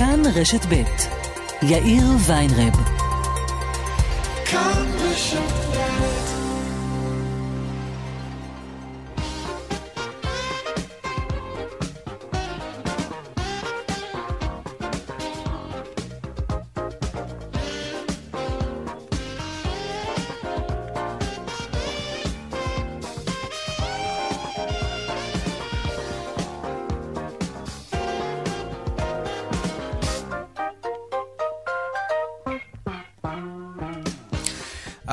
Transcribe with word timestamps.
כאן 0.00 0.22
רשת 0.34 0.66
ב' 0.68 0.82
יאיר 1.62 2.04
ויינרב. 2.26 2.74
כאן 4.44 4.86
רשת 4.98 5.69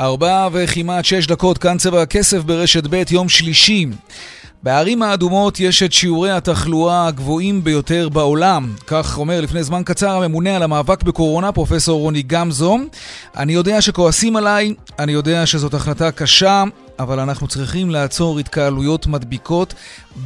ארבע 0.08 0.48
וכמעט 0.52 1.06
שש 1.06 1.28
דקות, 1.28 1.58
כאן 1.58 1.78
צבע 1.78 2.02
הכסף 2.02 2.38
ברשת 2.44 2.84
ב', 2.90 3.04
יום 3.12 3.30
שלישי. 3.30 3.86
בערים 4.64 5.04
האדומות 5.04 5.60
יש 5.60 5.84
את 5.84 5.94
שיעורי 5.94 6.32
התחלואה 6.32 7.08
הגבוהים 7.08 7.64
ביותר 7.64 8.10
בעולם. 8.10 8.74
כך 8.88 9.18
אומר 9.18 9.42
לפני 9.42 9.64
זמן 9.64 9.82
קצר 9.86 10.10
הממונה 10.10 10.56
על 10.56 10.64
המאבק 10.64 11.04
בקורונה, 11.04 11.52
פרופסור 11.52 12.00
רוני 12.00 12.22
גמזו. 12.22 12.78
אני 13.38 13.54
יודע 13.54 13.82
שכועסים 13.82 14.36
עליי, 14.36 14.74
אני 15.00 15.12
יודע 15.12 15.46
שזאת 15.46 15.74
החלטה 15.74 16.12
קשה, 16.12 16.64
אבל 17.00 17.20
אנחנו 17.20 17.48
צריכים 17.48 17.90
לעצור 17.90 18.40
התקהלויות 18.40 19.08
מדביקות, 19.08 19.74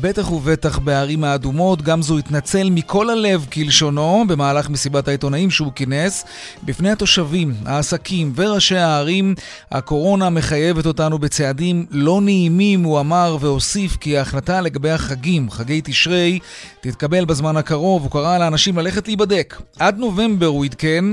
בטח 0.01 0.31
ובטח 0.31 0.79
בערים 0.79 1.23
האדומות. 1.23 1.81
גם 1.81 2.01
זו 2.01 2.17
התנצל 2.17 2.69
מכל 2.69 3.09
הלב 3.09 3.45
כלשונו 3.53 4.23
במהלך 4.27 4.69
מסיבת 4.69 5.07
העיתונאים 5.07 5.51
שהוא 5.51 5.71
כינס. 5.75 6.25
בפני 6.63 6.91
התושבים, 6.91 7.53
העסקים 7.65 8.33
וראשי 8.35 8.77
הערים, 8.77 9.35
הקורונה 9.71 10.29
מחייבת 10.29 10.85
אותנו 10.85 11.19
בצעדים 11.19 11.85
לא 11.91 12.21
נעימים, 12.21 12.83
הוא 12.83 12.99
אמר 12.99 13.37
והוסיף 13.39 13.97
כי 13.97 14.17
ההחלטה 14.17 14.61
לגבי 14.61 14.91
החגים, 14.91 15.51
חגי 15.51 15.81
תשרי, 15.83 16.39
תתקבל 16.81 17.25
בזמן 17.25 17.57
הקרוב. 17.57 18.03
הוא 18.03 18.11
קרא 18.11 18.37
לאנשים 18.37 18.77
ללכת 18.77 19.07
להיבדק. 19.07 19.61
עד 19.79 19.97
נובמבר, 19.97 20.45
הוא 20.45 20.65
עדכן, 20.65 21.05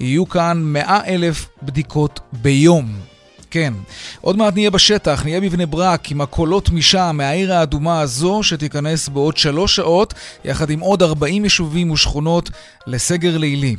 יהיו 0.00 0.28
כאן 0.28 0.60
100 0.64 1.00
אלף 1.06 1.48
בדיקות 1.62 2.20
ביום. 2.32 3.19
כן. 3.50 3.74
עוד 4.20 4.36
מעט 4.36 4.54
נהיה 4.54 4.70
בשטח, 4.70 5.24
נהיה 5.24 5.40
בבני 5.40 5.66
ברק 5.66 6.10
עם 6.10 6.20
הקולות 6.20 6.70
משם, 6.70 7.14
מהעיר 7.18 7.54
האדומה 7.54 8.00
הזו, 8.00 8.42
שתיכנס 8.42 9.08
בעוד 9.08 9.36
שלוש 9.36 9.76
שעות, 9.76 10.14
יחד 10.44 10.70
עם 10.70 10.80
עוד 10.80 11.02
40 11.02 11.44
יישובים 11.44 11.90
ושכונות 11.90 12.50
לסגר 12.86 13.38
לילי. 13.38 13.76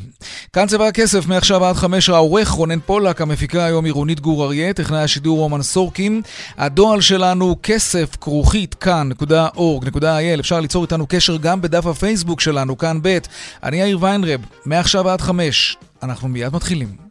כאן 0.53 0.67
צבע 0.67 0.87
הכסף, 0.87 1.25
מעכשיו 1.27 1.65
עד 1.65 1.75
חמש 1.75 2.09
העורך 2.09 2.49
רונן 2.49 2.79
פולק, 2.79 3.21
המפיקה 3.21 3.65
היום 3.65 3.85
עירונית 3.85 4.19
גור 4.19 4.45
אריה, 4.45 4.73
טכנאי 4.73 5.03
השידור 5.03 5.37
רומן 5.37 5.61
סורקין. 5.61 6.21
הדואל 6.57 7.01
שלנו 7.01 7.55
כסף 7.63 8.15
כרוכית 8.21 8.73
כאן.org.il, 8.73 10.39
אפשר 10.39 10.59
ליצור 10.59 10.83
איתנו 10.83 11.05
קשר 11.09 11.37
גם 11.37 11.61
בדף 11.61 11.85
הפייסבוק 11.85 12.41
שלנו, 12.41 12.77
כאן 12.77 12.99
ב'. 13.01 13.17
אני 13.63 13.77
יאיר 13.77 13.97
ויינרב, 14.01 14.41
מעכשיו 14.65 15.09
עד 15.09 15.21
חמש. 15.21 15.77
אנחנו 16.03 16.27
מיד 16.27 16.53
מתחילים. 16.53 17.10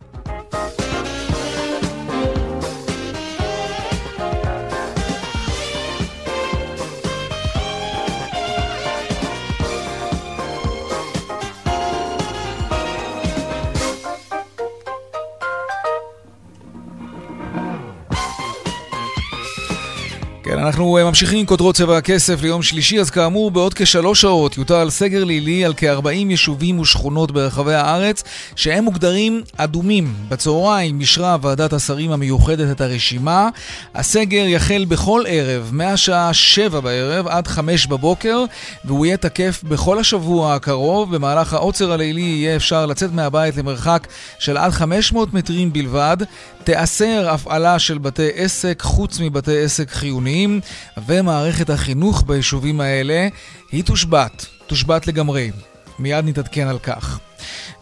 אנחנו 20.61 20.99
אה, 20.99 21.05
ממשיכים 21.05 21.39
עם 21.39 21.47
כותרות 21.47 21.75
צבע 21.75 21.97
הכסף 21.97 22.43
ליום 22.43 22.63
שלישי, 22.63 23.01
אז 23.01 23.11
כאמור, 23.11 23.51
בעוד 23.51 23.75
כשלוש 23.75 24.21
שעות 24.21 24.59
יוטל 24.59 24.91
סגר 24.91 25.25
לילי 25.25 25.65
על 25.65 25.75
כ-40 25.77 26.09
יישובים 26.09 26.79
ושכונות 26.79 27.33
ברחבי 27.33 27.75
הארץ, 27.75 28.23
שהם 28.57 28.85
מוגדרים 28.85 29.43
אדומים. 29.57 30.15
בצהריים 30.29 31.01
אישרה 31.01 31.37
ועדת 31.43 31.73
השרים 31.73 32.13
המיוחדת 32.13 32.71
את 32.71 32.81
הרשימה. 32.81 33.49
הסגר 33.95 34.47
יחל 34.47 34.85
בכל 34.89 35.23
ערב, 35.29 35.71
מהשעה 35.73 36.35
7 36.35 36.81
בערב 36.81 37.29
עד 37.29 37.47
5 37.47 37.87
בבוקר, 37.87 38.45
והוא 38.85 39.07
יהיה 39.07 39.17
תקף 39.17 39.63
בכל 39.65 39.99
השבוע 39.99 40.55
הקרוב. 40.55 41.17
במהלך 41.17 41.53
העוצר 41.53 41.93
הלילי 41.93 42.21
יהיה 42.21 42.57
אפשר 42.57 42.87
לצאת 42.87 43.13
מהבית 43.13 43.57
למרחק 43.57 44.07
של 44.39 44.57
עד 44.57 44.71
500 44.73 45.35
מטרים 45.35 45.73
בלבד. 45.73 46.17
תיאסר 46.65 47.31
הפעלה 47.31 47.79
של 47.79 47.99
בתי 47.99 48.29
עסק 48.35 48.83
חוץ 48.83 49.21
מבתי 49.21 49.63
עסק 49.63 49.91
חיוניים, 49.91 50.61
ומערכת 51.07 51.71
החינוך 51.71 52.23
ביישובים 52.27 52.81
האלה 52.81 53.29
היא 53.73 53.85
תושבת, 53.85 54.47
תושבת 54.67 55.07
לגמרי. 55.07 55.51
מיד 55.99 56.25
נתעדכן 56.25 56.69
על 56.69 56.79
כך. 56.79 57.21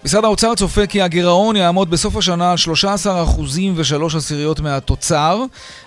משרד 0.05 0.25
האוצר 0.25 0.55
צופה 0.55 0.87
כי 0.87 1.03
הגירעון 1.03 1.57
יעמוד 1.57 1.91
בסוף 1.91 2.17
השנה 2.17 2.51
על 2.51 2.57
13 2.57 3.23
אחוזים 3.23 3.75
ושלוש 3.77 4.15
עשיריות 4.15 4.61
מהתוצר. 4.61 5.45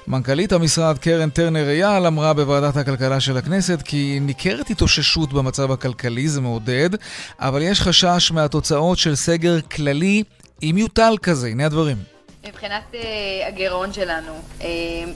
מנכ"לית 0.07 0.51
המשרד 0.51 0.97
קרן 0.97 1.30
טרנר 1.30 1.69
אייל 1.69 2.06
אמרה 2.06 2.34
בוועדת 2.34 2.78
הכלכלה 2.78 3.19
של 3.19 3.38
הכנסת 3.38 3.81
כי 3.81 4.19
ניכרת 4.22 4.69
התאוששות 4.69 5.34
במצב 5.34 5.72
הכלכלי, 5.72 6.28
זה 6.28 6.41
מעודד, 6.41 6.90
אבל 7.40 7.62
יש 7.62 7.81
חשש 7.81 8.31
מהתוצאות 8.31 8.97
של 8.97 9.16
סגר 9.16 9.62
כללי, 9.62 10.24
אם 10.63 10.75
יוטל 10.78 11.16
כזה. 11.22 11.47
הנה 11.47 11.66
הדברים. 11.66 12.10
מבחינת 12.47 12.84
uh, 12.94 12.96
הגירעון 13.47 13.94
שלנו, 13.94 14.34
uh, 14.59 14.63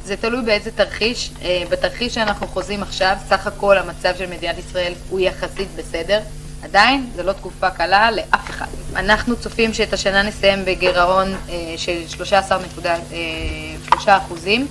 זה 0.03 0.18
תלוי 0.18 0.41
באיזה 0.46 0.72
תרחיש. 0.72 1.30
Uh, 1.40 1.46
בתרחיש 1.69 2.13
שאנחנו 2.16 2.47
חוזים 2.47 2.84
עכשיו, 2.84 3.16
סך 3.30 3.47
הכל 3.47 3.78
המצב 3.78 4.13
של 4.18 4.25
מדינת 4.25 4.58
ישראל 4.58 4.94
הוא 5.09 5.19
יחסית 5.19 5.68
בסדר. 5.75 6.19
עדיין, 6.64 7.09
זו 7.16 7.24
לא 7.24 7.34
תקופה 7.34 7.69
קלה 7.69 8.12
לאף 8.12 8.50
אחד. 8.50 8.66
אנחנו 8.96 9.35
צופים 9.35 9.74
שאת 9.74 9.94
השנה 9.94 10.24
נסיים 10.24 10.66
בגירעון 10.66 11.28
של 11.78 12.24
13.3 12.81 13.96
אחוזים. 14.08 14.68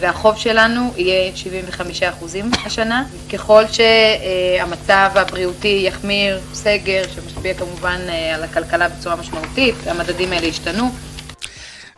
והחוב 0.00 0.36
שלנו 0.36 0.92
יהיה 0.96 1.36
75 1.36 2.02
אחוזים 2.02 2.50
השנה. 2.64 3.04
ככל 3.32 3.64
שהמצב 3.66 5.10
הבריאותי 5.14 5.82
יחמיר, 5.86 6.40
סגר, 6.52 7.02
שמשפיע 7.14 7.54
כמובן 7.54 8.00
על 8.34 8.42
הכלכלה 8.42 8.88
בצורה 8.88 9.16
משמעותית, 9.16 9.74
המדדים 9.86 10.32
האלה 10.32 10.46
ישתנו, 10.46 10.90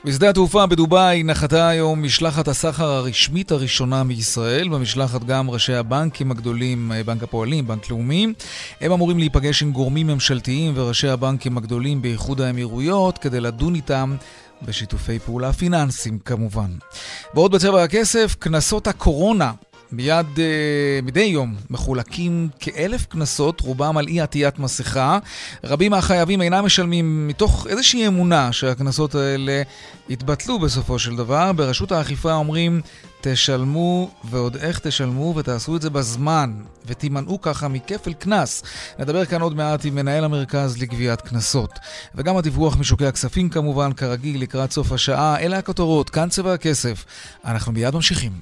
בשדה 0.04 0.30
התעופה 0.30 0.66
בדובאי 0.66 1.22
נחתה 1.22 1.68
היום 1.68 2.02
משלחת 2.02 2.48
הסחר 2.48 2.84
הרשמית 2.84 3.52
הראשונה 3.52 4.02
מישראל, 4.04 4.68
במשלחת 4.68 5.24
גם 5.24 5.50
ראשי 5.50 5.74
הבנקים 5.74 6.30
הגדולים, 6.30 6.92
בנק 7.06 7.22
הפועלים, 7.22 7.66
בנק 7.66 7.90
לאומי. 7.90 8.26
הם 8.80 8.92
אמורים 8.92 9.18
להיפגש 9.18 9.62
עם 9.62 9.72
גורמים 9.72 10.06
ממשלתיים 10.06 10.72
וראשי 10.76 11.08
הבנקים 11.08 11.56
הגדולים 11.56 12.02
באיחוד 12.02 12.40
האמירויות 12.40 13.18
כדי 13.18 13.40
לדון 13.40 13.74
איתם 13.74 14.16
בשיתופי 14.62 15.18
פעולה 15.18 15.52
פיננסיים 15.52 16.18
כמובן. 16.18 16.70
ועוד 17.34 17.52
בצבע 17.52 17.82
הכסף, 17.82 18.36
קנסות 18.38 18.86
הקורונה 18.86 19.52
מיד, 19.92 20.26
uh, 20.36 20.38
מדי 21.02 21.20
יום 21.20 21.54
מחולקים 21.70 22.48
כאלף 22.60 23.06
קנסות, 23.06 23.60
רובם 23.60 23.96
על 23.96 24.08
אי 24.08 24.20
עטיית 24.20 24.58
מסכה. 24.58 25.18
רבים 25.64 25.90
מהחייבים 25.90 26.42
אינם 26.42 26.64
משלמים 26.64 27.28
מתוך 27.28 27.66
איזושהי 27.70 28.06
אמונה 28.06 28.52
שהקנסות 28.52 29.14
האלה 29.14 29.62
יתבטלו 30.08 30.58
בסופו 30.58 30.98
של 30.98 31.16
דבר. 31.16 31.52
ברשות 31.52 31.92
האכיפה 31.92 32.32
אומרים, 32.32 32.80
תשלמו 33.20 34.10
ועוד 34.24 34.56
איך 34.56 34.78
תשלמו 34.78 35.34
ותעשו 35.36 35.76
את 35.76 35.82
זה 35.82 35.90
בזמן 35.90 36.52
ותימנעו 36.86 37.40
ככה 37.40 37.68
מכפל 37.68 38.12
קנס. 38.12 38.62
נדבר 38.98 39.24
כאן 39.24 39.40
עוד 39.40 39.56
מעט 39.56 39.84
עם 39.84 39.94
מנהל 39.94 40.24
המרכז 40.24 40.82
לגביית 40.82 41.20
קנסות. 41.20 41.78
וגם 42.14 42.36
הדיווח 42.36 42.76
משוקי 42.76 43.06
הכספים 43.06 43.48
כמובן, 43.48 43.92
כרגיל, 43.92 44.42
לקראת 44.42 44.72
סוף 44.72 44.92
השעה. 44.92 45.40
אלה 45.40 45.58
הכותרות, 45.58 46.10
כאן 46.10 46.28
צבע 46.28 46.52
הכסף. 46.52 47.04
אנחנו 47.44 47.72
מיד 47.72 47.94
ממשיכים. 47.94 48.32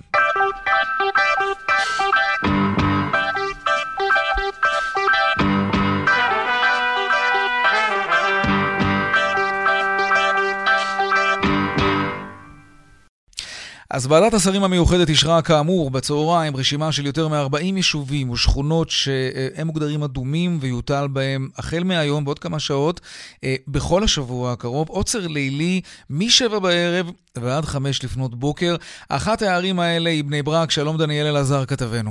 אז 13.92 14.06
ועדת 14.10 14.34
השרים 14.34 14.64
המיוחדת 14.64 15.08
אישרה 15.08 15.42
כאמור 15.42 15.90
בצהריים 15.90 16.56
רשימה 16.56 16.92
של 16.92 17.06
יותר 17.06 17.28
מ-40 17.28 17.62
יישובים 17.62 18.30
ושכונות 18.30 18.90
שהם 18.90 19.66
מוגדרים 19.66 20.02
אדומים 20.02 20.58
ויוטל 20.60 21.06
בהם 21.12 21.48
החל 21.58 21.84
מהיום 21.84 22.24
בעוד 22.24 22.38
כמה 22.38 22.58
שעות 22.58 23.00
אה, 23.44 23.54
בכל 23.68 24.04
השבוע 24.04 24.52
הקרוב 24.52 24.88
עוצר 24.88 25.26
לילי 25.26 25.80
מ-7 26.10 26.58
בערב 26.58 27.10
ועד 27.36 27.64
5 27.64 28.04
לפנות 28.04 28.34
בוקר. 28.34 28.76
אחת 29.08 29.42
הערים 29.42 29.80
האלה 29.80 30.10
היא 30.10 30.24
בני 30.24 30.42
ברק. 30.42 30.70
שלום 30.70 30.98
דניאל 30.98 31.26
אלעזר 31.26 31.64
כתבנו. 31.64 32.10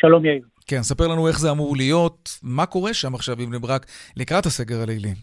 שלום 0.00 0.24
יאיר. 0.24 0.42
כן, 0.66 0.82
ספר 0.82 1.08
לנו 1.08 1.28
איך 1.28 1.40
זה 1.40 1.50
אמור 1.50 1.76
להיות, 1.76 2.38
מה 2.42 2.66
קורה 2.66 2.94
שם 2.94 3.14
עכשיו 3.14 3.36
בבני 3.36 3.58
ברק 3.58 3.86
לקראת 4.16 4.46
הסגר 4.46 4.82
הלילי. 4.82 5.14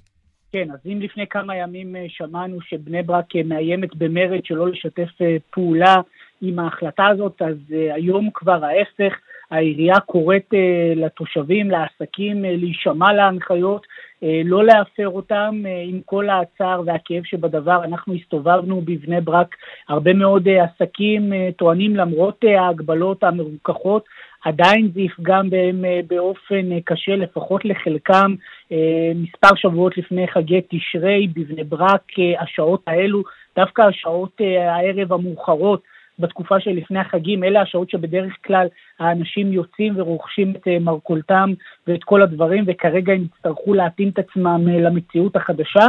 כן, 0.52 0.72
אז 0.72 0.80
אם 0.86 1.02
לפני 1.02 1.28
כמה 1.28 1.56
ימים 1.56 1.96
אה, 1.96 2.06
שמענו 2.08 2.62
שבני 2.62 3.04
ברק 3.04 3.36
אה, 3.36 3.42
מאיימת 3.46 3.96
במרד 3.96 4.46
שלא 4.46 4.68
לשתף 4.68 5.10
אה, 5.22 5.38
פעולה 5.52 5.96
עם 6.42 6.60
ההחלטה 6.60 7.08
הזאת, 7.08 7.42
אז 7.42 7.56
היום 7.70 8.30
כבר 8.34 8.66
ההפך, 8.66 9.18
העירייה 9.52 10.00
קוראת 10.00 10.54
לתושבים, 10.96 11.72
לעסקים, 11.72 12.46
להישמע 12.46 13.14
להנחיות, 13.14 13.88
לא 14.46 14.66
להפר 14.66 15.10
אותם 15.10 15.64
עם 15.86 16.00
כל 16.06 16.28
הצער 16.30 16.82
והכאב 16.86 17.24
שבדבר. 17.24 17.84
אנחנו 17.84 18.14
הסתובבנו 18.14 18.82
בבני 18.82 19.22
ברק, 19.22 19.56
הרבה 19.90 20.14
מאוד 20.14 20.48
עסקים 20.50 21.34
טוענים 21.58 21.96
למרות 21.96 22.44
ההגבלות 22.58 23.24
המרוככות, 23.24 24.06
עדיין 24.48 24.92
זה 24.94 25.02
יפגע 25.02 25.42
בהם 25.50 25.86
אה, 25.86 26.00
באופן 26.08 26.72
אה, 26.72 26.78
קשה, 26.86 27.16
לפחות 27.16 27.66
לחלקם. 27.66 28.36
אה, 28.72 29.12
מספר 29.16 29.56
שבועות 29.56 29.98
לפני 29.98 30.28
חגי 30.28 30.62
תשרי, 30.70 31.28
בבני 31.36 31.64
ברק, 31.64 32.04
השעות 32.40 32.82
האלו, 32.88 33.24
דווקא 33.56 33.82
השעות 33.82 34.42
הערב 34.70 35.14
המאוחרות, 35.14 35.82
בתקופה 36.20 36.60
שלפני 36.60 37.00
החגים, 37.00 37.44
אלה 37.44 37.62
השעות 37.62 37.90
שבדרך 37.90 38.34
כלל 38.46 38.68
האנשים 39.00 39.54
יוצאים 39.54 39.94
ורוכשים 39.98 40.54
את 40.56 40.68
מרכולתם 40.82 41.54
ואת 41.88 42.04
כל 42.04 42.22
הדברים, 42.22 42.64
וכרגע 42.68 43.14
הם 43.14 43.24
יצטרכו 43.24 43.74
להתאים 43.74 44.10
את 44.10 44.20
עצמם 44.20 44.68
למציאות 44.68 45.36
החדשה. 45.36 45.86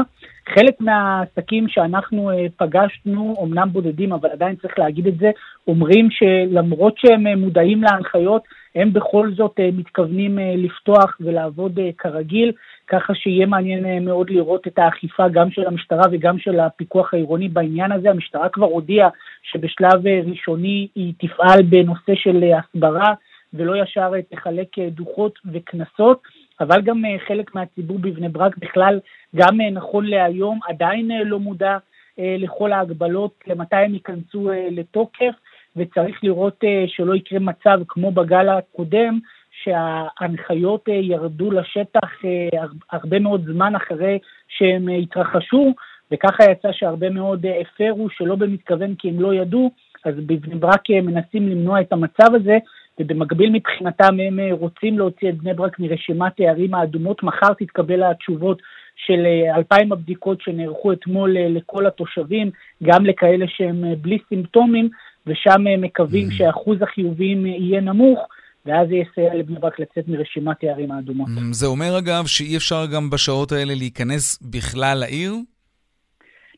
חלק 0.49 0.81
מהעסקים 0.81 1.69
שאנחנו 1.69 2.31
פגשנו, 2.57 3.35
אמנם 3.43 3.69
בודדים, 3.73 4.13
אבל 4.13 4.29
עדיין 4.31 4.57
צריך 4.57 4.79
להגיד 4.79 5.07
את 5.07 5.19
זה, 5.19 5.31
אומרים 5.67 6.09
שלמרות 6.11 6.95
שהם 6.99 7.39
מודעים 7.39 7.83
להנחיות, 7.83 8.43
הם 8.75 8.93
בכל 8.93 9.31
זאת 9.37 9.61
אה, 9.61 9.69
מתכוונים 9.73 10.39
אה, 10.39 10.55
לפתוח 10.57 11.17
ולעבוד 11.21 11.79
אה, 11.79 11.91
כרגיל, 11.99 12.53
ככה 12.89 13.15
שיהיה 13.15 13.47
מעניין 13.47 14.05
מאוד 14.05 14.31
לראות 14.31 14.67
את 14.67 14.79
האכיפה 14.79 15.29
גם 15.29 15.51
של 15.51 15.67
המשטרה 15.67 16.03
וגם 16.13 16.39
של 16.39 16.61
הפיקוח 16.61 17.15
העירוני 17.15 17.49
בעניין 17.49 17.93
הזה. 17.93 18.11
המשטרה 18.11 18.49
כבר 18.49 18.67
הודיעה 18.67 19.09
שבשלב 19.43 20.07
ראשוני 20.07 20.89
היא 20.95 21.13
תפעל 21.19 21.63
בנושא 21.63 22.15
של 22.15 22.45
הסברה 22.59 23.15
ולא 23.55 23.83
ישר 23.83 24.13
תחלק 24.31 24.79
דוחות 24.79 25.39
וקנסות. 25.53 26.23
אבל 26.61 26.81
גם 26.83 27.03
חלק 27.27 27.55
מהציבור 27.55 27.99
בבני 27.99 28.29
ברק 28.29 28.57
בכלל, 28.59 29.01
גם 29.37 29.61
נכון 29.73 30.07
להיום, 30.07 30.59
עדיין 30.69 31.11
לא 31.25 31.39
מודע 31.39 31.77
לכל 32.19 32.73
ההגבלות, 32.73 33.35
למתי 33.47 33.77
הם 33.77 33.95
ייכנסו 33.95 34.51
לתוקף. 34.71 35.35
וצריך 35.79 36.25
לראות 36.25 36.65
אה, 36.65 36.85
שלא 36.87 37.15
יקרה 37.15 37.39
מצב 37.39 37.81
כמו 37.89 38.11
בגל 38.11 38.49
הקודם, 38.49 39.19
שההנחיות 39.65 40.89
אה, 40.89 40.95
ירדו 40.95 41.51
לשטח 41.51 42.25
אה, 42.25 42.49
הרבה 42.93 43.19
מאוד 43.19 43.45
זמן 43.45 43.75
אחרי 43.75 44.19
שהם 44.49 44.89
התרחשו, 44.89 45.75
וככה 46.13 46.45
יצא 46.51 46.69
שהרבה 46.73 47.11
מאוד 47.11 47.47
הפרו 47.61 48.11
שלא 48.11 48.37
במתכוון 48.37 48.95
כי 48.95 49.09
הם 49.09 49.21
לא 49.21 49.35
ידעו, 49.35 49.71
אז 50.05 50.15
בבני 50.27 50.55
ברק 50.55 50.91
מנסים 50.91 51.49
למנוע 51.49 51.81
את 51.81 51.93
המצב 51.93 52.35
הזה, 52.35 52.59
ובמקביל 53.01 53.51
מבחינתם 53.51 54.21
הם 54.21 54.39
רוצים 54.51 54.99
להוציא 54.99 55.29
את 55.29 55.35
בני 55.35 55.55
ברק 55.55 55.79
מרשימת 55.79 56.41
הערים 56.41 56.75
האדומות. 56.75 57.23
מחר 57.23 57.55
תתקבל 57.59 58.03
התשובות 58.03 58.63
של 58.97 59.27
אלפיים 59.57 59.93
הבדיקות 59.93 60.41
שנערכו 60.41 60.93
אתמול 60.93 61.37
לכל 61.39 61.87
התושבים, 61.87 62.51
גם 62.83 63.07
לכאלה 63.07 63.47
שהם 63.49 63.85
בלי 64.01 64.19
סימפטומים, 64.29 64.89
ושם 65.27 65.65
מקווים 65.79 66.29
mm. 66.29 66.33
שאחוז 66.33 66.83
החיוביים 66.83 67.47
יהיה 67.47 67.81
נמוך. 67.81 68.29
ואז 68.69 68.89
זה 68.89 68.95
יסייע 68.95 69.35
לבני 69.35 69.59
ברק 69.59 69.81
לצאת 69.81 70.09
מרשימת 70.09 70.57
הערים 70.63 70.91
האדומות. 70.91 71.29
Mm, 71.29 71.53
זה 71.53 71.67
אומר 71.67 71.99
אגב 71.99 72.27
שאי 72.27 72.57
אפשר 72.57 72.87
גם 72.95 73.11
בשעות 73.11 73.53
האלה 73.53 73.75
להיכנס 73.75 74.39
בכלל 74.43 74.99
לעיר? 74.99 75.35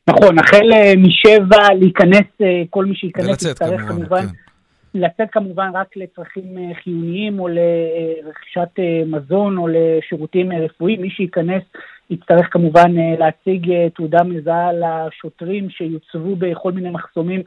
נכון, 0.09 0.39
החל 0.39 0.73
אה, 0.73 0.93
משבע 0.97 1.73
להיכנס, 1.79 2.27
אה, 2.41 2.63
כל 2.69 2.85
מי 2.85 2.95
שייכנס 2.95 3.45
יצטרך 3.45 3.81
כמובן, 3.81 3.87
כמובן 3.87 4.21
כן. 4.21 4.99
לצאת 4.99 5.27
כמובן 5.31 5.69
רק 5.73 5.87
לצרכים 5.95 6.57
אה, 6.57 6.75
חיוניים 6.83 7.39
או 7.39 7.47
לרכישת 7.47 8.79
מזון 9.05 9.57
או 9.57 9.67
לשירותים 9.67 10.51
רפואיים. 10.51 11.01
מי 11.01 11.09
שייכנס 11.09 11.63
יצטרך 12.09 12.47
כמובן 12.51 12.91
להציג 13.19 13.87
תעודה 13.95 14.23
מזהה 14.23 14.69
לשוטרים 14.73 15.69
שיוצבו 15.69 16.35
בכל 16.35 16.71
מיני 16.71 16.89
מחסומים 16.89 17.41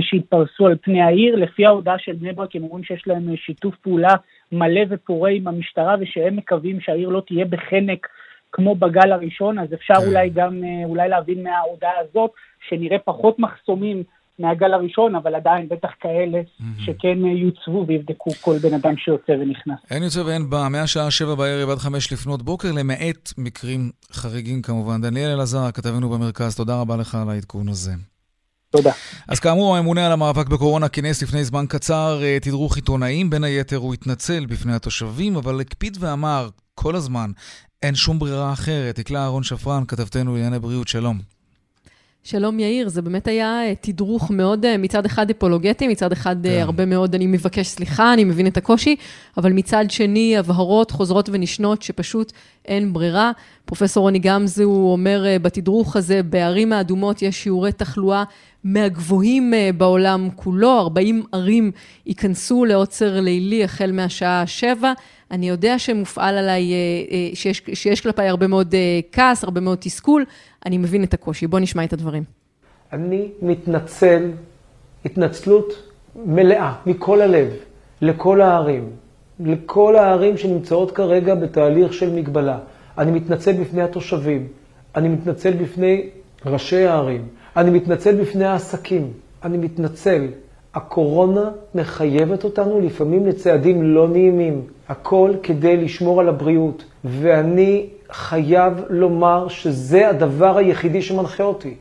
שהתפרסו 0.00 0.66
על 0.66 0.76
פני 0.82 1.02
העיר. 1.02 1.36
לפי 1.36 1.66
ההודעה 1.66 1.98
של 1.98 2.12
בני 2.12 2.32
ברק, 2.32 2.56
הם 2.56 2.62
אומרים 2.62 2.84
שיש 2.84 3.02
להם 3.06 3.28
אה, 3.30 3.34
שיתוף 3.36 3.74
פעולה 3.76 4.14
מלא 4.52 4.80
ופורה 4.90 5.30
עם 5.30 5.48
המשטרה, 5.48 5.96
ושהם 6.00 6.36
מקווים 6.36 6.80
שהעיר 6.80 7.08
לא 7.08 7.22
תהיה 7.26 7.44
בחנק 7.44 8.06
כמו 8.52 8.74
בגל 8.74 9.12
הראשון, 9.12 9.58
אז 9.58 9.74
אפשר 9.74 9.94
כן. 9.94 10.06
אולי 10.06 10.30
גם, 10.30 10.64
אה, 10.64 10.84
אולי 10.84 11.08
להבין 11.08 11.42
מההודעה 11.42 11.92
הזאת, 12.00 12.30
שנראה 12.68 12.98
פחות 12.98 13.38
מחסומים 13.38 14.02
מהגל 14.38 14.74
הראשון, 14.74 15.14
אבל 15.14 15.34
עדיין 15.34 15.68
בטח 15.68 15.90
כאלה 16.00 16.40
שכן 16.78 17.18
יוצבו 17.24 17.84
ויבדקו 17.88 18.30
כל 18.40 18.58
בן 18.62 18.74
אדם 18.74 18.96
שיוצא 18.96 19.32
ונכנס. 19.32 19.78
אין 19.90 20.02
יוצא 20.02 20.20
ואין 20.20 20.50
בא, 20.50 20.68
מהשעה 20.70 21.10
שבע 21.10 21.34
בערב 21.34 21.70
עד 21.70 21.78
חמש 21.78 22.12
לפנות 22.12 22.42
בוקר, 22.42 22.68
למעט 22.78 23.32
מקרים 23.38 23.90
חריגים 24.12 24.62
כמובן. 24.62 25.02
דניאל 25.02 25.30
אלעזר, 25.30 25.70
כתבנו 25.74 26.08
במרכז, 26.08 26.56
תודה 26.56 26.80
רבה 26.80 26.96
לך 26.96 27.14
על 27.14 27.30
העדכון 27.30 27.68
הזה. 27.68 28.13
תודה. 28.76 28.92
אז 29.28 29.40
כאמור, 29.40 29.76
הממונה 29.76 30.06
על 30.06 30.12
המאבק 30.12 30.48
בקורונה 30.48 30.88
כינס 30.88 31.22
לפני 31.22 31.44
זמן 31.44 31.64
קצר 31.68 32.20
אה, 32.22 32.38
תדרוך 32.40 32.76
עיתונאים. 32.76 33.30
בין 33.30 33.44
היתר 33.44 33.76
הוא 33.76 33.94
התנצל 33.94 34.46
בפני 34.46 34.74
התושבים, 34.74 35.36
אבל 35.36 35.60
הקפיד 35.60 35.96
ואמר 36.00 36.48
כל 36.74 36.96
הזמן, 36.96 37.30
אין 37.82 37.94
שום 37.94 38.18
ברירה 38.18 38.52
אחרת. 38.52 38.94
תקלה 38.94 39.22
אהרון 39.22 39.42
שפרן, 39.42 39.84
כתבתנו 39.88 40.34
לענייני 40.34 40.58
בריאות, 40.58 40.88
שלום. 40.88 41.18
שלום 42.22 42.60
יאיר, 42.60 42.88
זה 42.88 43.02
באמת 43.02 43.28
היה 43.28 43.66
אה, 43.66 43.72
תדרוך 43.80 44.30
מאוד 44.30 44.64
אה, 44.64 44.76
מצד 44.76 45.06
אחד 45.06 45.30
אפולוגטי, 45.30 45.88
מצד 45.88 46.12
אחד 46.12 46.36
כן. 46.42 46.60
הרבה 46.60 46.84
מאוד 46.86 47.14
אני 47.14 47.26
מבקש 47.26 47.66
סליחה, 47.66 48.12
אני 48.12 48.24
מבין 48.24 48.46
את 48.46 48.56
הקושי, 48.56 48.96
אבל 49.36 49.52
מצד 49.52 49.84
שני 49.88 50.36
הבהרות 50.36 50.90
חוזרות 50.90 51.28
ונשנות 51.32 51.82
שפשוט 51.82 52.32
אין 52.64 52.92
ברירה. 52.92 53.32
פרופסור 53.64 54.02
רוני 54.02 54.18
גמזו 54.18 54.64
אומר 54.64 55.24
בתדרוך 55.42 55.96
הזה, 55.96 56.22
בערים 56.22 56.72
האדומות 56.72 57.22
יש 57.22 57.42
שיעורי 57.42 57.72
תחלואה 57.72 58.24
מהגבוהים 58.64 59.54
אה, 59.54 59.70
בעולם 59.76 60.28
כולו, 60.36 60.78
40 60.78 61.22
ערים 61.32 61.70
ייכנסו 62.06 62.64
לעוצר 62.64 63.20
לילי 63.20 63.64
החל 63.64 63.92
מהשעה 63.92 64.46
7. 64.46 64.92
אני 65.30 65.48
יודע 65.48 65.78
שמופעל 65.78 66.38
עליי, 66.38 66.72
אה, 66.72 66.76
אה, 67.10 67.30
שיש, 67.34 67.62
שיש 67.74 68.00
כלפיי 68.00 68.28
הרבה 68.28 68.46
מאוד 68.46 68.74
כעס, 69.12 69.44
הרבה 69.44 69.60
מאוד 69.60 69.78
תסכול, 69.80 70.24
אני 70.66 70.78
מבין 70.78 71.04
את 71.04 71.14
הקושי. 71.14 71.46
בואו 71.46 71.62
נשמע 71.62 71.84
את 71.84 71.92
הדברים. 71.92 72.22
אני 72.92 73.28
מתנצל 73.42 74.30
התנצלות 75.04 75.92
מלאה, 76.26 76.74
מכל 76.86 77.20
הלב, 77.20 77.48
לכל 78.00 78.40
הערים, 78.40 78.90
לכל 79.40 79.96
הערים 79.96 80.36
שנמצאות 80.36 80.90
כרגע 80.90 81.34
בתהליך 81.34 81.92
של 81.92 82.14
מגבלה. 82.14 82.58
אני 82.98 83.10
מתנצל 83.10 83.52
בפני 83.52 83.82
התושבים, 83.82 84.46
אני 84.96 85.08
מתנצל 85.08 85.50
בפני 85.50 86.08
ראשי 86.46 86.84
הערים, 86.86 87.28
אני 87.56 87.70
מתנצל 87.70 88.20
בפני 88.20 88.44
העסקים, 88.44 89.12
אני 89.42 89.58
מתנצל. 89.58 90.26
הקורונה 90.74 91.50
מחייבת 91.74 92.44
אותנו 92.44 92.80
לפעמים 92.80 93.26
לצעדים 93.26 93.82
לא 93.82 94.08
נעימים. 94.08 94.62
הכל 94.88 95.32
כדי 95.42 95.76
לשמור 95.76 96.20
על 96.20 96.28
הבריאות. 96.28 96.84
ואני 97.04 97.86
חייב 98.10 98.72
לומר 98.90 99.48
שזה 99.48 100.08
הדבר 100.08 100.56
היחידי 100.56 101.02
שמנחה 101.02 101.42
אותי. 101.42 101.74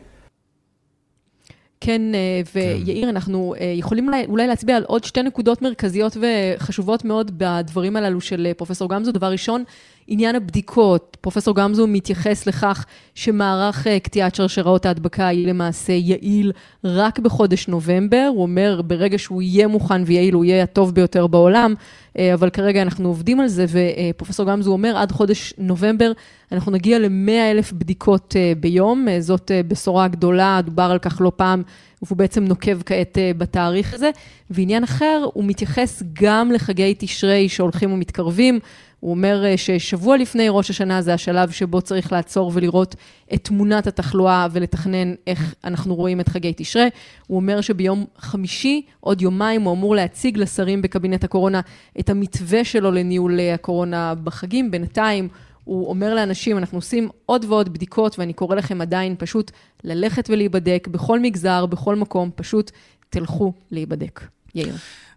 כן, 1.81 2.01
אה, 2.15 2.41
ויאיר, 2.55 3.09
אנחנו 3.09 3.55
אה, 3.59 3.73
יכולים 3.77 4.09
אולי 4.27 4.47
להצביע 4.47 4.77
על 4.77 4.83
עוד 4.87 5.03
שתי 5.03 5.23
נקודות 5.23 5.61
מרכזיות 5.61 6.17
וחשובות 6.21 7.05
מאוד 7.05 7.31
בדברים 7.37 7.95
הללו 7.95 8.21
של 8.21 8.45
אה, 8.45 8.53
פרופסור 8.53 8.89
גמזו. 8.89 9.11
דבר 9.11 9.31
ראשון, 9.31 9.63
עניין 10.07 10.35
הבדיקות, 10.35 11.17
פרופסור 11.21 11.55
גמזו 11.55 11.87
מתייחס 11.87 12.47
לכך 12.47 12.85
שמערך 13.15 13.87
אה, 13.87 13.99
קטיעת 13.99 14.35
שרשראות 14.35 14.85
ההדבקה 14.85 15.27
היא 15.27 15.47
למעשה 15.47 15.93
יעיל 15.93 16.51
רק 16.83 17.19
בחודש 17.19 17.67
נובמבר. 17.67 18.29
הוא 18.29 18.41
אומר, 18.41 18.81
ברגע 18.81 19.17
שהוא 19.17 19.41
יהיה 19.41 19.67
מוכן 19.67 20.01
ויעיל, 20.05 20.33
הוא 20.33 20.45
יהיה 20.45 20.63
הטוב 20.63 20.95
ביותר 20.95 21.27
בעולם, 21.27 21.73
אה, 22.17 22.33
אבל 22.33 22.49
כרגע 22.49 22.81
אנחנו 22.81 23.07
עובדים 23.07 23.39
על 23.39 23.47
זה, 23.47 23.65
ופרופסור 23.69 24.45
גמזו 24.45 24.71
אומר, 24.71 24.97
עד 24.97 25.11
חודש 25.11 25.53
נובמבר 25.57 26.11
אנחנו 26.51 26.71
נגיע 26.71 26.99
ל-100 26.99 27.51
אלף 27.51 27.71
בדיקות 27.71 28.35
אה, 28.35 28.53
ביום. 28.59 29.07
זאת 29.19 29.51
בשורה 29.67 30.07
גדולה, 30.07 30.59
דובר 30.65 30.91
על 30.91 30.99
כך 30.99 31.21
לא 31.21 31.31
פעם. 31.35 31.63
והוא 32.01 32.17
בעצם 32.17 32.43
נוקב 32.43 32.81
כעת 32.85 33.17
בתאריך 33.37 33.93
הזה. 33.93 34.09
ועניין 34.49 34.83
אחר, 34.83 35.25
הוא 35.33 35.43
מתייחס 35.43 36.03
גם 36.13 36.51
לחגי 36.51 36.95
תשרי 36.97 37.49
שהולכים 37.49 37.91
ומתקרבים. 37.91 38.59
הוא 39.03 39.11
אומר 39.11 39.45
אה, 39.45 39.57
ששבוע 39.57 40.17
לפני 40.17 40.49
ראש 40.49 40.69
השנה 40.69 41.01
זה 41.01 41.13
השלב 41.13 41.51
שבו 41.51 41.81
צריך 41.81 42.11
לעצור 42.11 42.51
ולראות 42.53 42.95
את 43.33 43.43
תמונת 43.43 43.87
התחלואה 43.87 44.47
ולתכנן 44.51 45.13
איך 45.27 45.55
אנחנו 45.63 45.95
רואים 45.95 46.19
את 46.19 46.29
חגי 46.29 46.53
תשרה. 46.57 46.85
הוא 47.27 47.35
אומר 47.35 47.61
שביום 47.61 48.05
חמישי, 48.17 48.81
עוד 48.99 49.21
יומיים, 49.21 49.61
הוא 49.61 49.73
אמור 49.73 49.95
להציג 49.95 50.37
לשרים 50.37 50.81
בקבינט 50.81 51.23
הקורונה 51.23 51.61
את 51.99 52.09
המתווה 52.09 52.63
שלו 52.63 52.91
לניהול 52.91 53.39
הקורונה 53.53 54.13
בחגים. 54.23 54.71
בינתיים, 54.71 55.27
הוא 55.63 55.89
אומר 55.89 56.15
לאנשים, 56.15 56.57
אנחנו 56.57 56.77
עושים 56.77 57.09
עוד 57.25 57.45
ועוד 57.45 57.73
בדיקות, 57.73 58.19
ואני 58.19 58.33
קורא 58.33 58.55
לכם 58.55 58.81
עדיין 58.81 59.15
פשוט 59.19 59.51
ללכת 59.83 60.29
ולהיבדק 60.29 60.87
בכל 60.91 61.19
מגזר, 61.19 61.65
בכל 61.65 61.95
מקום, 61.95 62.29
פשוט 62.35 62.71
תלכו 63.09 63.53
להיבדק. 63.71 64.21
יאיר. 64.55 64.75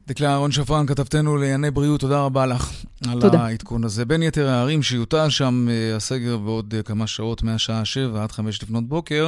דקלה 0.09 0.29
אהרון 0.29 0.51
שפרן, 0.51 0.87
כתבתנו 0.87 1.37
לענייני 1.37 1.71
בריאות, 1.71 2.01
תודה 2.01 2.19
רבה 2.27 2.45
לך 2.47 2.65
על 3.13 3.21
תודה. 3.21 3.39
העדכון 3.39 3.85
הזה. 3.85 4.05
בין 4.05 4.23
יתר 4.23 4.47
הערים 4.49 4.83
שיוטל 4.83 5.29
שם 5.29 5.55
אה, 5.71 5.97
הסגר 5.97 6.37
בעוד 6.45 6.75
אה, 6.77 6.83
כמה 6.89 7.07
שעות, 7.07 7.43
מהשעה 7.43 7.85
7 7.85 8.23
עד 8.23 8.33
5 8.33 8.63
לפנות 8.63 8.85
בוקר. 8.85 9.25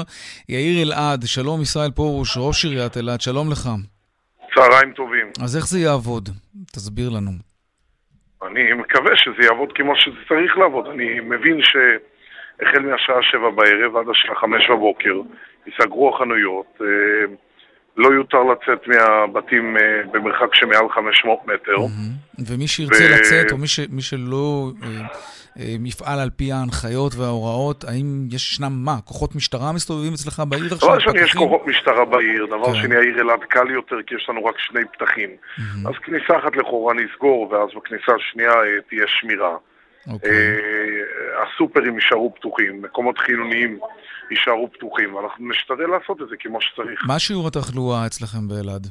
יאיר 0.49 0.83
אלעד, 0.83 1.21
שלום 1.25 1.63
ישראל 1.63 1.91
פרוש, 1.91 2.31
ראש 2.41 2.65
עיריית 2.65 2.97
אלעד, 2.97 3.21
שלום 3.21 3.47
לך. 3.53 3.65
צהריים 4.55 4.93
טובים. 4.93 5.27
אז 5.45 5.57
איך 5.57 5.65
זה 5.73 5.79
יעבוד? 5.79 6.29
תסביר 6.75 7.09
לנו. 7.17 7.31
אני 8.47 8.73
מקווה 8.73 9.13
שזה 9.17 9.43
יעבוד 9.49 9.71
כמו 9.75 9.93
שזה 9.97 10.21
צריך 10.29 10.59
לעבוד. 10.59 10.87
אני 10.87 11.21
מבין 11.21 11.59
שהחל 11.69 12.83
מהשעה 12.89 13.23
7 13.23 13.51
בערב 13.51 13.97
עד 13.97 14.07
השעה 14.13 14.35
5 14.41 14.71
בבוקר 14.71 15.17
ייסגרו 15.67 16.15
החנויות. 16.15 16.71
אה, 16.81 16.87
לא 17.99 18.09
יותר 18.09 18.39
לצאת 18.43 18.89
מהבתים 18.89 19.77
אה, 19.77 19.83
במרחק 20.13 20.55
שמעל 20.55 20.89
500 20.95 21.39
מטר. 21.47 21.77
ומי 22.47 22.69
שירצה 22.69 23.05
ו... 23.05 23.15
לצאת, 23.15 23.53
או 23.53 23.59
מי, 23.59 23.67
ש... 23.67 23.81
מי 23.91 24.03
שלא 24.03 24.71
אה, 24.83 24.89
אה, 25.59 25.75
יפעל 25.85 26.19
על 26.21 26.31
פי 26.37 26.53
ההנחיות 26.53 27.13
וההוראות, 27.15 27.85
האם 27.85 28.27
יש 28.31 28.53
ישנם 28.53 28.73
מה? 28.85 28.97
כוחות 29.05 29.37
משטרה 29.37 29.73
מסתובבים 29.73 30.13
אצלך 30.13 30.43
בעיר 30.49 30.65
עכשיו? 30.65 30.89
דבר 30.89 30.95
ראשון, 30.95 31.17
יש 31.17 31.33
כוחות 31.33 31.67
משטרה 31.67 32.05
בעיר. 32.05 32.47
דבר 32.47 32.73
כן. 32.73 32.83
שני, 32.83 32.97
העיר 32.97 33.21
אלעד 33.21 33.45
קל 33.49 33.71
יותר, 33.71 33.97
כי 34.07 34.15
יש 34.15 34.27
לנו 34.29 34.45
רק 34.45 34.59
שני 34.59 34.81
פתחים. 34.93 35.31
אז 35.87 35.95
כניסה 36.03 36.39
אחת 36.39 36.57
לכאורה 36.57 36.95
נסגור, 36.95 37.53
ואז 37.53 37.69
בכניסה 37.77 38.13
השנייה 38.15 38.53
תהיה 38.89 39.05
שמירה. 39.07 39.57
אוקיי. 40.07 40.31
הסופרים 41.43 41.95
יישארו 41.95 42.35
פתוחים, 42.35 42.83
מקומות 42.83 43.19
חילוניים 43.19 43.79
יישארו 44.31 44.73
פתוחים, 44.73 45.15
ואנחנו 45.15 45.49
נשתדל 45.51 45.87
לעשות 45.87 46.23
את 46.23 46.29
זה 46.29 46.37
כמו 46.39 46.61
שצריך. 46.61 47.05
מה 47.07 47.19
שיעור 47.19 47.49
התחלואה 47.49 48.07
אצלכם 48.07 48.49
באלעד? 48.49 48.87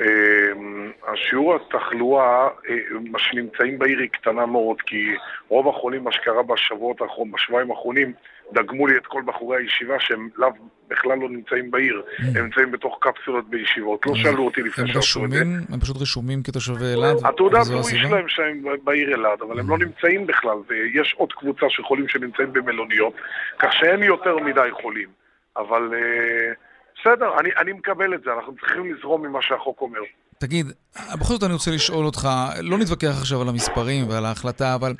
אמ, 0.00 0.92
השיעור 1.12 1.56
התחלואה, 1.56 2.48
אה, 2.68 2.74
מה 3.10 3.18
שנמצאים 3.18 3.78
בעיר 3.78 3.98
היא 3.98 4.08
קטנה 4.08 4.46
מאוד, 4.46 4.80
כי 4.80 5.06
רוב 5.48 5.68
החולים, 5.68 6.04
מה 6.04 6.12
שקרה 6.12 6.42
בשבועות 6.42 7.00
האחרונים, 7.00 7.32
בשבועיים 7.32 7.70
האחרונים, 7.70 8.12
דגמו 8.52 8.86
לי 8.86 8.96
את 8.96 9.06
כל 9.06 9.22
בחורי 9.26 9.56
הישיבה 9.56 9.94
שהם 10.00 10.28
לאו, 10.36 10.48
בכלל 10.88 11.18
לא 11.18 11.28
נמצאים 11.28 11.70
בעיר, 11.70 12.02
mm. 12.02 12.22
הם 12.38 12.44
נמצאים 12.44 12.72
בתוך 12.72 12.98
קפסולות 13.00 13.50
בישיבות. 13.50 14.06
לא 14.06 14.14
שאלו 14.14 14.44
אותי 14.44 14.62
לפני 14.62 14.92
שעשו 14.92 15.24
את 15.24 15.30
זה. 15.30 15.42
הם 15.68 15.80
פשוט 15.80 15.96
רשומים 16.02 16.42
כתושבי 16.42 16.92
אלעד? 16.94 17.16
התעודה 17.24 17.60
הזוהי 17.60 17.98
שלהם 17.98 18.28
שהם 18.28 18.64
בעיר 18.84 19.14
אלעד, 19.14 19.42
אבל 19.42 19.60
הם 19.60 19.70
לא 19.70 19.76
mm. 19.76 19.84
נמצאים 19.84 20.26
בכלל, 20.26 20.58
ויש 20.68 21.14
עוד 21.18 21.32
קבוצה 21.32 21.66
של 21.68 21.82
חולים 21.82 22.08
שנמצאים 22.08 22.52
במלוניות, 22.52 23.14
כך 23.58 23.72
שאין 23.72 24.02
יותר 24.02 24.38
מדי 24.38 24.68
חולים. 24.82 25.08
אבל... 25.56 25.90
Uh, 25.90 26.66
בסדר, 27.00 27.38
אני, 27.40 27.50
אני 27.58 27.72
מקבל 27.72 28.14
את 28.14 28.20
זה, 28.24 28.30
אנחנו 28.36 28.54
צריכים 28.60 28.94
לזרום 28.94 29.26
ממה 29.26 29.38
שהחוק 29.42 29.80
אומר. 29.80 30.00
תגיד, 30.38 30.66
בכל 31.14 31.32
זאת 31.32 31.42
אני 31.42 31.52
רוצה 31.52 31.70
לשאול 31.70 32.06
אותך, 32.06 32.28
לא 32.62 32.78
נתווכח 32.78 33.18
עכשיו 33.20 33.42
על 33.42 33.48
המספרים 33.48 34.08
ועל 34.08 34.24
ההחלטה, 34.24 34.74
אבל 34.74 34.94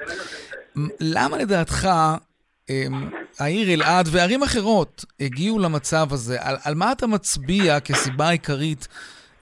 למה 1.00 1.37
לדעתך 1.37 1.88
העיר 3.40 3.75
אלעד 3.75 4.06
וערים 4.12 4.42
אחרות 4.42 5.04
הגיעו 5.20 5.58
למצב 5.58 6.06
הזה? 6.11 6.37
על, 6.40 6.56
על 6.64 6.75
מה 6.75 6.92
אתה 6.92 7.06
מצביע 7.06 7.80
כסיבה 7.80 8.30
עיקרית 8.30 8.88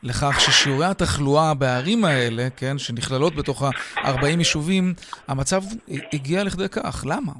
לכך 0.02 0.40
ששיעורי 0.40 0.87
התחלואה 0.87 1.54
בערים 1.54 2.04
האלה, 2.04 2.43
כן, 2.57 2.78
שנכללות 2.78 3.35
בתוך 3.35 3.62
ה-40 3.62 4.26
יישובים, 4.38 4.85
המצב 5.28 5.61
הגיע 6.12 6.45
לכדי 6.45 6.69
כך? 6.69 7.04
למה? 7.07 7.33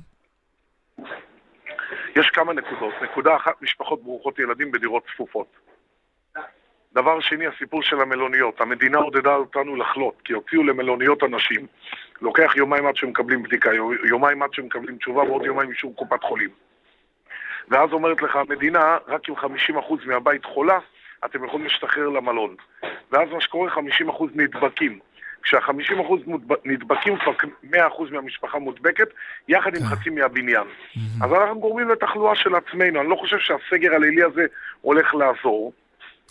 יש 2.17 2.31
כמה 2.33 2.53
נקודות. 2.53 2.95
נקודה 3.03 3.37
אחת, 3.37 3.63
משפחות 3.63 4.03
ברוכות 4.03 4.39
ילדים 4.39 4.73
בדירות 4.73 5.03
צפופות. 5.15 5.64
דבר 6.95 7.21
שני, 7.21 7.47
הסיפור 7.47 7.83
של 7.83 8.01
המלוניות. 8.01 8.61
המדינה 8.61 8.99
עודדה 8.99 9.35
אותנו 9.35 9.77
לחלות, 9.77 10.15
כי 10.25 10.33
הוציאו 10.33 10.63
למלוניות 10.65 11.23
אנשים. 11.23 11.67
לוקח 12.23 12.57
יומיים 12.57 12.87
עד 12.87 12.97
שמקבלים 12.97 13.43
בדיקה, 13.43 13.71
יומיים 14.09 14.43
עד 14.43 14.55
שמקבלים 14.55 14.97
תשובה 14.97 15.23
ועוד 15.23 15.45
יומיים 15.45 15.71
אישור 15.71 15.97
קופת 15.97 16.23
חולים. 16.23 16.51
ואז 17.69 17.93
אומרת 17.93 18.23
לך 18.23 18.37
המדינה, 18.37 18.99
רק 19.09 19.29
אם 19.29 19.35
50% 19.35 20.07
מהבית 20.07 20.45
חולה, 20.45 20.79
אתם 21.25 21.45
יכולים 21.45 21.67
להשתחרר 21.67 22.09
למלון. 22.09 22.55
ואז 23.13 23.29
מה 23.33 23.41
שקורה, 23.41 23.71
50% 23.75 23.81
נדבקים. 24.35 24.99
כשה-50% 25.43 26.31
נדבקים, 26.65 27.17
כבר 27.19 27.33
100% 27.73 27.77
מהמשפחה 28.11 28.59
מודבקת, 28.59 29.09
יחד 29.49 29.75
עם 29.75 29.81
כן. 29.81 29.87
חצי 29.87 30.11
מהבניין. 30.11 30.65
אז 31.23 31.33
אנחנו 31.33 31.61
גורמים 31.61 31.89
לתחלואה 31.89 32.35
של 32.35 32.55
עצמנו. 32.55 33.01
אני 33.01 33.09
לא 33.09 33.17
חושב 33.17 33.39
שהסגר 33.39 33.95
הלילי 33.95 34.23
הזה 34.23 34.47
הולך 34.81 35.15
לעזור. 35.15 35.73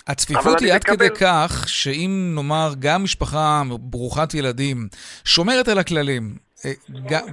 הצפיפות 0.08 0.60
היא 0.60 0.74
עד 0.74 0.84
כדי 0.84 1.08
כך, 1.16 1.66
שאם 1.68 2.32
נאמר 2.36 2.74
גם 2.80 3.04
משפחה 3.04 3.64
ברוכת 3.80 4.34
ילדים 4.34 4.88
שומרת 5.26 5.68
על 5.68 5.80
הכללים, 5.80 6.38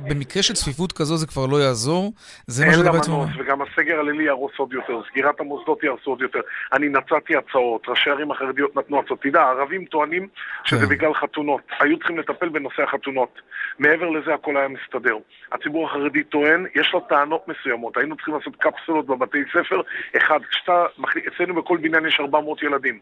במקרה 0.09 0.43
של 0.43 0.55
צפיפות 0.55 0.93
כזו 0.93 1.17
זה 1.17 1.27
כבר 1.27 1.47
לא 1.47 1.57
יעזור, 1.57 2.13
זה 2.47 2.67
מה 2.67 2.73
שאתה 2.73 2.93
בעצם 2.93 3.13
אומר. 3.13 3.25
אין 3.25 3.33
לה 3.37 3.37
מנוס, 3.37 3.47
וגם 3.47 3.63
הסגר 3.63 4.01
הלילי 4.01 4.25
יהרוס 4.25 4.53
עוד 4.57 4.73
יותר, 4.73 5.01
סגירת 5.11 5.41
המוסדות 5.41 5.85
יהרסו 5.85 6.11
עוד 6.11 6.21
יותר. 6.23 6.41
אני 6.73 6.89
נצאתי 6.89 7.37
הצעות, 7.37 7.89
ראשי 7.89 8.11
ערים 8.11 8.31
החרדיות 8.31 8.77
נתנו 8.77 9.01
הצעות. 9.01 9.23
תדע, 9.23 9.43
הערבים 9.43 9.85
טוענים 9.85 10.29
שזה 10.65 10.87
כן. 10.87 10.89
בגלל 10.89 11.15
חתונות. 11.15 11.61
היו 11.81 11.99
צריכים 11.99 12.19
לטפל 12.19 12.49
בנושא 12.49 12.83
החתונות. 12.83 13.41
מעבר 13.79 14.09
לזה 14.11 14.35
הכל 14.35 14.57
היה 14.57 14.69
מסתדר. 14.69 15.17
הציבור 15.53 15.87
החרדי 15.87 16.23
טוען, 16.23 16.67
יש 16.75 16.91
לו 16.95 17.01
טענות 17.01 17.49
מסוימות. 17.49 17.97
היינו 17.97 18.17
צריכים 18.17 18.35
לעשות 18.35 18.57
קפסולות 18.57 19.07
בבתי 19.07 19.39
ספר. 19.53 19.81
אחד, 20.17 20.41
כשאתה, 20.51 20.85
אצלנו 21.29 21.55
בכל 21.55 21.77
בניין 21.77 22.07
יש 22.07 22.21
400 22.21 22.63
ילדים. 22.63 22.99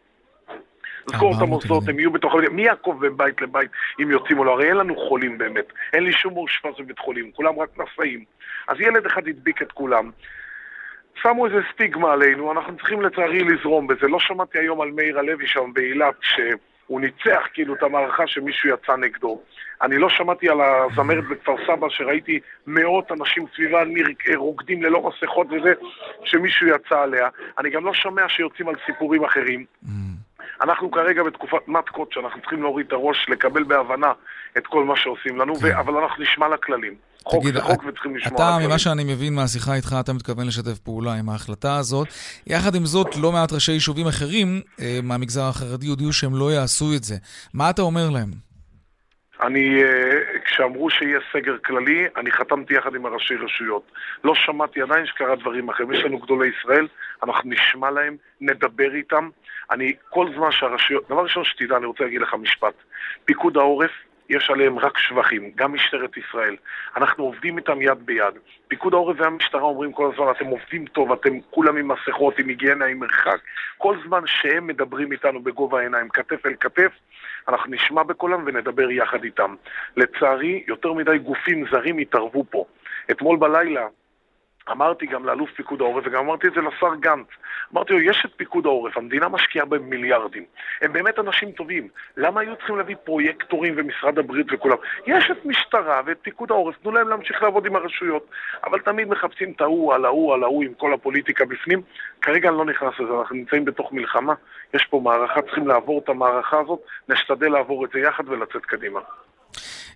לסגור 1.08 1.34
את 1.36 1.42
המוסדות, 1.42 1.88
הם 1.88 1.98
יהיו 1.98 2.10
בתוך... 2.10 2.34
מי 2.52 2.62
יעקב 2.62 2.96
בין 3.00 3.16
בית 3.16 3.42
לבית 3.42 3.70
אם 4.02 4.10
יוצאים 4.10 4.38
או 4.38 4.44
לא? 4.44 4.52
הרי 4.52 4.68
אין 4.68 4.76
לנו 4.76 4.96
חולים 4.96 5.38
באמת. 5.38 5.72
אין 5.92 6.04
לי 6.04 6.12
שום 6.12 6.34
מאושפז 6.34 6.70
בבית 6.78 6.98
חולים, 6.98 7.30
כולם 7.32 7.58
רק 7.58 7.68
נשאים. 7.78 8.24
אז 8.68 8.80
ילד 8.80 9.06
אחד 9.06 9.28
הדביק 9.28 9.62
את 9.62 9.72
כולם. 9.72 10.10
שמו 11.22 11.46
איזה 11.46 11.60
סטיגמה 11.72 12.12
עלינו, 12.12 12.52
אנחנו 12.52 12.76
צריכים 12.76 13.02
לצערי 13.02 13.44
לזרום 13.44 13.86
בזה. 13.86 14.08
לא 14.08 14.18
שמעתי 14.20 14.58
היום 14.58 14.80
על 14.80 14.90
מאיר 14.90 15.18
הלוי 15.18 15.46
שם 15.46 15.72
באילת, 15.72 16.14
שהוא 16.20 17.00
ניצח 17.00 17.42
כאילו 17.54 17.74
את 17.74 17.82
המערכה 17.82 18.26
שמישהו 18.26 18.70
יצא 18.70 18.96
נגדו. 18.96 19.40
אני 19.82 19.98
לא 19.98 20.08
שמעתי 20.08 20.48
על 20.48 20.60
הזמרת 20.60 21.24
בכפר 21.28 21.54
סבא, 21.66 21.88
שראיתי 21.88 22.40
מאות 22.66 23.12
אנשים 23.12 23.44
סביבה 23.54 23.82
רוקדים 24.34 24.82
ללא 24.82 25.10
מסכות 25.10 25.46
וזה, 25.50 25.72
שמישהו 26.24 26.66
יצא 26.66 27.00
עליה. 27.02 27.28
אני 27.58 27.70
גם 27.70 27.84
לא 27.84 27.94
שומע 27.94 28.28
שיוצאים 28.28 28.68
על 28.68 28.74
סיפורים 28.86 29.24
אחרים. 29.24 29.64
אנחנו 30.62 30.90
כרגע 30.90 31.22
בתקופת 31.22 31.68
מתקות 31.68 32.12
שאנחנו 32.12 32.40
צריכים 32.40 32.62
להוריד 32.62 32.86
את 32.86 32.92
הראש, 32.92 33.26
לקבל 33.28 33.62
בהבנה 33.62 34.12
את 34.58 34.66
כל 34.66 34.84
מה 34.84 34.96
שעושים 34.96 35.38
לנו, 35.38 35.54
כן. 35.54 35.66
ו... 35.66 35.80
אבל 35.80 35.94
אנחנו 35.94 36.22
נשמע 36.22 36.48
לכללים. 36.48 36.94
חוק 37.24 37.42
תגיד, 37.42 37.54
זה 37.54 37.60
חוק 37.60 37.84
וצריכים 37.86 38.16
לשמוע 38.16 38.34
אתה, 38.34 38.50
לכללים. 38.50 38.68
ממה 38.68 38.78
שאני 38.78 39.04
מבין 39.04 39.34
מהשיחה 39.34 39.74
איתך, 39.74 39.94
אתה 40.00 40.12
מתכוון 40.12 40.46
לשתף 40.46 40.78
פעולה 40.78 41.14
עם 41.14 41.28
ההחלטה 41.28 41.76
הזאת. 41.76 42.08
יחד 42.46 42.74
עם 42.74 42.84
זאת, 42.84 43.16
לא 43.22 43.32
מעט 43.32 43.52
ראשי 43.52 43.72
יישובים 43.72 44.06
אחרים 44.06 44.60
אה, 44.80 44.98
מהמגזר 45.02 45.48
החרדי 45.48 45.86
הודיעו 45.86 46.12
שהם 46.12 46.34
לא 46.34 46.52
יעשו 46.52 46.86
את 46.96 47.04
זה. 47.04 47.14
מה 47.54 47.70
אתה 47.70 47.82
אומר 47.82 48.10
להם? 48.10 48.48
אני, 49.40 49.82
אה, 49.82 50.40
כשאמרו 50.44 50.90
שיהיה 50.90 51.18
סגר 51.32 51.56
כללי, 51.64 52.06
אני 52.16 52.30
חתמתי 52.32 52.74
יחד 52.74 52.94
עם 52.94 53.06
הראשי 53.06 53.34
רשויות. 53.34 53.92
לא 54.24 54.34
שמעתי 54.34 54.82
עדיין 54.82 55.06
שקרה 55.06 55.36
דברים 55.36 55.68
אחרים. 55.68 55.92
יש 55.92 56.04
לנו 56.04 56.18
גדולי 56.18 56.50
ישראל, 56.58 56.86
אנחנו 57.22 57.50
נשמע 57.50 57.90
להם, 57.90 58.16
נדבר 58.40 58.94
איתם. 58.94 59.28
אני, 59.70 59.92
כל 60.10 60.26
זמן 60.34 60.52
שהרשויות... 60.52 61.08
דבר 61.08 61.22
ראשון 61.22 61.44
שתדע, 61.44 61.76
אני 61.76 61.86
רוצה 61.86 62.04
להגיד 62.04 62.20
לך 62.20 62.34
משפט. 62.34 62.74
פיקוד 63.24 63.56
העורף, 63.56 63.90
יש 64.28 64.50
עליהם 64.50 64.78
רק 64.78 64.98
שבחים, 64.98 65.50
גם 65.54 65.72
משטרת 65.72 66.16
ישראל. 66.16 66.56
אנחנו 66.96 67.24
עובדים 67.24 67.58
איתם 67.58 67.82
יד 67.82 67.98
ביד. 68.06 68.34
פיקוד 68.68 68.94
העורף 68.94 69.16
והמשטרה 69.20 69.62
אומרים 69.62 69.92
כל 69.92 70.10
הזמן, 70.12 70.30
אתם 70.30 70.46
עובדים 70.46 70.86
טוב, 70.86 71.12
אתם 71.12 71.40
כולם 71.50 71.76
עם 71.76 71.88
מסכות, 71.88 72.38
עם 72.38 72.48
היגיינה, 72.48 72.84
עם 72.84 72.98
מרחק. 72.98 73.38
כל 73.78 73.96
זמן 74.06 74.22
שהם 74.26 74.66
מדברים 74.66 75.12
איתנו 75.12 75.42
בגובה 75.42 75.78
העיניים, 75.78 76.08
כתף 76.08 76.46
אל 76.46 76.54
כתף, 76.60 76.92
אנחנו 77.48 77.72
נשמע 77.72 78.02
בקולם 78.02 78.42
ונדבר 78.46 78.90
יחד 78.90 79.24
איתם. 79.24 79.54
לצערי, 79.96 80.64
יותר 80.66 80.92
מדי 80.92 81.18
גופים 81.18 81.64
זרים 81.70 81.98
התערבו 81.98 82.44
פה. 82.50 82.64
אתמול 83.10 83.36
בלילה 83.36 83.86
אמרתי 84.70 85.06
גם 85.06 85.24
לאלוף 85.24 85.50
פיקוד 85.50 85.80
העורף, 85.80 86.04
וגם 86.06 86.24
אמרתי 86.24 86.46
את 86.46 86.52
זה 86.52 86.60
לשר 86.60 86.94
גנץ. 86.94 87.26
אמרתי 87.72 87.92
לו, 87.92 88.00
יש 88.00 88.22
את 88.24 88.30
פיקוד 88.36 88.66
העורף, 88.66 88.96
המדינה 88.96 89.28
משקיעה 89.28 89.64
בהם 89.64 89.90
מיליארדים. 89.90 90.44
הם 90.82 90.92
באמת 90.92 91.18
אנשים 91.18 91.52
טובים. 91.52 91.88
למה 92.16 92.40
היו 92.40 92.56
צריכים 92.56 92.76
להביא 92.76 92.96
פרויקטורים 93.04 93.74
ומשרד 93.76 94.18
הבריאות 94.18 94.46
וכולם? 94.52 94.76
יש 95.06 95.30
את 95.30 95.44
משטרה 95.44 96.02
ואת 96.06 96.18
פיקוד 96.22 96.50
העורף, 96.50 96.76
תנו 96.82 96.92
להם 96.92 97.08
להמשיך 97.08 97.42
לעבוד 97.42 97.66
עם 97.66 97.76
הרשויות. 97.76 98.26
אבל 98.64 98.80
תמיד 98.80 99.08
מחפשים 99.08 99.52
את 99.52 99.60
ההוא 99.60 99.94
על 99.94 100.04
ההוא 100.04 100.34
על 100.34 100.42
ההוא 100.42 100.64
עם 100.64 100.74
כל 100.74 100.94
הפוליטיקה 100.94 101.44
בפנים. 101.44 101.82
כרגע 102.22 102.48
אני 102.48 102.58
לא 102.58 102.64
נכנס 102.64 102.94
לזה, 103.00 103.12
אנחנו 103.20 103.36
נמצאים 103.36 103.64
בתוך 103.64 103.92
מלחמה. 103.92 104.34
יש 104.74 104.86
פה 104.86 105.00
מערכה, 105.04 105.42
צריכים 105.42 105.68
לעבור 105.68 106.00
את 106.04 106.08
המערכה 106.08 106.60
הזאת, 106.60 106.80
נשתדל 107.08 107.48
לעבור 107.48 107.84
את 107.84 107.90
זה 107.90 108.00
יחד 108.00 108.28
ולצאת 108.28 108.64
קדימה. 108.64 109.00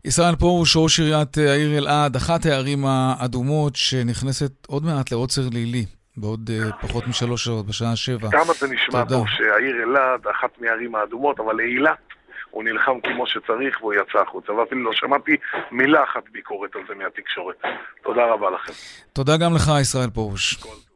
ישראל 0.05 0.37
פרוש, 0.37 0.77
ראש 0.77 1.01
עיריית 1.01 1.37
העיר 1.37 1.79
אלעד, 1.79 2.17
אחת 2.17 2.47
הערים 2.47 2.85
האדומות 2.87 3.77
שנכנסת 3.77 4.67
עוד 4.67 4.85
מעט 4.85 5.11
לעוצר 5.13 5.43
לילי. 5.53 5.85
בעוד 6.17 6.51
uh, 6.51 6.87
פחות 6.87 7.07
משלוש 7.07 7.45
שעות, 7.45 7.67
בשעה 7.67 7.97
שבע. 7.97 8.31
כמה 8.31 8.53
זה 8.61 8.67
נשמע 8.67 9.05
טוב 9.05 9.27
שהעיר 9.29 9.77
אלעד, 9.83 10.27
אחת 10.27 10.51
מהערים 10.61 10.95
האדומות, 10.95 11.41
אבל 11.41 11.61
אילת, 11.61 11.99
הוא 12.51 12.65
נלחם 12.65 13.01
כמו 13.03 13.27
שצריך 13.27 13.81
והוא 13.81 13.95
יצא 13.95 14.19
החוצה. 14.19 14.53
ואפילו 14.53 14.83
לא 14.83 14.91
שמעתי 14.95 15.37
מילה 15.71 16.03
אחת 16.03 16.23
ביקורת 16.33 16.71
על 16.77 16.83
זה 16.89 16.95
מהתקשורת. 16.95 17.57
תודה 18.05 18.25
רבה 18.27 18.51
לכם. 18.51 18.73
תודה 19.13 19.37
גם 19.37 19.55
לך, 19.55 19.71
ישראל 19.81 20.11
פרוש. 20.11 20.55
כל... 20.55 20.92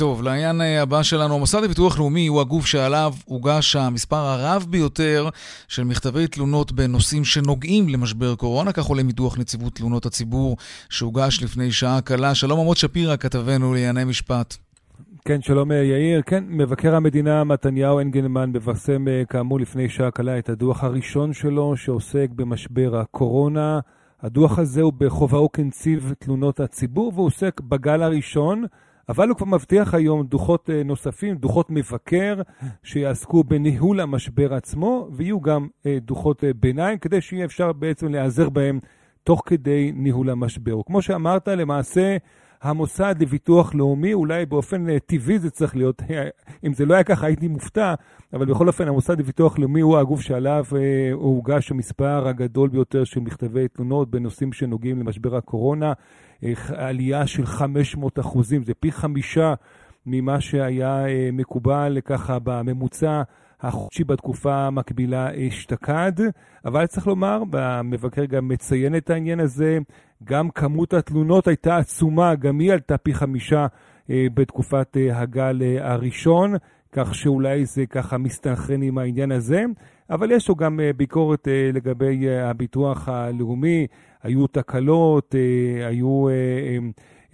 טוב, 0.00 0.22
לעניין 0.22 0.60
אה, 0.60 0.82
הבא 0.82 1.02
שלנו, 1.02 1.34
המוסד 1.34 1.62
לביטוח 1.62 1.98
לאומי 1.98 2.26
הוא 2.26 2.40
הגוף 2.40 2.66
שעליו 2.66 3.12
הוגש 3.24 3.76
המספר 3.76 4.16
הרב 4.16 4.66
ביותר 4.70 5.28
של 5.68 5.84
מכתבי 5.84 6.26
תלונות 6.26 6.72
בנושאים 6.72 7.24
שנוגעים 7.24 7.88
למשבר 7.88 8.34
קורונה, 8.34 8.72
כך 8.72 8.84
עולה 8.84 9.02
מדוח 9.02 9.38
נציבות 9.38 9.74
תלונות 9.74 10.06
הציבור 10.06 10.56
שהוגש 10.88 11.42
לפני 11.42 11.72
שעה 11.72 12.00
קלה. 12.00 12.34
שלום 12.34 12.60
עמוד 12.60 12.76
שפירא, 12.76 13.16
כתבנו 13.16 13.74
לענייני 13.74 14.04
משפט. 14.04 14.56
כן, 15.24 15.42
שלום 15.42 15.72
אה, 15.72 15.76
יאיר. 15.76 16.22
כן, 16.26 16.44
מבקר 16.48 16.94
המדינה 16.94 17.44
מתניהו 17.44 18.00
אנגלמן 18.00 18.50
מבשם 18.50 19.08
אה, 19.08 19.22
כאמור 19.28 19.60
לפני 19.60 19.88
שעה 19.88 20.10
קלה 20.10 20.38
את 20.38 20.48
הדוח 20.48 20.84
הראשון 20.84 21.32
שלו 21.32 21.76
שעוסק 21.76 22.28
במשבר 22.36 22.96
הקורונה. 22.96 23.80
הדוח 24.22 24.58
הזה 24.58 24.82
הוא 24.82 24.92
בכובעו 24.98 25.52
כנציב 25.52 26.12
תלונות 26.18 26.60
הציבור 26.60 27.12
והוא 27.14 27.26
עוסק 27.26 27.60
בגל 27.60 28.02
הראשון. 28.02 28.64
אבל 29.10 29.28
הוא 29.28 29.36
כבר 29.36 29.46
מבטיח 29.46 29.94
היום 29.94 30.22
דוחות 30.26 30.70
אה, 30.70 30.82
נוספים, 30.82 31.36
דוחות 31.36 31.70
מבקר, 31.70 32.42
שיעסקו 32.82 33.44
בניהול 33.44 34.00
המשבר 34.00 34.54
עצמו, 34.54 35.08
ויהיו 35.12 35.40
גם 35.40 35.68
אה, 35.86 35.98
דוחות 36.00 36.44
אה, 36.44 36.50
ביניים, 36.60 36.98
כדי 36.98 37.20
שיהיה 37.20 37.44
אפשר 37.44 37.72
בעצם 37.72 38.08
להיעזר 38.08 38.48
בהם 38.48 38.78
תוך 39.24 39.42
כדי 39.46 39.92
ניהול 39.94 40.30
המשבר. 40.30 40.80
כמו 40.86 41.02
שאמרת, 41.02 41.48
למעשה, 41.48 42.16
המוסד 42.62 43.14
לביטוח 43.20 43.74
לאומי, 43.74 44.12
אולי 44.12 44.46
באופן 44.46 44.98
טבעי 44.98 45.38
זה 45.38 45.50
צריך 45.50 45.76
להיות, 45.76 46.02
אם 46.66 46.72
זה 46.72 46.86
לא 46.86 46.94
היה 46.94 47.04
ככה 47.04 47.26
הייתי 47.26 47.48
מופתע, 47.48 47.94
אבל 48.32 48.46
בכל 48.46 48.68
אופן 48.68 48.88
המוסד 48.88 49.20
לביטוח 49.20 49.58
לאומי 49.58 49.80
הוא 49.80 49.98
הגוף 49.98 50.20
שעליו 50.20 50.64
הוגש 51.12 51.70
המספר 51.70 52.28
הגדול 52.28 52.68
ביותר 52.68 53.04
של 53.04 53.20
מכתבי 53.20 53.68
תלונות 53.68 54.10
בנושאים 54.10 54.52
שנוגעים 54.52 55.00
למשבר 55.00 55.36
הקורונה. 55.36 55.92
עלייה 56.76 57.26
של 57.26 57.46
500 57.46 58.18
אחוזים, 58.18 58.62
זה 58.62 58.72
פי 58.74 58.92
חמישה 58.92 59.54
ממה 60.06 60.40
שהיה 60.40 61.06
אה, 61.06 61.28
מקובל 61.32 61.98
ככה 62.04 62.38
בממוצע 62.38 63.22
החודשי 63.60 64.04
בתקופה 64.04 64.54
המקבילה 64.54 65.28
אשתקד. 65.48 66.12
אבל 66.64 66.86
צריך 66.86 67.06
לומר, 67.06 67.42
והמבקר 67.52 68.24
גם 68.24 68.48
מציין 68.48 68.96
את 68.96 69.10
העניין 69.10 69.40
הזה, 69.40 69.78
גם 70.24 70.50
כמות 70.50 70.94
התלונות 70.94 71.48
הייתה 71.48 71.76
עצומה, 71.76 72.34
גם 72.34 72.58
היא 72.58 72.72
עלתה 72.72 72.98
פי 72.98 73.14
חמישה 73.14 73.66
אה, 74.10 74.26
בתקופת 74.34 74.96
אה, 74.96 75.20
הגל 75.20 75.62
הראשון, 75.80 76.54
כך 76.92 77.14
שאולי 77.14 77.64
זה 77.64 77.86
ככה 77.86 78.18
מסתנכרן 78.18 78.82
עם 78.82 78.98
העניין 78.98 79.32
הזה. 79.32 79.64
אבל 80.10 80.32
יש 80.32 80.48
לו 80.48 80.54
גם 80.56 80.80
ביקורת 80.96 81.48
לגבי 81.72 82.30
הביטוח 82.30 83.08
הלאומי. 83.08 83.86
היו 84.22 84.46
תקלות, 84.46 85.34
אה, 85.34 85.86
היו 85.86 86.28
אה, 86.28 86.34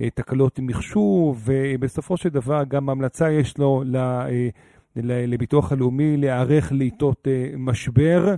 אה, 0.00 0.10
תקלות 0.10 0.58
עם 0.58 0.66
מחשוב, 0.66 1.42
ובסופו 1.46 2.16
של 2.16 2.28
דבר 2.28 2.62
גם 2.68 2.90
המלצה 2.90 3.30
יש 3.30 3.58
לו 3.58 3.84
לביטוח 4.96 5.72
הלאומי 5.72 6.16
להיערך 6.16 6.72
לעיתות 6.72 7.28
משבר. 7.56 8.34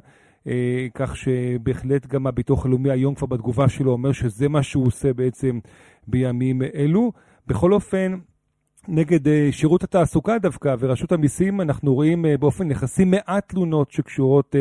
כך 0.95 1.17
שבהחלט 1.17 2.07
גם 2.07 2.27
הביטוח 2.27 2.67
הלאומי 2.67 2.91
היום 2.91 3.15
כבר 3.15 3.27
בתגובה 3.27 3.69
שלו 3.69 3.93
אומר 3.93 4.13
שזה 4.13 4.49
מה 4.49 4.63
שהוא 4.63 4.87
עושה 4.87 5.13
בעצם 5.13 5.59
בימים 6.07 6.63
אלו. 6.63 7.13
בכל 7.47 7.73
אופן, 7.73 8.19
נגד 8.89 9.21
שירות 9.51 9.85
התעסוקה 9.85 10.39
דווקא 10.39 10.75
ורשות 10.79 11.13
המיסים, 11.13 11.61
אנחנו 11.61 11.95
רואים 11.95 12.25
באופן 12.41 12.71
יחסי 12.71 13.05
מעט 13.05 13.49
תלונות 13.49 13.91
שקשורות 13.91 14.55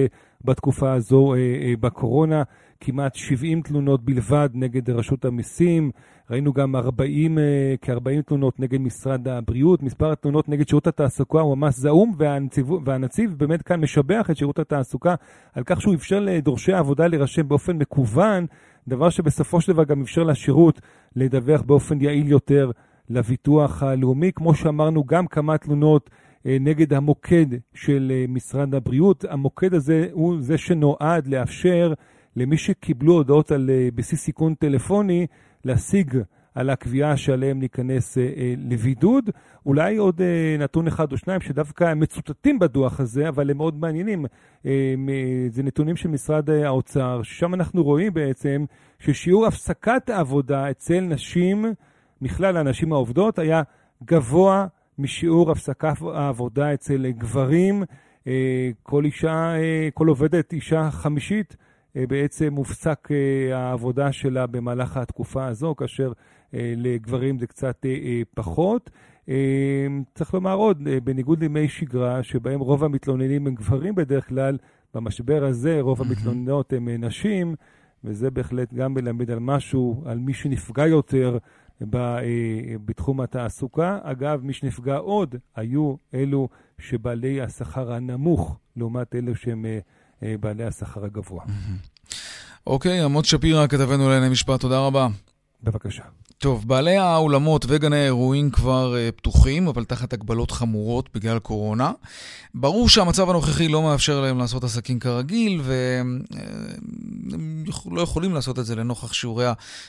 בתקופה 0.47 0.93
הזו 0.93 1.33
בקורונה. 1.79 2.43
כמעט 2.79 3.15
70 3.15 3.61
תלונות 3.61 4.05
בלבד 4.05 4.49
נגד 4.53 4.89
רשות 4.89 5.25
המיסים, 5.25 5.91
ראינו 6.29 6.53
גם 6.53 6.75
40, 6.75 7.39
אה, 7.39 7.43
כ-40 7.81 8.21
תלונות 8.25 8.59
נגד 8.59 8.81
משרד 8.81 9.27
הבריאות, 9.27 9.83
מספר 9.83 10.11
התלונות 10.11 10.49
נגד 10.49 10.67
שירות 10.67 10.87
התעסוקה 10.87 11.39
הוא 11.39 11.57
ממש 11.57 11.75
זעום, 11.75 12.13
והנציב, 12.17 12.71
והנציב 12.85 13.33
באמת 13.37 13.61
כאן 13.61 13.81
משבח 13.81 14.29
את 14.31 14.37
שירות 14.37 14.59
התעסוקה 14.59 15.15
על 15.53 15.63
כך 15.65 15.81
שהוא 15.81 15.95
אפשר 15.95 16.19
לדורשי 16.19 16.73
העבודה 16.73 17.07
להירשם 17.07 17.47
באופן 17.47 17.77
מקוון, 17.77 18.45
דבר 18.87 19.09
שבסופו 19.09 19.61
של 19.61 19.73
דבר 19.73 19.83
גם 19.83 20.01
אפשר 20.01 20.23
לשירות 20.23 20.81
לדווח 21.15 21.61
באופן 21.61 22.01
יעיל 22.01 22.27
יותר 22.27 22.71
לביטוח 23.09 23.83
הלאומי. 23.83 24.31
כמו 24.35 24.55
שאמרנו, 24.55 25.03
גם 25.03 25.27
כמה 25.27 25.57
תלונות 25.57 26.09
אה, 26.09 26.26
נגד 26.45 26.93
המוקד 26.93 27.45
של 27.73 28.11
אה, 28.15 28.25
משרד 28.27 28.75
הבריאות. 28.75 29.25
המוקד 29.29 29.73
הזה 29.73 30.07
הוא 30.11 30.41
זה 30.41 30.57
שנועד 30.57 31.27
לאפשר 31.27 31.93
למי 32.37 32.57
שקיבלו 32.57 33.13
הודעות 33.13 33.51
על 33.51 33.69
אה, 33.69 33.89
בסיס 33.95 34.19
סיכון 34.19 34.53
טלפוני, 34.53 35.27
להשיג 35.65 36.17
על 36.55 36.69
הקביעה 36.69 37.17
שעליהם 37.17 37.59
להיכנס 37.59 38.17
אה, 38.17 38.23
אה, 38.23 38.53
לבידוד. 38.57 39.29
אולי 39.65 39.97
עוד 39.97 40.21
נתון 40.59 40.87
אחד 40.87 41.11
או 41.11 41.17
שניים 41.17 41.41
שדווקא 41.41 41.93
מצוטטים 41.93 42.59
בדוח 42.59 42.99
הזה, 42.99 43.29
אבל 43.29 43.51
הם 43.51 43.57
מאוד 43.57 43.79
מעניינים. 43.79 44.25
זה 45.49 45.63
נתונים 45.63 45.95
של 45.95 46.09
משרד 46.09 46.49
האוצר, 46.49 47.21
ששם 47.23 47.53
אנחנו 47.53 47.83
רואים 47.83 48.13
בעצם 48.13 48.65
ששיעור 48.99 49.45
הפסקת 49.45 50.09
העבודה 50.09 50.71
אצל 50.71 50.99
נשים, 50.99 51.65
מכלל 52.21 52.57
הנשים 52.57 52.93
העובדות, 52.93 53.39
היה 53.39 53.61
גבוה 54.03 54.67
משיעור 54.99 55.51
הפסקת 55.51 55.95
העבודה 56.13 56.73
אצל 56.73 57.11
גברים. 57.11 57.83
כל 58.83 59.05
אישה, 59.05 59.53
כל 59.93 60.07
עובדת 60.07 60.53
אישה 60.53 60.91
חמישית 60.91 61.55
אה, 61.97 62.07
בעצם 62.07 62.53
מופסק 62.53 63.07
אה, 63.11 63.57
העבודה 63.57 64.11
שלה 64.11 64.47
במהלך 64.47 64.97
התקופה 64.97 65.45
הזו, 65.45 65.75
כאשר 65.75 66.11
אה, 66.53 66.73
לגברים 66.77 67.39
זה 67.39 67.47
קצת 67.47 67.85
פחות. 68.35 68.89
צריך 70.13 70.33
לומר 70.33 70.53
עוד, 70.53 70.87
בניגוד 71.03 71.39
לימי 71.39 71.67
שגרה, 71.67 72.23
שבהם 72.23 72.59
רוב 72.59 72.83
המתלוננים 72.83 73.47
הם 73.47 73.55
גברים 73.55 73.95
בדרך 73.95 74.27
כלל, 74.27 74.57
במשבר 74.93 75.45
הזה 75.45 75.81
רוב 75.81 76.01
המתלוננות 76.01 76.73
הם 76.73 76.89
נשים, 76.89 77.55
וזה 78.03 78.31
בהחלט 78.31 78.73
גם 78.73 78.93
מלמד 78.93 79.31
על 79.31 79.39
משהו, 79.39 80.03
על 80.05 80.19
מי 80.19 80.33
שנפגע 80.33 80.87
יותר 80.87 81.37
בתחום 82.85 83.21
התעסוקה. 83.21 83.99
אגב, 84.03 84.39
מי 84.43 84.53
שנפגע 84.53 84.97
עוד 84.97 85.35
היו 85.55 85.95
אלו 86.13 86.49
שבעלי 86.79 87.41
השכר 87.41 87.93
הנמוך, 87.93 88.57
לעומת 88.75 89.15
אלו 89.15 89.35
שהם 89.35 89.65
אה, 90.23 90.35
בעלי 90.39 90.63
השכר 90.63 91.05
הגבוה. 91.05 91.43
אוקיי, 92.67 93.01
עמוד 93.01 93.25
שפירא, 93.25 93.67
כתבנו 93.67 94.09
לענייני 94.09 94.29
משפט, 94.29 94.59
תודה 94.59 94.79
רבה. 94.79 95.07
בבקשה. 95.63 96.03
טוב, 96.37 96.67
בעלי 96.67 96.97
האולמות 96.97 97.65
וגני 97.67 97.97
האירועים 97.97 98.49
כבר 98.49 98.95
uh, 98.95 99.11
פתוחים, 99.17 99.67
אבל 99.67 99.85
תחת 99.85 100.13
הגבלות 100.13 100.51
חמורות 100.51 101.09
בגלל 101.13 101.39
קורונה. 101.39 101.91
ברור 102.55 102.89
שהמצב 102.89 103.29
הנוכחי 103.29 103.67
לא 103.67 103.83
מאפשר 103.83 104.21
להם 104.21 104.37
לעשות 104.37 104.63
עסקים 104.63 104.99
כרגיל, 104.99 105.61
uh, 105.61 106.35
לא 107.91 108.01
יכולים 108.01 108.33
לעשות 108.33 108.59
את 108.59 108.65
זה 108.65 108.75
לנוכח 108.75 109.13
שיעורי 109.13 109.45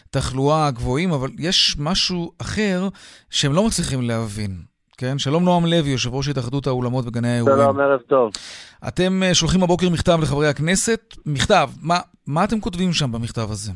התחלואה 0.09 0.67
הגבוהים, 0.67 1.13
אבל 1.13 1.29
יש 1.39 1.77
משהו 1.81 2.33
אחר 2.41 2.89
שהם 3.31 3.53
לא 3.53 3.67
מצליחים 3.67 4.03
להבין. 4.03 4.51
כן, 4.99 5.19
שלום 5.19 5.45
נועם 5.45 5.67
לוי, 5.67 5.91
יושב 5.91 6.15
ראש 6.15 6.29
התאחדות 6.29 6.67
האולמות 6.67 7.07
וגני 7.07 7.29
האירועים. 7.29 7.59
שלום, 7.59 7.81
ערב 7.81 8.01
טוב. 8.01 8.33
אתם 8.89 9.23
אה, 9.23 9.35
שולחים 9.35 9.63
הבוקר 9.63 9.91
מכתב 9.91 10.19
לחברי 10.23 10.49
הכנסת. 10.49 11.15
מכתב, 11.27 11.69
מה, 11.83 11.99
מה 12.27 12.45
אתם 12.45 12.61
כותבים 12.61 12.93
שם 12.93 13.13
במכתב 13.13 13.47
הזה? 13.51 13.73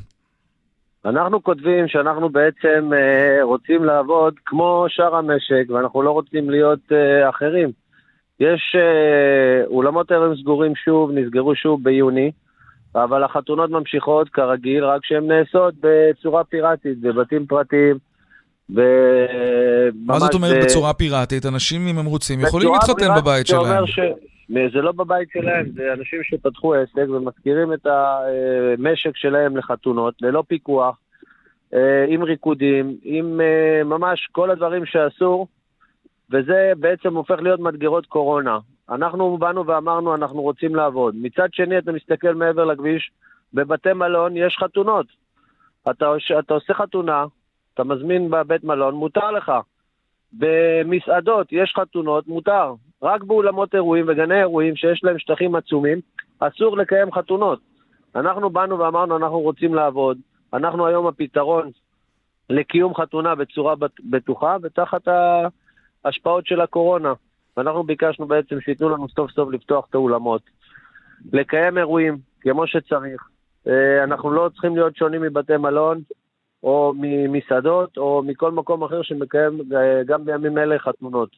אנחנו 1.04 1.42
כותבים 1.42 1.88
שאנחנו 1.88 2.28
בעצם 2.28 2.90
אה, 2.92 3.44
רוצים 3.44 3.84
לעבוד 3.84 4.34
כמו 4.46 4.86
שאר 4.88 5.16
המשק, 5.16 5.64
ואנחנו 5.68 6.02
לא 6.02 6.10
רוצים 6.10 6.50
להיות 6.50 6.92
אה, 6.92 7.28
אחרים. 7.28 7.70
יש 8.40 8.76
אה, 8.76 9.66
אולמות 9.66 10.12
ערב 10.12 10.36
סגורים 10.40 10.72
שוב, 10.74 11.10
נסגרו 11.10 11.54
שוב 11.54 11.84
ביוני, 11.84 12.30
אבל 12.94 13.24
החתונות 13.24 13.70
ממשיכות 13.70 14.28
כרגיל, 14.28 14.84
רק 14.84 15.04
שהן 15.04 15.32
נעשות 15.32 15.74
בצורה 15.80 16.44
פיראטית, 16.44 17.00
בבתים 17.00 17.46
פרטיים. 17.46 17.98
מה 18.68 20.18
זאת 20.18 20.34
אומרת 20.34 20.64
בצורה 20.64 20.94
פיראטית? 20.94 21.46
אנשים, 21.46 21.86
אם 21.86 21.98
הם 21.98 22.06
רוצים, 22.06 22.40
יכולים 22.40 22.72
להתחתן 22.72 23.08
בבית 23.16 23.46
שלהם. 23.46 23.86
ש... 23.86 23.98
זה 24.48 24.82
לא 24.82 24.92
בבית 24.92 25.28
שלהם, 25.32 25.66
זה 25.74 25.92
אנשים 25.92 26.20
שפתחו 26.22 26.74
עסק 26.74 27.10
ומשכירים 27.10 27.72
את 27.72 27.86
המשק 27.86 29.16
שלהם 29.16 29.56
לחתונות, 29.56 30.14
ללא 30.20 30.44
פיקוח, 30.48 30.96
אה, 31.74 32.04
עם 32.08 32.22
ריקודים, 32.22 32.96
עם 33.02 33.40
אה, 33.40 33.84
ממש 33.84 34.28
כל 34.32 34.50
הדברים 34.50 34.86
שאסור, 34.86 35.46
וזה 36.30 36.72
בעצם 36.76 37.16
הופך 37.16 37.36
להיות 37.42 37.60
מדגרות 37.60 38.06
קורונה. 38.06 38.58
אנחנו 38.90 39.38
באנו 39.38 39.66
ואמרנו, 39.66 40.14
אנחנו 40.14 40.42
רוצים 40.42 40.74
לעבוד. 40.74 41.14
מצד 41.16 41.48
שני, 41.52 41.78
אתה 41.78 41.92
מסתכל 41.92 42.34
מעבר 42.34 42.64
לכביש, 42.64 43.10
בבתי 43.54 43.92
מלון 43.92 44.36
יש 44.36 44.56
חתונות. 44.60 45.06
אתה, 45.90 46.12
אתה 46.38 46.54
עושה 46.54 46.74
חתונה, 46.74 47.24
אתה 47.74 47.84
מזמין 47.84 48.30
בבית 48.30 48.64
מלון, 48.64 48.94
מותר 48.94 49.30
לך. 49.30 49.52
במסעדות 50.32 51.52
יש 51.52 51.74
חתונות, 51.76 52.26
מותר. 52.26 52.74
רק 53.02 53.22
באולמות 53.22 53.74
אירועים 53.74 54.04
וגני 54.08 54.38
אירועים 54.40 54.76
שיש 54.76 55.04
להם 55.04 55.18
שטחים 55.18 55.54
עצומים, 55.54 56.00
אסור 56.38 56.76
לקיים 56.76 57.12
חתונות. 57.12 57.58
אנחנו 58.16 58.50
באנו 58.50 58.78
ואמרנו, 58.78 59.16
אנחנו 59.16 59.40
רוצים 59.40 59.74
לעבוד. 59.74 60.18
אנחנו 60.52 60.86
היום 60.86 61.06
הפתרון 61.06 61.70
לקיום 62.50 62.94
חתונה 62.94 63.34
בצורה 63.34 63.74
בטוחה 64.10 64.56
ותחת 64.62 65.08
ההשפעות 66.04 66.46
של 66.46 66.60
הקורונה. 66.60 67.12
ואנחנו 67.56 67.82
ביקשנו 67.82 68.26
בעצם 68.26 68.60
שייתנו 68.60 68.88
לנו 68.88 69.08
סוף 69.08 69.30
סוף 69.30 69.52
לפתוח 69.52 69.86
את 69.90 69.94
האולמות, 69.94 70.42
לקיים 71.32 71.78
אירועים 71.78 72.18
כמו 72.40 72.66
שצריך. 72.66 73.28
אה, 73.66 74.04
אנחנו 74.04 74.32
לא 74.32 74.50
צריכים 74.52 74.76
להיות 74.76 74.96
שונים 74.96 75.22
מבתי 75.22 75.56
מלון 75.56 76.00
או 76.62 76.92
ממסעדות 76.96 77.96
או 77.96 78.22
מכל 78.26 78.52
מקום 78.52 78.84
אחר 78.84 79.02
שמקיים 79.02 79.60
אה, 79.74 80.02
גם 80.06 80.24
בימים 80.24 80.58
אלה 80.58 80.78
חתונות. 80.78 81.30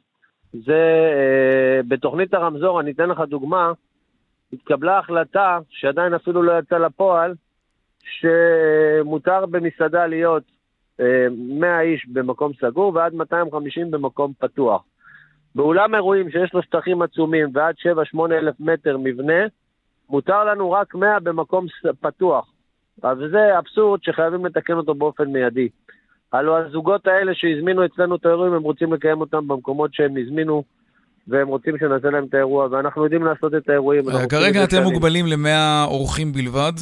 זה, 0.53 1.11
אה, 1.15 1.81
בתוכנית 1.89 2.35
הרמזור, 2.35 2.81
אני 2.81 2.91
אתן 2.91 3.09
לך 3.09 3.21
דוגמה, 3.21 3.73
התקבלה 4.53 4.99
החלטה 4.99 5.59
שעדיין 5.71 6.15
אפילו 6.15 6.43
לא 6.43 6.59
יצאה 6.59 6.79
לפועל, 6.79 7.35
שמותר 8.05 9.47
במסעדה 9.47 10.07
להיות 10.07 10.43
100 10.99 11.71
אה, 11.71 11.81
איש 11.81 12.07
במקום 12.13 12.53
סגור 12.61 12.95
ועד 12.95 13.15
250 13.15 13.91
במקום 13.91 14.33
פתוח. 14.39 14.83
באולם 15.55 15.95
אירועים 15.95 16.31
שיש 16.31 16.55
לו 16.55 16.63
שטחים 16.63 17.03
עצומים 17.03 17.49
ועד 17.55 17.75
7-8 18.15 18.19
אלף 18.33 18.55
מטר 18.61 18.97
מבנה, 18.99 19.43
מותר 20.11 20.45
לנו 20.45 20.71
רק 20.71 20.95
100 20.95 21.21
במקום 21.21 21.67
פתוח. 22.01 22.51
אז 23.03 23.19
זה 23.31 23.59
אבסורד 23.59 24.01
שחייבים 24.03 24.47
לתקן 24.47 24.73
אותו 24.73 24.95
באופן 24.95 25.25
מיידי. 25.25 25.69
הלו 26.33 26.57
הזוגות 26.57 27.07
האלה 27.07 27.33
שהזמינו 27.35 27.85
אצלנו 27.85 28.17
את 28.17 28.27
האירועים, 28.27 28.53
הם 28.53 28.63
רוצים 28.63 28.93
לקיים 28.93 29.21
אותם 29.21 29.49
במקומות 29.49 29.95
שהם 29.95 30.15
הזמינו, 30.17 30.65
והם 31.29 31.49
רוצים 31.49 31.79
שנעשה 31.79 32.11
להם 32.11 32.25
את 32.25 32.35
האירוע, 32.35 32.69
ואנחנו 32.71 33.05
יודעים 33.05 33.25
לעשות 33.25 33.55
את 33.55 33.69
האירועים. 33.69 34.05
כרגע 34.31 34.65
אתם 34.65 34.83
מוגבלים 34.83 35.27
ל-100 35.27 35.87
אורחים 35.87 36.33
בלבד? 36.33 36.73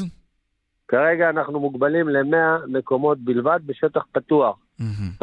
כרגע 0.89 1.31
אנחנו 1.31 1.61
מוגבלים 1.61 2.09
ל-100 2.09 2.67
מקומות 2.69 3.19
בלבד 3.19 3.61
בשטח 3.67 4.03
פתוח. 4.13 4.57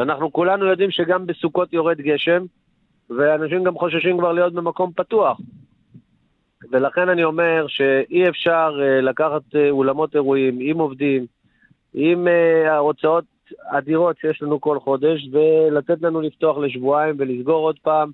אנחנו 0.00 0.32
כולנו 0.32 0.66
יודעים 0.66 0.90
שגם 0.90 1.26
בסוכות 1.26 1.72
יורד 1.72 2.00
גשם, 2.00 2.44
ואנשים 3.16 3.64
גם 3.64 3.74
חוששים 3.78 4.18
כבר 4.18 4.32
להיות 4.32 4.52
במקום 4.54 4.92
פתוח. 4.96 5.40
ולכן 6.70 7.08
אני 7.08 7.24
אומר 7.24 7.66
שאי 7.68 8.28
אפשר 8.28 8.70
uh, 8.78 9.02
לקחת 9.02 9.42
uh, 9.52 9.56
אולמות 9.70 10.14
אירועים 10.14 10.58
עם 10.60 10.78
עובדים, 10.78 11.26
עם 11.94 12.26
uh, 12.26 12.70
ההוצאות 12.70 13.24
אדירות 13.66 14.16
שיש 14.20 14.42
לנו 14.42 14.60
כל 14.60 14.78
חודש, 14.80 15.28
ולתת 15.32 16.02
לנו 16.02 16.20
לפתוח 16.20 16.58
לשבועיים 16.58 17.16
ולסגור 17.18 17.66
עוד 17.66 17.76
פעם, 17.82 18.10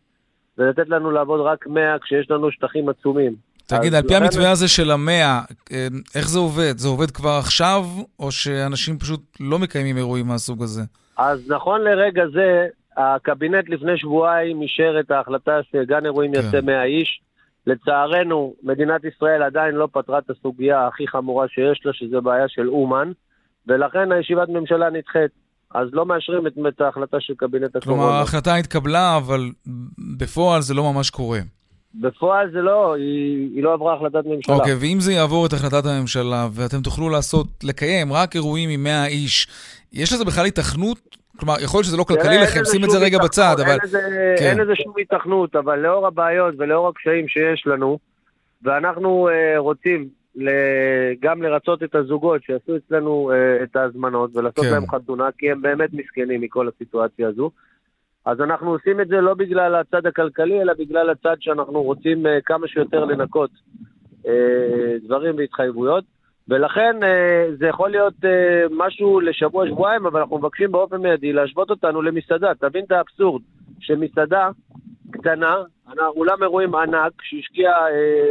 ולתת 0.59 0.89
לנו 0.89 1.11
לעבוד 1.11 1.41
רק 1.41 1.67
100 1.67 1.99
כשיש 1.99 2.31
לנו 2.31 2.51
שטחים 2.51 2.89
עצומים. 2.89 3.35
תגיד, 3.67 3.95
על 3.95 4.03
פי 4.03 4.17
המתווה 4.17 4.51
הזה 4.51 4.69
של 4.69 4.91
המאה, 4.91 5.41
אה, 5.73 5.87
איך 6.15 6.29
זה 6.29 6.39
עובד? 6.39 6.79
זה 6.79 6.89
עובד 6.89 7.11
כבר 7.11 7.39
עכשיו, 7.39 7.85
או 8.19 8.33
שאנשים 8.33 8.99
פשוט 8.99 9.21
לא 9.41 9.59
מקיימים 9.59 9.97
אירועים 9.97 10.27
מהסוג 10.27 10.63
הזה? 10.63 10.83
אז 11.17 11.51
נכון 11.51 11.81
לרגע 11.81 12.23
זה, 12.33 12.67
הקבינט 12.97 13.69
לפני 13.69 13.99
שבועיים 13.99 14.63
אישר 14.63 14.97
את 15.01 15.11
ההחלטה 15.11 15.53
שגן 15.73 16.05
אירועים 16.05 16.33
כן. 16.33 16.41
יעשה 16.41 16.61
100 16.61 16.85
איש. 16.85 17.21
לצערנו, 17.67 18.55
מדינת 18.63 19.05
ישראל 19.05 19.43
עדיין 19.43 19.75
לא 19.75 19.89
פתרה 19.93 20.19
את 20.19 20.31
הסוגיה 20.31 20.87
הכי 20.87 21.09
חמורה 21.09 21.49
שיש 21.49 21.83
לה, 21.85 21.93
שזה 21.93 22.21
בעיה 22.21 22.49
של 22.49 22.69
אומן. 22.69 23.13
ולכן 23.67 24.13
הישיבת 24.13 24.49
ממשלה 24.49 24.91
נדחית. 24.91 25.31
אז 25.75 25.89
לא 25.93 26.07
מאשרים 26.07 26.47
את, 26.47 26.53
את 26.69 26.81
ההחלטה 26.81 27.17
של 27.21 27.35
קבינט 27.37 27.77
הקורונה. 27.77 28.03
כלומר, 28.03 28.19
ההחלטה 28.19 28.55
התקבלה, 28.55 29.17
אבל 29.17 29.51
בפועל 30.19 30.63
זה 30.63 30.75
לא 30.75 30.93
ממש 30.93 31.11
קורה. 31.11 31.41
בפועל 31.95 32.51
זה 32.53 32.59
לא, 32.59 32.95
היא, 32.95 33.51
היא 33.55 33.63
לא 33.63 33.73
עברה 33.73 33.95
החלטת 33.95 34.27
ממשלה. 34.27 34.55
אוקיי, 34.55 34.73
okay, 34.73 34.77
ואם 34.81 35.01
זה 35.01 35.13
יעבור 35.13 35.47
את 35.47 35.53
החלטת 35.53 35.87
הממשלה, 35.87 36.49
ואתם 36.53 36.83
תוכלו 36.83 37.09
לעשות, 37.09 37.47
לקיים 37.65 38.13
רק 38.13 38.35
אירועים 38.35 38.71
עם 38.71 38.83
100 38.83 39.07
איש, 39.07 39.49
יש 39.93 40.13
לזה 40.13 40.25
בכלל 40.25 40.45
היתכנות? 40.45 41.17
כלומר, 41.39 41.55
יכול 41.65 41.79
להיות 41.79 41.87
שזה 41.87 41.97
לא 41.97 42.05
כלכלי 42.05 42.39
לכם, 42.39 42.65
שים 42.65 42.85
את 42.85 42.91
זה 42.91 42.99
רגע 42.99 43.19
בצד, 43.19 43.57
אבל... 43.65 43.71
אין 43.71 43.79
לזה, 43.83 44.35
כן. 44.39 44.45
אין 44.45 44.59
לזה 44.59 44.77
שום 44.77 44.93
היתכנות, 44.97 45.57
אבל 45.57 45.79
לאור 45.79 46.07
הבעיות 46.07 46.55
ולאור 46.59 46.89
הקשיים 46.89 47.29
שיש 47.29 47.67
לנו, 47.67 47.99
ואנחנו 48.63 49.29
uh, 49.29 49.59
רוצים 49.59 50.09
גם 51.21 51.43
לרצות 51.43 51.83
את 51.83 51.95
הזוגות 51.95 52.43
שיעשו 52.43 52.77
אצלנו 52.77 53.31
uh, 53.33 53.65
את 53.65 53.77
ההזמנות 53.77 54.31
ולעשות 54.37 54.65
כן. 54.65 54.71
להם 54.71 54.87
חתונה, 54.91 55.29
כי 55.39 55.51
הם 55.51 55.63
באמת 55.63 55.91
מסכנים 55.93 56.41
מכל 56.41 56.69
הסיטואציה 56.69 57.29
הזו. 57.29 57.51
אז 58.25 58.41
אנחנו 58.41 58.71
עושים 58.71 59.01
את 59.01 59.09
זה 59.09 59.17
לא 59.17 59.35
בגלל 59.35 59.75
הצד 59.75 60.07
הכלכלי, 60.07 60.63
אלא 60.63 60.73
בגלל 60.79 61.11
הצד 61.11 61.37
שאנחנו 61.41 61.83
רוצים 61.83 62.27
uh, 62.27 62.29
כמה 62.45 62.69
שיותר 62.69 63.05
לנקות 63.05 63.51
uh, 64.23 64.29
דברים 65.05 65.37
והתחייבויות. 65.37 66.05
ולכן 66.49 66.97
uh, 67.03 67.57
זה 67.59 67.67
יכול 67.67 67.91
להיות 67.91 68.15
uh, 68.15 68.29
משהו 68.71 69.21
לשבוע-שבועיים, 69.21 70.07
אבל 70.07 70.21
אנחנו 70.21 70.39
מבקשים 70.39 70.73
באופן 70.73 70.97
מיידי 70.97 71.33
להשוות 71.33 71.71
אותנו 71.71 72.03
למסעדה. 72.03 72.55
תבין 72.55 72.85
את 72.85 72.93
האבסורד, 72.93 73.43
שמסעדה 73.81 74.51
קטנה, 75.11 75.57
אולם 75.99 76.43
אירועים 76.43 76.75
ענק 76.75 77.13
שהשקיע 77.23 77.73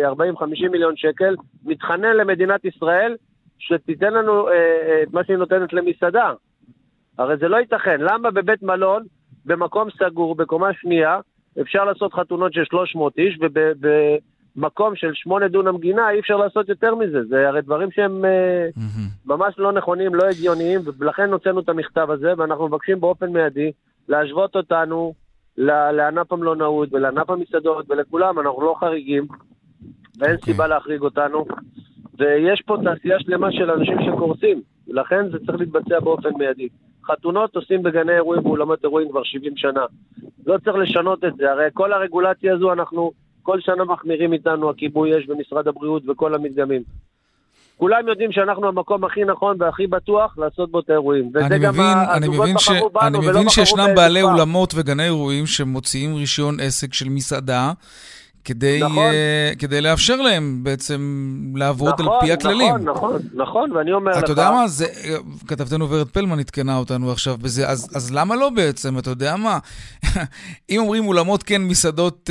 40-50 0.03 0.69
מיליון 0.71 0.95
שקל, 0.97 1.35
מתחנן 1.65 2.15
למדינת 2.15 2.65
ישראל 2.65 3.15
שתיתן 3.59 4.13
לנו 4.13 4.49
את 5.03 5.13
מה 5.13 5.23
שהיא 5.23 5.37
נותנת 5.37 5.73
למסעדה. 5.73 6.33
הרי 7.17 7.37
זה 7.37 7.47
לא 7.47 7.57
ייתכן. 7.57 8.01
למה 8.01 8.31
בבית 8.31 8.63
מלון, 8.63 9.03
במקום 9.45 9.89
סגור, 9.89 10.35
בקומה 10.35 10.73
שנייה, 10.73 11.19
אפשר 11.61 11.85
לעשות 11.85 12.13
חתונות 12.13 12.53
של 12.53 12.65
300 12.65 13.17
איש, 13.17 13.37
ובמקום 14.57 14.95
של 14.95 15.13
8 15.13 15.47
דונם 15.47 15.77
גינה 15.77 16.09
אי 16.09 16.19
אפשר 16.19 16.37
לעשות 16.37 16.69
יותר 16.69 16.95
מזה. 16.95 17.23
זה 17.23 17.47
הרי 17.47 17.61
דברים 17.61 17.91
שהם 17.91 18.25
mm-hmm. 18.25 19.25
ממש 19.25 19.55
לא 19.57 19.71
נכונים, 19.71 20.15
לא 20.15 20.23
הגיוניים, 20.23 20.81
ולכן 20.99 21.31
הוצאנו 21.31 21.59
את 21.59 21.69
המכתב 21.69 22.07
הזה, 22.11 22.33
ואנחנו 22.37 22.67
מבקשים 22.67 22.99
באופן 22.99 23.29
מיידי 23.29 23.71
להשוות 24.09 24.55
אותנו 24.55 25.13
לענף 25.57 26.33
המלונאות 26.33 26.89
ולענף 26.91 27.29
המסעדות 27.29 27.85
ולכולם, 27.89 28.39
אנחנו 28.39 28.61
לא 28.61 28.75
חריגים, 28.79 29.27
ואין 30.19 30.31
okay. 30.31 30.39
אוקיי. 30.39 30.53
סיבה 30.53 30.67
להחריג 30.67 31.01
אותנו. 31.01 31.45
ויש 32.19 32.61
פה 32.61 32.77
תעשייה 32.83 33.19
שלמה 33.19 33.51
של 33.51 33.71
אנשים 33.71 33.97
שקורסים, 34.05 34.61
לכן 34.87 35.29
זה 35.31 35.37
צריך 35.45 35.59
להתבצע 35.59 35.99
באופן 35.99 36.29
מיידי. 36.37 36.67
חתונות 37.05 37.55
עושים 37.55 37.83
בגני 37.83 38.13
אירועים 38.13 38.45
ואולמות 38.45 38.83
אירועים 38.83 39.09
כבר 39.09 39.23
70 39.23 39.57
שנה. 39.57 39.85
לא 40.45 40.57
צריך 40.57 40.77
לשנות 40.77 41.23
את 41.23 41.35
זה, 41.35 41.51
הרי 41.51 41.67
כל 41.73 41.93
הרגולציה 41.93 42.53
הזו 42.53 42.73
אנחנו 42.73 43.11
כל 43.45 43.59
שנה 43.61 43.83
מחמירים 43.83 44.33
איתנו, 44.33 44.69
הכיבוי 44.69 45.17
אש 45.17 45.29
ומשרד 45.29 45.67
הבריאות 45.67 46.03
וכל 46.09 46.35
המדגמים. 46.35 46.81
כולם 47.77 48.07
יודעים 48.07 48.31
שאנחנו 48.31 48.67
המקום 48.67 49.03
הכי 49.03 49.23
נכון 49.23 49.55
והכי 49.59 49.87
בטוח 49.87 50.37
לעשות 50.37 50.71
בו 50.71 50.79
את 50.79 50.89
האירועים. 50.89 51.31
גם 51.61 51.73
מבין, 51.73 51.97
הזוגות 52.09 52.49
בחרו 52.55 52.89
בנו 52.89 53.07
אני 53.07 53.17
מבין 53.17 53.49
שישנם 53.49 53.95
בעלי. 53.95 54.21
אולמות 54.21 54.73
וגני 54.75 55.03
אירועים 55.03 55.45
שמוציאים 55.45 56.15
רישיון 56.15 56.59
עסק 56.59 56.93
של 56.93 57.09
מסעדה. 57.09 57.71
כדי, 58.45 58.79
נכון. 58.83 59.11
uh, 59.53 59.59
כדי 59.59 59.81
לאפשר 59.81 60.15
להם 60.15 60.59
בעצם 60.63 60.99
לעבוד 61.55 61.93
נכון, 61.99 62.13
על 62.13 62.19
פי 62.21 62.31
הכללים. 62.31 62.75
נכון, 62.75 62.81
נכון, 62.83 63.21
נכון, 63.33 63.71
ואני 63.71 63.93
אומר 63.93 64.11
אתה 64.11 64.17
לך... 64.17 64.23
אתה 64.23 64.31
יודע 64.31 64.51
מה? 64.51 64.67
זה, 64.67 64.85
כתבתנו 65.47 65.89
ורד 65.89 66.07
פלמן 66.07 66.39
עדכנה 66.39 66.77
אותנו 66.77 67.11
עכשיו 67.11 67.37
בזה, 67.37 67.67
אז, 67.67 67.91
אז 67.95 68.13
למה 68.13 68.35
לא 68.35 68.49
בעצם? 68.49 68.97
אתה 68.99 69.09
יודע 69.09 69.35
מה? 69.35 69.57
אם 70.69 70.79
אומרים 70.79 71.07
אולמות 71.07 71.43
כן, 71.43 71.61
מסעדות 71.61 72.29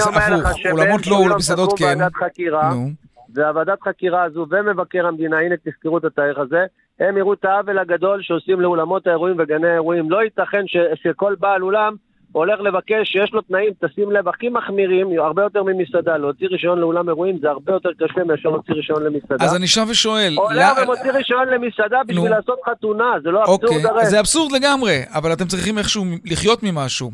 הפוך, 0.00 0.56
אולמות 0.72 1.06
לא, 1.06 1.36
מסעדות 1.36 1.78
כן. 1.78 1.84
ועדת 1.84 2.14
חקירה, 2.14 2.74
נו. 2.74 2.90
והוועדת 3.34 3.82
חקירה 3.82 4.22
הזו 4.22 4.46
ומבקר 4.50 5.06
המדינה, 5.06 5.38
הנה 5.38 5.54
תזכרו 5.64 5.98
את 5.98 6.04
התאריך 6.04 6.38
הזה, 6.38 6.64
הם 7.00 7.16
יראו 7.16 7.32
את 7.32 7.44
העוול 7.44 7.78
הגדול 7.78 8.22
שעושים 8.22 8.60
לאולמות 8.60 9.06
האירועים 9.06 9.36
וגני 9.38 9.68
האירועים. 9.68 10.10
לא 10.10 10.22
ייתכן 10.22 10.66
ש, 10.66 10.76
שכל 11.02 11.34
בעל 11.40 11.62
אולם 11.62 11.94
הולך 12.32 12.60
לבקש, 12.60 13.08
שיש 13.12 13.32
לו 13.32 13.40
תנאים, 13.42 13.70
תשים 13.84 14.12
לב, 14.12 14.28
הכי 14.28 14.48
מחמירים, 14.48 15.06
הרבה 15.18 15.42
יותר 15.42 15.62
ממסעדה. 15.62 16.16
להוציא 16.16 16.46
רישיון 16.50 16.78
לאולם 16.78 17.08
אירועים 17.08 17.38
זה 17.38 17.48
הרבה 17.50 17.72
יותר 17.72 17.88
קשה 17.98 18.24
מאשר 18.24 18.48
להוציא 18.48 18.74
רישיון 18.74 19.02
למסעדה. 19.02 19.44
אז 19.44 19.56
אני 19.56 19.66
שב 19.66 19.86
ושואל... 19.88 20.34
עולה 20.36 20.72
ומוציא 20.82 21.12
רישיון 21.12 21.48
למסעדה 21.48 21.98
בשביל 22.06 22.24
נו. 22.24 22.30
לעשות 22.30 22.58
חתונה, 22.70 23.12
זה 23.22 23.30
לא 23.30 23.40
אבסורד 23.40 23.62
אוקיי, 23.64 23.90
הרי. 23.90 24.06
זה 24.06 24.20
אבסורד 24.20 24.52
לגמרי, 24.52 25.02
אבל 25.14 25.32
אתם 25.32 25.46
צריכים 25.46 25.78
איכשהו 25.78 26.04
לחיות 26.24 26.62
ממשהו. 26.62 27.10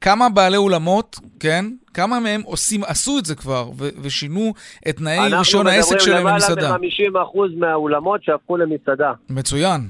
כמה 0.00 0.28
בעלי 0.28 0.56
אולמות, 0.56 1.16
כן? 1.40 1.64
כמה 1.94 2.20
מהם 2.20 2.42
עושים, 2.44 2.84
עשו 2.84 3.18
את 3.18 3.24
זה 3.24 3.34
כבר, 3.34 3.68
ו- 3.78 3.88
ושינו 4.02 4.52
את 4.88 4.96
תנאי 4.96 5.18
רישיון 5.38 5.66
העסק 5.66 5.98
שלהם 5.98 6.26
למסעדה? 6.26 6.68
אנחנו 6.68 6.84
מדברים 6.84 7.12
למעלה 7.12 7.24
מ-50% 7.24 7.60
מהאולמות 7.60 8.24
שהפכו 8.24 8.56
למסעדה. 8.56 9.12
מצוין. 9.30 9.80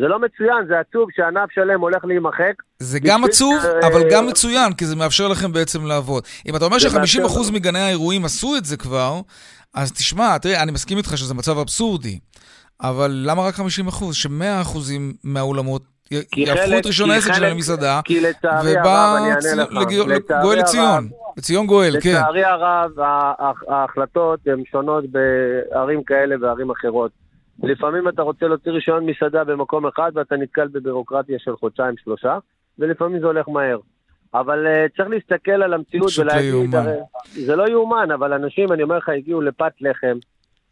זה 0.00 0.08
לא 0.08 0.18
מצוין, 0.18 0.66
זה 0.68 0.74
עצוב 0.80 1.08
שענף 1.16 1.50
שלם 1.54 1.80
הולך 1.80 2.04
להימחק. 2.04 2.52
זה 2.78 2.98
גם 3.00 3.24
עצוב, 3.24 3.60
ש- 3.62 3.84
אבל 3.86 4.02
גם 4.10 4.26
מצוין, 4.26 4.72
כי 4.72 4.84
זה 4.86 4.96
מאפשר 4.96 5.28
לכם 5.28 5.52
בעצם 5.52 5.86
לעבוד. 5.86 6.22
אם 6.48 6.56
אתה 6.56 6.64
אומר 6.64 6.78
זה 6.78 6.98
מאפשר 6.98 7.28
ש-50% 7.28 7.40
לנו. 7.42 7.52
מגני 7.52 7.78
האירועים 7.78 8.24
עשו 8.24 8.56
את 8.56 8.64
זה 8.64 8.76
כבר, 8.76 9.20
אז 9.74 9.92
תשמע, 9.92 10.38
תראה, 10.38 10.62
אני 10.62 10.72
מסכים 10.72 10.98
איתך 10.98 11.18
שזה 11.18 11.34
מצב 11.34 11.58
אבסורדי, 11.58 12.18
אבל 12.82 13.10
למה 13.26 13.42
רק 13.42 13.54
50%? 13.54 13.60
ש-100% 14.12 14.78
מהאולמות 15.24 15.82
יהפכו 16.10 16.78
את 16.78 16.86
רישיון 16.86 17.08
כי 17.08 17.14
העסק 17.14 17.32
שלהם 17.32 17.52
למסעדה, 17.52 18.00
ובא 18.64 19.18
גואל 20.42 20.58
לציון. 20.58 21.08
לציון 21.36 21.66
גואל, 21.66 22.00
כן. 22.00 22.10
לצערי 22.10 22.44
הרב, 22.44 22.90
ההחלטות 23.68 24.40
הן 24.46 24.62
שונות 24.70 25.04
בערים 25.10 26.02
כאלה 26.04 26.34
וערים 26.40 26.70
אחרות. 26.70 27.23
לפעמים 27.62 28.08
אתה 28.08 28.22
רוצה 28.22 28.46
להוציא 28.46 28.72
רישיון 28.72 29.06
מסעדה 29.06 29.44
במקום 29.44 29.86
אחד 29.86 30.12
ואתה 30.14 30.36
נתקל 30.36 30.68
בבירוקרטיה 30.68 31.38
של 31.38 31.56
חודשיים-שלושה, 31.56 32.38
ולפעמים 32.78 33.20
זה 33.20 33.26
הולך 33.26 33.48
מהר. 33.48 33.78
אבל 34.34 34.66
uh, 34.66 34.96
צריך 34.96 35.08
להסתכל 35.08 35.62
על 35.62 35.74
המציאות 35.74 36.08
פשוט 36.08 36.24
לא 36.24 36.32
ולהגיד, 36.32 36.54
יאומן. 36.54 36.76
הרי, 36.76 36.96
זה 37.24 37.56
לא 37.56 37.68
יאומן, 37.68 38.10
אבל 38.10 38.32
אנשים, 38.32 38.72
אני 38.72 38.82
אומר 38.82 38.96
לך, 38.96 39.08
הגיעו 39.08 39.40
לפת 39.40 39.72
לחם, 39.80 40.18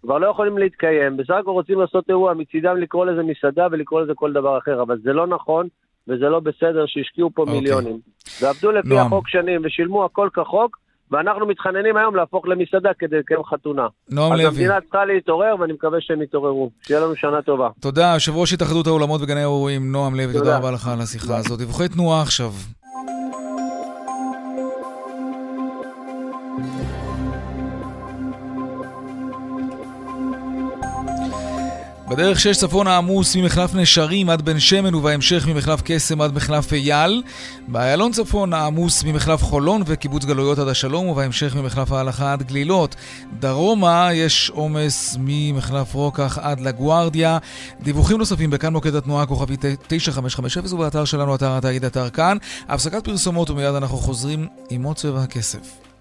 כבר 0.02 0.18
לא 0.18 0.26
יכולים 0.26 0.58
להתקיים, 0.58 1.16
בסך 1.16 1.34
הכל 1.34 1.50
רוצים 1.50 1.80
לעשות 1.80 2.04
אירוע, 2.08 2.34
מצידם 2.34 2.76
לקרוא 2.76 3.06
לזה 3.06 3.22
מסעדה 3.22 3.66
ולקרוא 3.70 4.00
לזה 4.00 4.14
כל 4.14 4.32
דבר 4.32 4.58
אחר, 4.58 4.82
אבל 4.82 4.98
זה 5.02 5.12
לא 5.12 5.26
נכון 5.26 5.68
וזה 6.08 6.28
לא 6.28 6.40
בסדר 6.40 6.84
שהשקיעו 6.86 7.30
פה 7.30 7.42
אוקיי. 7.42 7.60
מיליונים. 7.60 7.98
ועבדו 8.42 8.72
לפי 8.72 8.88
נועם. 8.88 9.06
החוק 9.06 9.28
שנים 9.28 9.60
ושילמו 9.64 10.04
הכל 10.04 10.28
כחוק, 10.32 10.78
ואנחנו 11.12 11.46
מתחננים 11.46 11.96
היום 11.96 12.16
להפוך 12.16 12.46
למסעדה 12.48 12.90
כדי 12.98 13.18
לקיים 13.18 13.44
חתונה. 13.44 13.86
נועם 14.10 14.32
אז 14.32 14.38
לוי. 14.38 14.48
המדינה 14.48 14.80
צריכה 14.80 15.04
להתעורר, 15.04 15.54
ואני 15.60 15.72
מקווה 15.72 15.98
שהם 16.00 16.22
יתעוררו. 16.22 16.70
שיהיה 16.82 17.00
לנו 17.00 17.16
שנה 17.16 17.42
טובה. 17.42 17.68
תודה, 17.80 18.10
יושב 18.14 18.32
ראש 18.36 18.52
התאחדות 18.52 18.86
האולמות 18.86 19.20
וגני 19.22 19.40
האירועים, 19.40 19.92
נועם 19.92 20.14
לוי, 20.14 20.26
תודה 20.26 20.38
תודה. 20.38 20.58
רבה 20.58 20.70
לך 20.70 20.88
על 20.88 21.00
השיחה 21.00 21.36
הזאת. 21.36 21.58
דיווחי 21.58 21.88
תנועה 21.88 22.22
עכשיו. 22.22 22.52
בדרך 32.12 32.40
6 32.40 32.56
צפון 32.56 32.86
העמוס 32.86 33.36
ממחלף 33.36 33.74
נשרים 33.74 34.30
עד 34.30 34.42
בן 34.42 34.60
שמן 34.60 34.94
ובהמשך 34.94 35.46
ממחלף 35.46 35.80
קסם 35.84 36.20
עד 36.20 36.34
מחלף 36.34 36.72
אייל. 36.72 37.22
באיילון 37.68 38.12
צפון 38.12 38.52
העמוס 38.52 39.04
ממחלף 39.04 39.42
חולון 39.42 39.82
וקיבוץ 39.86 40.24
גלויות 40.24 40.58
עד 40.58 40.68
השלום 40.68 41.06
ובהמשך 41.06 41.54
ממחלף 41.54 41.92
ההלכה 41.92 42.32
עד 42.32 42.42
גלילות. 42.42 42.96
דרומה 43.38 44.08
יש 44.12 44.50
עומס 44.54 45.16
ממחלף 45.20 45.94
רוקח 45.94 46.38
עד 46.38 46.60
לגוארדיה. 46.60 47.38
דיווחים 47.82 48.18
נוספים 48.18 48.50
בכאן 48.50 48.72
מוקד 48.72 48.94
התנועה 48.94 49.26
כוכבי 49.26 49.56
9550 49.86 50.62
ובאתר 50.74 51.04
שלנו 51.04 51.34
אתר 51.34 51.56
התאגיד 51.56 51.84
אתר 51.84 52.10
כאן. 52.10 52.36
הפסקת 52.68 53.04
פרסומות 53.04 53.50
ומיד 53.50 53.74
אנחנו 53.74 53.96
חוזרים 53.96 54.46
עם 54.70 54.82
עוד 54.82 54.96
צבע 54.96 55.22
הכסף. 55.22 55.91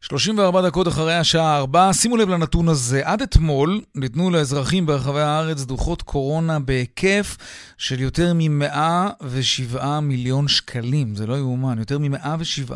34 0.00 0.60
דקות 0.68 0.88
אחרי 0.88 1.14
השעה 1.14 1.58
4, 1.58 1.92
שימו 1.92 2.16
לב 2.16 2.28
לנתון 2.28 2.68
הזה. 2.68 3.00
עד 3.04 3.22
אתמול 3.22 3.70
ניתנו 3.94 4.30
לאזרחים 4.30 4.86
ברחבי 4.86 5.20
הארץ 5.20 5.64
דוחות 5.64 6.02
קורונה 6.02 6.58
בהיקף 6.66 7.36
של 7.78 8.00
יותר 8.00 8.32
מ-107 8.34 9.76
מיליון 10.02 10.48
שקלים. 10.48 11.14
זה 11.14 11.26
לא 11.26 11.34
יאומן, 11.34 11.78
יותר 11.78 11.98
מ-107 11.98 12.72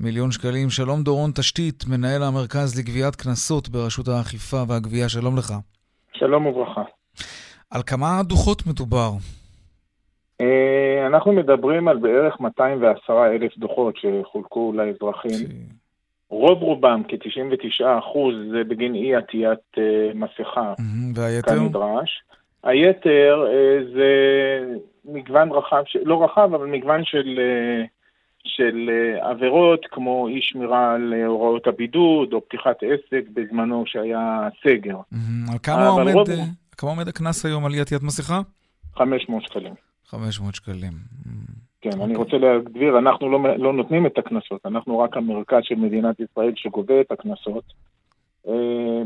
מיליון 0.00 0.30
שקלים. 0.30 0.70
שלום 0.70 1.02
דורון 1.02 1.30
תשתית, 1.34 1.84
מנהל 1.90 2.22
המרכז 2.22 2.78
לגביית 2.78 3.16
קנסות 3.16 3.68
ברשות 3.68 4.08
האכיפה 4.08 4.62
והגבייה, 4.68 5.08
שלום 5.08 5.36
לך. 5.36 5.54
שלום 6.12 6.46
וברכה. 6.46 6.82
על 7.70 7.82
כמה 7.86 8.20
דוחות 8.22 8.66
מדובר? 8.66 9.10
אה, 10.40 11.06
אנחנו 11.06 11.32
מדברים 11.32 11.88
על 11.88 11.96
בערך 11.96 12.40
210 12.40 13.26
אלף 13.26 13.58
דוחות 13.58 13.94
שחולקו 13.96 14.72
לאזרחים. 14.76 15.76
רוב 16.30 16.62
רובם, 16.62 17.02
כ-99 17.08 17.84
אחוז, 17.98 18.34
זה 18.52 18.64
בגין 18.64 18.94
אי 18.94 19.14
עטיית 19.16 19.58
אה, 19.78 19.82
מסכה 20.14 20.72
והיתר? 21.14 21.50
כנדרש. 21.58 22.22
היתר 22.64 23.44
אה, 23.46 23.78
זה 23.94 24.10
מגוון 25.04 25.50
רחב, 25.52 25.82
ש- 25.86 25.96
לא 26.04 26.24
רחב, 26.24 26.54
אבל 26.54 26.66
מגוון 26.66 27.04
של, 27.04 27.38
אה, 27.38 27.84
של 28.44 28.90
אה, 28.92 29.30
עבירות, 29.30 29.86
כמו 29.90 30.28
אי 30.28 30.38
שמירה 30.42 30.94
על 30.94 31.14
אה, 31.16 31.26
הוראות 31.26 31.66
הבידוד, 31.66 32.32
או 32.32 32.40
פתיחת 32.48 32.76
עסק 32.82 33.24
בזמנו 33.34 33.84
שהיה 33.86 34.48
סגר. 34.64 34.96
על 35.52 35.58
כמה 35.62 35.88
עומד, 35.88 36.12
רוב- 36.14 36.30
אה, 36.30 36.44
כמה 36.78 36.90
עומד 36.90 37.08
הקנס 37.08 37.46
היום 37.46 37.66
על 37.66 37.74
אי 37.74 37.80
עטיית 37.80 38.02
מסכה? 38.02 38.40
500 38.96 39.42
שקלים. 39.42 39.74
500 40.06 40.54
שקלים. 40.54 40.92
כן, 41.90 42.00
אני 42.00 42.16
רוצה 42.16 42.38
להגדיר, 42.38 42.98
אנחנו 42.98 43.30
לא, 43.30 43.56
לא 43.56 43.72
נותנים 43.72 44.06
את 44.06 44.18
הקנסות, 44.18 44.66
אנחנו 44.66 44.98
רק 44.98 45.16
המרכז 45.16 45.58
של 45.62 45.74
מדינת 45.74 46.20
ישראל 46.20 46.52
שגובה 46.56 47.00
את 47.00 47.12
הקנסות. 47.12 47.64
אה, 48.48 49.02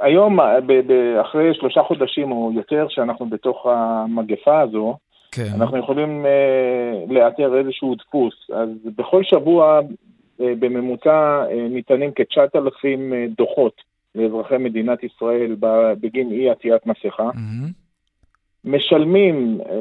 היום, 0.00 0.36
ב- 0.66 0.92
ב- 0.92 1.16
אחרי 1.20 1.54
שלושה 1.54 1.82
חודשים 1.82 2.32
או 2.32 2.50
יותר 2.54 2.86
שאנחנו 2.88 3.26
בתוך 3.26 3.66
המגפה 3.66 4.60
הזו, 4.60 4.96
כן. 5.32 5.48
אנחנו 5.54 5.78
יכולים 5.78 6.26
אה, 6.26 7.14
לאתר 7.14 7.58
איזשהו 7.58 7.94
דפוס. 7.94 8.34
אז 8.54 8.68
בכל 8.96 9.24
שבוע 9.24 9.80
אה, 10.40 10.52
בממוצע 10.58 11.44
אה, 11.50 11.66
ניתנים 11.70 12.10
כ-9,000 12.14 12.86
אה, 13.12 13.26
דוחות 13.36 13.82
לאזרחי 14.14 14.58
מדינת 14.58 15.04
ישראל 15.04 15.56
בגין 16.00 16.30
אי 16.30 16.50
עטיית 16.50 16.86
מסכה. 16.86 17.30
מהמם. 17.34 17.70
משלמים 18.68 19.58
אה, 19.70 19.74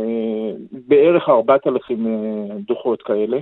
בערך 0.88 1.30
4,000 1.30 2.08
אה, 2.08 2.12
דוחות 2.68 3.02
כאלה, 3.02 3.38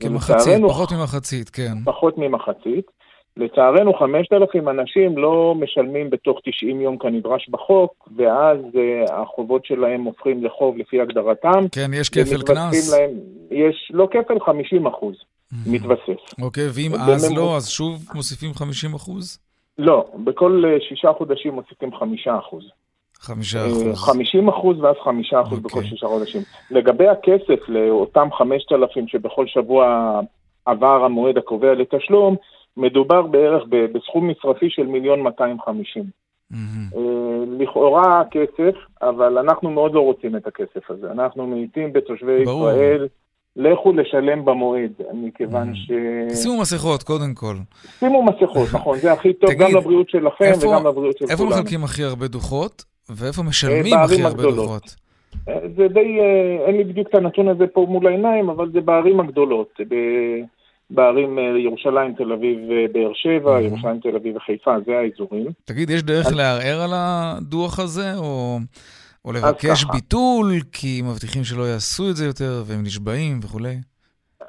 כמחצית, 0.00 0.62
פחות 0.68 0.92
ממחצית, 0.92 1.50
כן. 1.50 1.72
פחות 1.84 2.18
ממחצית. 2.18 2.90
לצערנו 3.36 3.94
5,000 3.94 4.68
אנשים 4.68 5.18
לא 5.18 5.54
משלמים 5.58 6.10
בתוך 6.10 6.38
90 6.44 6.80
יום 6.80 6.98
כנדרש 6.98 7.48
בחוק, 7.48 8.08
ואז 8.16 8.58
אה, 8.76 9.22
החובות 9.22 9.64
שלהם 9.64 10.02
הופכים 10.04 10.44
לחוב 10.44 10.76
לפי 10.78 11.00
הגדרתם. 11.00 11.68
כן, 11.72 11.90
יש 11.94 12.08
כפל 12.08 12.42
קנס. 12.42 12.92
להם, 12.94 13.10
יש, 13.50 13.90
לא 13.94 14.08
כפל, 14.10 14.40
50 14.46 14.86
אחוז 14.86 15.14
מתווסף. 15.66 16.42
אוקיי, 16.42 16.64
ואם 16.74 16.92
בממוצע- 16.92 17.12
אז 17.14 17.32
לא, 17.36 17.56
אז 17.56 17.68
שוב 17.68 18.08
מוסיפים 18.14 18.54
50 18.54 18.94
אחוז? 18.94 19.38
לא, 19.78 20.04
בכל 20.24 20.62
אה, 20.66 20.76
שישה 20.88 21.08
חודשים 21.18 21.54
מוסיפים 21.54 21.90
5 21.96 22.28
אחוז. 22.28 22.64
חמישה 23.22 23.58
אה, 23.58 23.66
אחוז. 23.66 23.98
50 24.04 24.48
אחוז 24.48 24.80
ואז 24.80 24.96
5 25.04 25.34
אחוז 25.34 25.58
בכל 25.58 25.76
אוקיי. 25.78 25.90
שישה 25.90 26.06
חודשים. 26.06 26.42
לגבי 26.70 27.08
הכסף 27.08 27.68
לאותם 27.68 28.28
5,000 28.38 29.08
שבכל 29.08 29.46
שבוע 29.46 30.20
עבר 30.66 31.04
המועד 31.04 31.38
הקובע 31.38 31.74
לתשלום, 31.74 32.36
מדובר 32.76 33.22
בערך 33.22 33.62
בסכום 33.94 34.28
מצרפי 34.28 34.66
של 34.70 34.86
מיליון 34.86 35.20
250. 35.20 36.04
מהמם. 36.50 36.88
אה, 36.96 37.02
לכאורה 37.64 38.22
כסף, 38.30 38.74
אבל 39.02 39.38
אנחנו 39.38 39.70
מאוד 39.70 39.94
לא 39.94 40.00
רוצים 40.00 40.36
את 40.36 40.46
הכסף 40.46 40.90
הזה. 40.90 41.10
אנחנו 41.12 41.46
מאיטים 41.46 41.92
בתושבי 41.92 42.44
ברור. 42.44 42.70
ישראל, 42.70 43.08
לכו 43.56 43.92
לשלם 43.92 44.44
במועד, 44.44 44.90
מכיוון 45.14 45.74
ש... 45.74 45.90
שימו 46.42 46.60
מסכות, 46.60 47.02
קודם 47.02 47.34
כל. 47.34 47.54
שימו 47.98 48.22
מסכות, 48.22 48.68
נכון, 48.74 48.98
זה 48.98 49.12
הכי 49.12 49.32
טוב 49.32 49.50
תגיד, 49.50 49.66
גם 49.66 49.76
לבריאות 49.76 50.10
שלכם 50.10 50.44
איפה- 50.44 50.66
וגם 50.68 50.86
לבריאות 50.86 51.18
של 51.18 51.24
איפה 51.24 51.36
כולנו. 51.36 51.50
מחלקים 51.56 51.84
הכי 51.84 52.02
הרבה 52.04 52.28
דוחות, 52.28 52.84
ואיפה 53.16 53.42
משלמים 53.42 53.94
הכי 53.98 54.14
הרבה 54.22 54.28
הגדולות. 54.28 54.54
דוחות? 54.56 54.96
אה, 55.48 55.58
זה 55.76 55.88
די, 55.88 56.18
אה, 56.20 56.66
אין 56.66 56.76
לי 56.76 56.84
בדיוק 56.84 57.08
את 57.08 57.14
הנתון 57.14 57.48
הזה 57.48 57.64
פה 57.72 57.86
מול 57.88 58.06
העיניים, 58.06 58.50
אבל 58.50 58.70
זה 58.72 58.80
בערים 58.80 59.20
הגדולות. 59.20 59.80
ב- 59.88 60.42
בערים 60.90 61.38
אה, 61.38 61.58
ירושלים, 61.58 62.14
תל 62.18 62.32
אביב, 62.32 62.58
אה, 62.70 62.84
באר 62.92 63.10
שבע, 63.14 63.58
Mhm. 63.58 63.62
ירושלים, 63.62 64.00
תל 64.00 64.16
אביב 64.16 64.36
וחיפה, 64.36 64.74
זה 64.86 64.92
האזורים. 64.98 65.46
תגיד, 65.64 65.90
יש 65.90 66.02
דרך 66.02 66.26
אז- 66.26 66.32
לערער 66.32 66.80
על 66.80 66.90
הדוח 66.94 67.78
הזה, 67.78 68.14
או, 68.16 68.58
או 69.24 69.32
לבקש. 69.32 69.84
ביטול, 69.84 70.52
כי 70.72 71.02
מבטיחים 71.04 71.44
שלא 71.44 71.62
יעשו 71.62 72.10
את 72.10 72.16
זה 72.16 72.24
יותר, 72.26 72.62
והם 72.66 72.82
נשבעים 72.82 73.40
וכולי? 73.42 73.76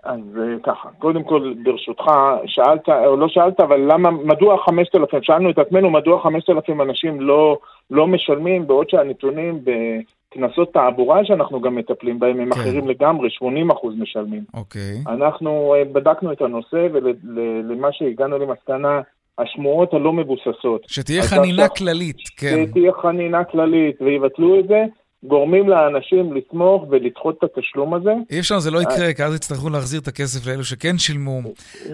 אז 0.03 0.19
אה, 0.37 0.55
ככה, 0.63 0.89
קודם 0.99 1.23
כל, 1.23 1.53
ברשותך, 1.63 2.03
שאלת, 2.45 2.89
או 2.89 3.15
לא 3.15 3.27
שאלת, 3.27 3.59
אבל 3.59 3.79
למה, 3.93 4.11
מדוע 4.11 4.57
5,000, 4.65 5.23
שאלנו 5.23 5.49
את 5.49 5.57
עצמנו 5.57 5.89
מדוע 5.89 6.21
5,000 6.23 6.81
אנשים 6.81 7.21
לא, 7.21 7.57
לא 7.91 8.07
משלמים, 8.07 8.67
בעוד 8.67 8.89
שהנתונים 8.89 9.59
בקנסות 9.63 10.73
תעבורה 10.73 11.25
שאנחנו 11.25 11.61
גם 11.61 11.75
מטפלים 11.75 12.19
בהם 12.19 12.39
הם 12.39 12.53
כן. 12.53 12.59
אחרים 12.59 12.87
לגמרי, 12.87 13.29
80 13.29 13.71
אחוז 13.71 13.95
משלמים. 13.99 14.43
אוקיי. 14.53 15.01
אנחנו 15.07 15.75
אה, 15.77 15.85
בדקנו 15.85 16.31
את 16.31 16.41
הנושא, 16.41 16.87
ולמה 16.93 17.87
שהגענו 17.91 18.37
למסקנה, 18.37 19.01
השמועות 19.37 19.93
הלא 19.93 20.13
מבוססות. 20.13 20.85
שתהיה 20.87 21.23
חנינה 21.23 21.67
כללית, 21.67 22.17
כן. 22.37 22.65
שתהיה 22.69 22.91
חנינה 23.01 23.43
כללית 23.43 24.01
ויבטלו 24.01 24.59
את 24.59 24.67
זה, 24.67 24.85
גורמים 25.23 25.69
לאנשים 25.69 26.33
לתמוך 26.33 26.85
ולדחות 26.89 27.37
את 27.37 27.43
התשלום 27.43 27.93
הזה. 27.93 28.13
אי 28.31 28.39
אפשר, 28.39 28.59
זה 28.59 28.71
לא 28.71 28.79
יקרה, 28.81 29.13
כי 29.13 29.23
אז 29.23 29.35
יצטרכו 29.35 29.69
להחזיר 29.69 30.01
את 30.01 30.07
הכסף 30.07 30.47
לאלו 30.47 30.63
שכן 30.63 30.97
שילמו. 30.97 31.41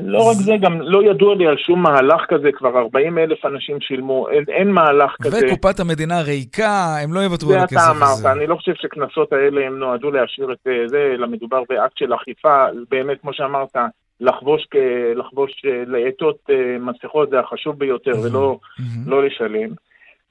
לא 0.04 0.30
רק 0.30 0.36
זה, 0.36 0.54
גם 0.62 0.82
לא 0.82 1.04
ידוע 1.04 1.36
לי 1.36 1.48
על 1.48 1.58
שום 1.58 1.84
מהלך 1.84 2.22
כזה, 2.30 2.50
כבר 2.54 2.78
40 2.78 3.18
אלף 3.18 3.46
אנשים 3.46 3.82
שילמו, 3.82 4.30
אין, 4.30 4.44
אין 4.48 4.72
מהלך 4.72 5.12
כזה. 5.22 5.38
וקופת 5.48 5.80
המדינה 5.80 6.22
ריקה, 6.22 6.96
הם 7.04 7.14
לא 7.14 7.20
יוותרו 7.20 7.52
על 7.54 7.60
זה 7.60 7.64
הכסף 7.64 7.78
אתה 7.78 7.92
אמרת, 7.92 8.10
הזה. 8.12 8.32
אני 8.32 8.48
לא 8.48 8.56
חושב 8.56 8.74
שקנסות 8.76 9.34
האלה 9.34 9.68
הם 9.68 9.80
נועדו 9.80 10.12
להשאיר 10.12 10.52
את 10.52 10.68
אה, 10.68 10.88
זה, 10.88 11.12
אלא 11.14 11.28
מדובר 11.28 11.64
באקט 11.70 11.98
של 11.98 12.14
אכיפה, 12.14 12.66
באמת, 12.92 13.22
כמו 13.22 13.34
שאמרת, 13.34 13.76
לחבוש, 14.22 14.68
לחבוש 15.16 15.52
אה, 15.66 15.84
לעטות 15.88 16.38
אה, 16.50 16.78
מסכות 16.80 17.30
זה 17.30 17.40
החשוב 17.40 17.80
ביותר, 17.80 18.12
ולא. 18.24 18.58
לא 19.06 19.26
לשלם. 19.26 19.70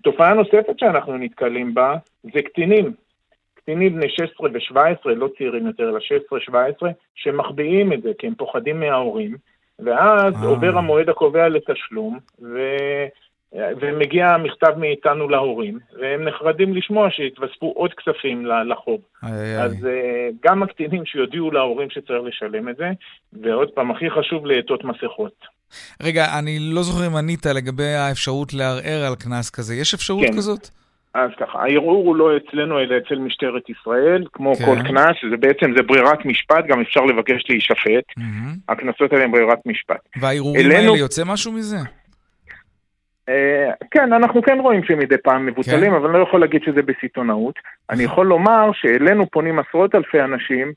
תופעה 0.02 0.34
נוספת 0.34 0.78
שאנחנו 0.78 1.16
נתקלים 1.16 1.74
בה 1.74 1.94
זה 2.22 2.42
קטינים. 2.42 2.92
קטינים 3.54 3.94
בני 3.94 4.08
16 4.08 4.48
ו-17, 4.52 5.08
לא 5.08 5.28
צעירים 5.38 5.66
יותר, 5.66 5.88
אלא 5.88 5.98
16-17, 6.50 6.87
שמחביאים 7.14 7.92
את 7.92 8.02
זה 8.02 8.11
כי 8.18 8.26
הם 8.26 8.34
פוחדים 8.34 8.80
מההורים, 8.80 9.37
ואז 9.78 10.34
אה. 10.34 10.48
עובר 10.48 10.78
המועד 10.78 11.08
הקובע 11.08 11.48
לתשלום, 11.48 12.18
ו... 12.42 12.58
ומגיע 13.52 14.37
מכתב 14.37 14.72
מאיתנו 14.76 15.28
להורים, 15.28 15.78
והם 16.00 16.24
נחרדים 16.24 16.74
לשמוע 16.74 17.08
שהתווספו 17.11 17.72
עוד 17.76 17.94
כספים 17.94 18.46
לחוב. 18.46 19.00
איי, 19.22 19.32
איי, 19.32 19.56
איי. 19.56 19.62
אז 19.62 19.72
uh, 19.72 19.88
גם 20.42 20.62
הקטינים 20.62 21.04
שיודיעו 21.04 21.50
להורים 21.50 21.90
שצריך 21.90 22.22
לשלם 22.24 22.68
את 22.68 22.76
זה, 22.76 22.90
ועוד 23.32 23.70
פעם, 23.70 23.90
הכי 23.90 24.11
חשוב 24.11 24.46
לעטות 24.46 24.84
מסכות. 24.84 25.58
רגע, 26.02 26.38
אני 26.38 26.59
לא 26.61 26.83
זוכר 26.83 27.07
אם 27.07 27.16
ענית 27.16 27.46
לגבי 27.46 27.94
האפשרות 27.94 28.54
לערער 28.54 29.04
על 29.07 29.14
קנס 29.14 29.50
כזה. 29.50 29.74
יש 29.74 29.94
אפשרות 29.94 30.24
כן. 30.26 30.37
כזאת? 30.37 30.68
אז 31.14 31.31
ככה, 31.40 31.59
הערעור 31.62 32.07
הוא 32.07 32.16
לא 32.16 32.31
אצלנו, 32.37 32.78
אלא 32.81 32.94
אצל 33.07 33.18
משטרת 33.18 33.62
ישראל, 33.70 34.24
כמו 34.33 34.54
כן. 34.54 34.64
כל 34.64 34.76
קנס, 34.88 35.16
זה 35.31 35.37
בעצם, 35.37 35.72
זה 35.76 35.83
ברירת 35.83 36.24
משפט, 36.24 36.64
גם 36.68 36.81
אפשר 36.81 37.00
לבקש 37.00 37.42
להישפט. 37.48 38.04
מהמם. 38.16 38.54
הקנסות 38.68 39.12
האלה 39.12 39.24
הם 39.24 39.33
ברירת 39.33 39.59
משפט. 39.66 40.00
והערעורים 40.20 40.66
אלינו- 40.66 40.90
האלה 40.92 40.98
יוצא 40.98 41.24
משהו 41.24 41.52
מזה? 41.52 41.76
אה, 43.28 43.70
כן, 43.90 44.12
אנחנו 44.12 44.42
כן 44.42 44.59
רואים 44.61 44.85
שמדי 44.85 45.16
פעם 45.24 45.46
מבוטלים, 45.46 45.90
כן. 45.90 45.96
אבל 45.96 46.09
אני 46.09 46.18
לא 46.18 46.22
יכול 46.22 46.40
להגיד 46.40 46.62
שזה 46.66 46.83
בסיטונאות. 46.83 47.54
אני 47.90 48.02
יכול 48.02 48.26
לומר 48.26 48.70
שאלינו 48.72 49.31
פונים 49.31 49.59
עשרות 49.59 49.94
אלפי 49.94 50.20
אנשים 50.20 50.72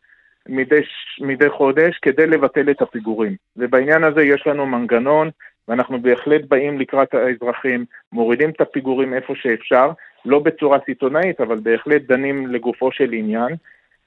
מדי, 0.50 0.82
מדי 1.22 1.50
חודש 1.50 2.00
כדי 2.02 2.28
לבטל 2.28 2.72
את 2.72 2.82
הפיגורים. 2.82 3.36
ובעניין 3.58 4.04
הזה 4.04 4.24
יש 4.24 4.48
לנו 4.48 4.66
מנגנון, 4.66 5.30
ואנחנו 5.68 6.02
בהחלט 6.02 6.42
באים 6.48 6.80
לקראת 6.80 7.14
האזרחים, 7.14 7.86
מורידים 8.12 8.50
את 8.50 8.62
הפיגורים 8.62 9.14
איפה 9.14 9.34
שאפשר, 9.36 9.92
לא 10.26 10.40
בצורה 10.40 10.78
סיטונאית, 10.86 11.42
אבל 11.42 11.60
בהחלט 11.60 12.02
דנים 12.02 12.48
לגופו 12.48 12.92
של 12.92 13.14
עניין. 13.14 13.56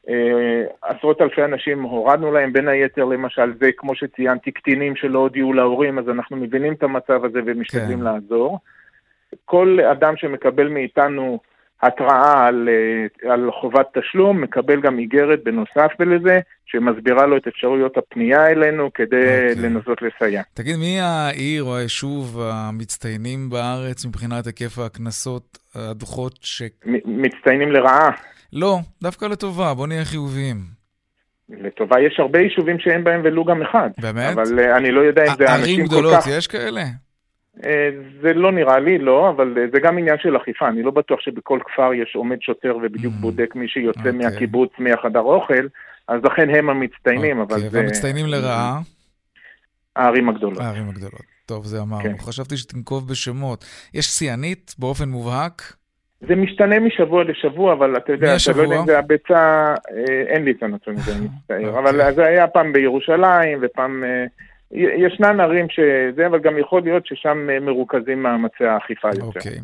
אה, 0.09 0.65
עשרות 0.83 1.21
אלפי 1.21 1.45
אנשים 1.45 1.83
הורדנו 1.83 2.33
להם, 2.33 2.53
בין 2.53 2.69
היתר 2.69 3.05
למשל 3.05 3.53
זה, 3.61 3.71
כמו 3.77 3.95
שציינתי, 3.95 4.53
קטינים 4.53 4.97
שלא 4.97 5.19
הודיעו 5.19 5.53
להורים, 5.53 5.99
אז 5.99 6.09
אנחנו 6.09 6.37
מבינים 6.37 6.73
את 6.73 6.83
המצב 6.83 7.25
הזה 7.25 7.41
ומשתדלים 7.47 7.99
כן. 7.99 8.05
לעזור. 8.05 8.59
כל 9.45 9.79
אדם 9.81 10.17
שמקבל 10.17 10.69
מאיתנו 10.69 11.39
התראה 11.87 12.47
על, 12.47 12.69
אה, 12.69 13.33
על 13.33 13.51
חובת 13.61 13.87
תשלום, 13.99 14.41
מקבל 14.41 14.81
גם 14.81 14.99
איגרת 14.99 15.45
בנוסף 15.45 15.91
לזה, 16.01 16.41
שמסבירה 16.67 17.27
לו 17.27 17.37
את 17.37 17.47
אפשרויות 17.47 17.97
הפנייה 17.97 18.47
אלינו 18.47 18.91
כדי 18.95 19.17
אוקיי. 19.17 19.63
לנסות 19.63 19.99
לסייע. 20.03 20.43
תגיד, 20.55 20.77
מי 20.77 21.01
העיר 21.01 21.63
או 21.63 21.77
היישוב 21.77 22.41
המצטיינים 22.53 23.51
בארץ 23.51 24.05
מבחינת 24.07 24.47
היקף 24.47 24.79
הקנסות, 24.79 25.59
הדוחות 25.75 26.39
ש... 26.41 26.63
מצטיינים 27.05 27.73
לרעה. 27.73 28.11
לא, 28.53 28.79
דווקא 29.03 29.25
לטובה, 29.25 29.75
בוא 29.75 29.87
נהיה 29.87 30.05
חיוביים. 30.05 30.57
לטובה, 31.49 32.01
יש 32.01 32.17
הרבה 32.19 32.39
יישובים 32.39 32.79
שאין 32.79 33.05
בהם 33.05 33.21
ולו 33.25 33.45
גם 33.45 33.63
אחד. 33.63 33.91
באמת? 33.99 34.33
אבל 34.33 34.59
אה, 34.59 34.77
אני 34.77 34.91
לא 34.91 35.01
יודע 35.01 35.23
אם 35.23 35.37
זה 35.39 35.45
ערים 35.45 35.61
אנשים 35.61 35.87
כל 35.87 35.87
גדולות, 35.87 36.15
כך... 36.15 36.27
יש 36.27 36.47
כאלה? 36.47 36.83
אה, 37.67 37.91
זה 38.23 38.33
לא 38.33 38.53
נראה 38.53 38.79
לי, 38.79 38.99
לא, 38.99 39.31
אבל 39.31 39.55
אה, 39.59 39.65
זה 39.73 39.81
גם 39.81 39.99
עניין 39.99 40.17
של 40.19 40.37
אכיפה. 40.37 40.69
אני 40.69 40.83
לא 40.83 40.91
בטוח 40.91 41.21
שבכל 41.21 41.59
כפר 41.65 41.95
יש 41.95 42.17
עומד 42.17 42.37
שוטר 42.41 42.77
ובדיוק 42.77 43.15
Mm. 43.15 43.21
בודק 43.21 43.55
מי 43.55 43.69
שיוצא 43.69 43.99
אוקיי. 43.99 44.13
מהקיבוץ, 44.13 44.71
מהחדר 44.79 45.21
אוכל, 45.21 45.67
אז 46.09 46.21
לכן 46.25 46.51
הם 46.51 46.71
המצטיינים, 46.71 47.41
אבל 47.41 47.55
אוקיי, 47.55 47.71
זה... 47.71 47.79
והמצטיינים 47.79 48.27
לרעה? 48.27 48.81
הערים 49.97 50.29
הגדולות. 50.29 50.59
הערים 50.61 50.89
הגדולות. 50.89 51.23
טוב, 51.47 51.65
זה 51.65 51.81
אמרנו. 51.81 52.03
כן. 52.03 52.15
חשבתי 52.19 52.57
שתנקוב 52.57 53.09
בשמות. 53.09 53.65
יש 53.95 54.07
שיאנית 54.07 54.75
באופן 54.79 55.09
מובהק? 55.09 55.63
זה 56.29 56.37
משתנה 56.37 56.81
משבוע 56.81 57.25
לשבוע, 57.25 57.73
אבל 57.73 57.97
אתה 57.97 58.13
יודע, 58.13 58.37
אתה? 58.37 58.57
לא 58.57 58.63
יודע 58.63 58.81
אם 58.81 58.87
זה 58.87 58.99
הביצה, 58.99 59.75
אה, 59.91 60.23
אין 60.27 60.45
לי 60.45 60.51
את 60.51 60.63
הנתון 60.63 60.95
הזה, 60.97 61.13
אני 61.17 61.25
מצטער. 61.25 61.69
אוקיי. 61.69 61.79
אבל 61.79 62.15
זה 62.15 62.25
היה 62.25 62.47
פעם 62.47 62.73
בירושלים, 62.73 63.59
ופעם... 63.63 64.05
ישנן 64.73 65.41
ערים 65.41 65.67
שזה, 65.71 66.27
אבל 66.27 66.39
גם 66.39 66.59
יכול 66.59 66.83
להיות 66.83 67.07
ששם 67.07 67.51
אה, 67.51 67.61
מרוכזים 67.61 68.23
מאמצי 68.23 68.65
האכיפה 68.65 69.09
יותר. 69.09 69.27
אוקיי. 69.27 69.59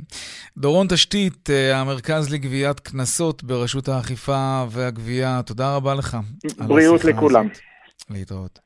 דורון 0.57 0.87
תשתית, 0.91 1.51
אה, 1.51 1.81
המרכז 1.81 2.35
לגביית 2.35 2.81
קנסות 2.81 3.43
ברשות 3.45 3.89
האכיפה 3.89 4.65
והגבייה, 4.71 5.41
תודה 5.47 5.77
רבה 5.77 5.95
לך. 5.95 6.17
בריאות 6.59 7.05
לכולם. 7.05 7.49
הזאת. 7.51 7.63
להתראות. 8.11 8.59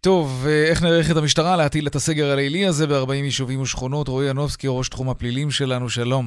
טוב, 0.00 0.46
אה, 0.48 0.64
איך 0.70 0.82
נערכת 0.82 1.16
המשטרה 1.16 1.56
להטיל 1.56 1.86
את 1.86 1.94
הסגר 1.94 2.30
הלילי 2.30 2.66
הזה 2.66 2.86
ב-40 2.86 3.14
יישובים 3.14 3.60
ושכונות? 3.60 4.08
רועי 4.08 4.30
ינובסקי, 4.30 4.66
ראש 4.70 4.88
תחום 4.88 5.10
הפלילים 5.10 5.50
שלנו, 5.50 5.88
שלום. 5.88 6.24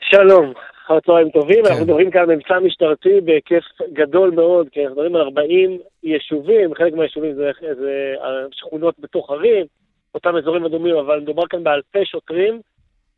שלום, 0.00 0.52
אחר 0.84 1.00
צהריים 1.00 1.30
טובים, 1.30 1.64
כן. 1.64 1.70
אנחנו 1.70 1.84
מדברים 1.84 2.10
כאן 2.10 2.20
על 2.20 2.36
מבצע 2.36 2.58
משטרתי 2.58 3.20
בהיקף 3.20 3.64
גדול 3.92 4.30
מאוד, 4.30 4.68
כי 4.72 4.80
אנחנו 4.80 4.94
מדברים 4.94 5.16
על 5.16 5.22
40 5.22 5.78
יישובים, 6.02 6.74
חלק 6.74 6.94
מהיישובים 6.94 7.34
זה, 7.34 7.50
זה 7.60 8.14
שכונות 8.50 8.94
בתוך 8.98 9.30
ערים, 9.30 9.66
אותם 10.14 10.36
אזורים 10.36 10.64
אדומים, 10.64 10.96
אבל 10.96 11.20
מדובר 11.20 11.42
כאן 11.50 11.64
באלפי 11.64 12.04
שוטרים 12.04 12.60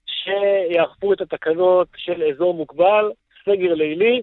שיאכפו 0.07 1.13
את 1.13 1.21
התקנות 1.21 1.89
של 1.97 2.23
אזור 2.23 2.55
מוגבל, 2.55 3.11
סגר 3.45 3.75
לילי, 3.75 4.21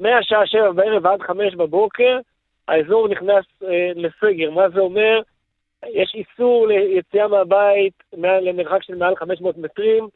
מהשעה 0.00 0.46
7 0.46 0.72
בערב 0.72 1.04
ועד 1.04 1.22
5 1.22 1.54
בבוקר, 1.54 2.18
האזור 2.68 3.08
נכנס 3.08 3.44
אה, 3.64 3.90
לסגר. 3.94 4.50
מה 4.50 4.68
זה 4.68 4.80
אומר? 4.80 5.20
יש 5.88 6.14
איסור 6.14 6.66
ליציאה 6.68 7.28
מהבית 7.28 7.94
מעל, 8.16 8.48
למרחק 8.48 8.82
של 8.82 8.94
מעל 8.94 9.16
500 9.16 9.58
מטרים, 9.58 10.08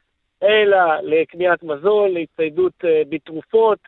אלא 0.42 0.78
לקניית 1.02 1.62
מזון, 1.62 2.10
להצטיידות 2.10 2.72
אה, 2.84 3.02
בתרופות, 3.08 3.78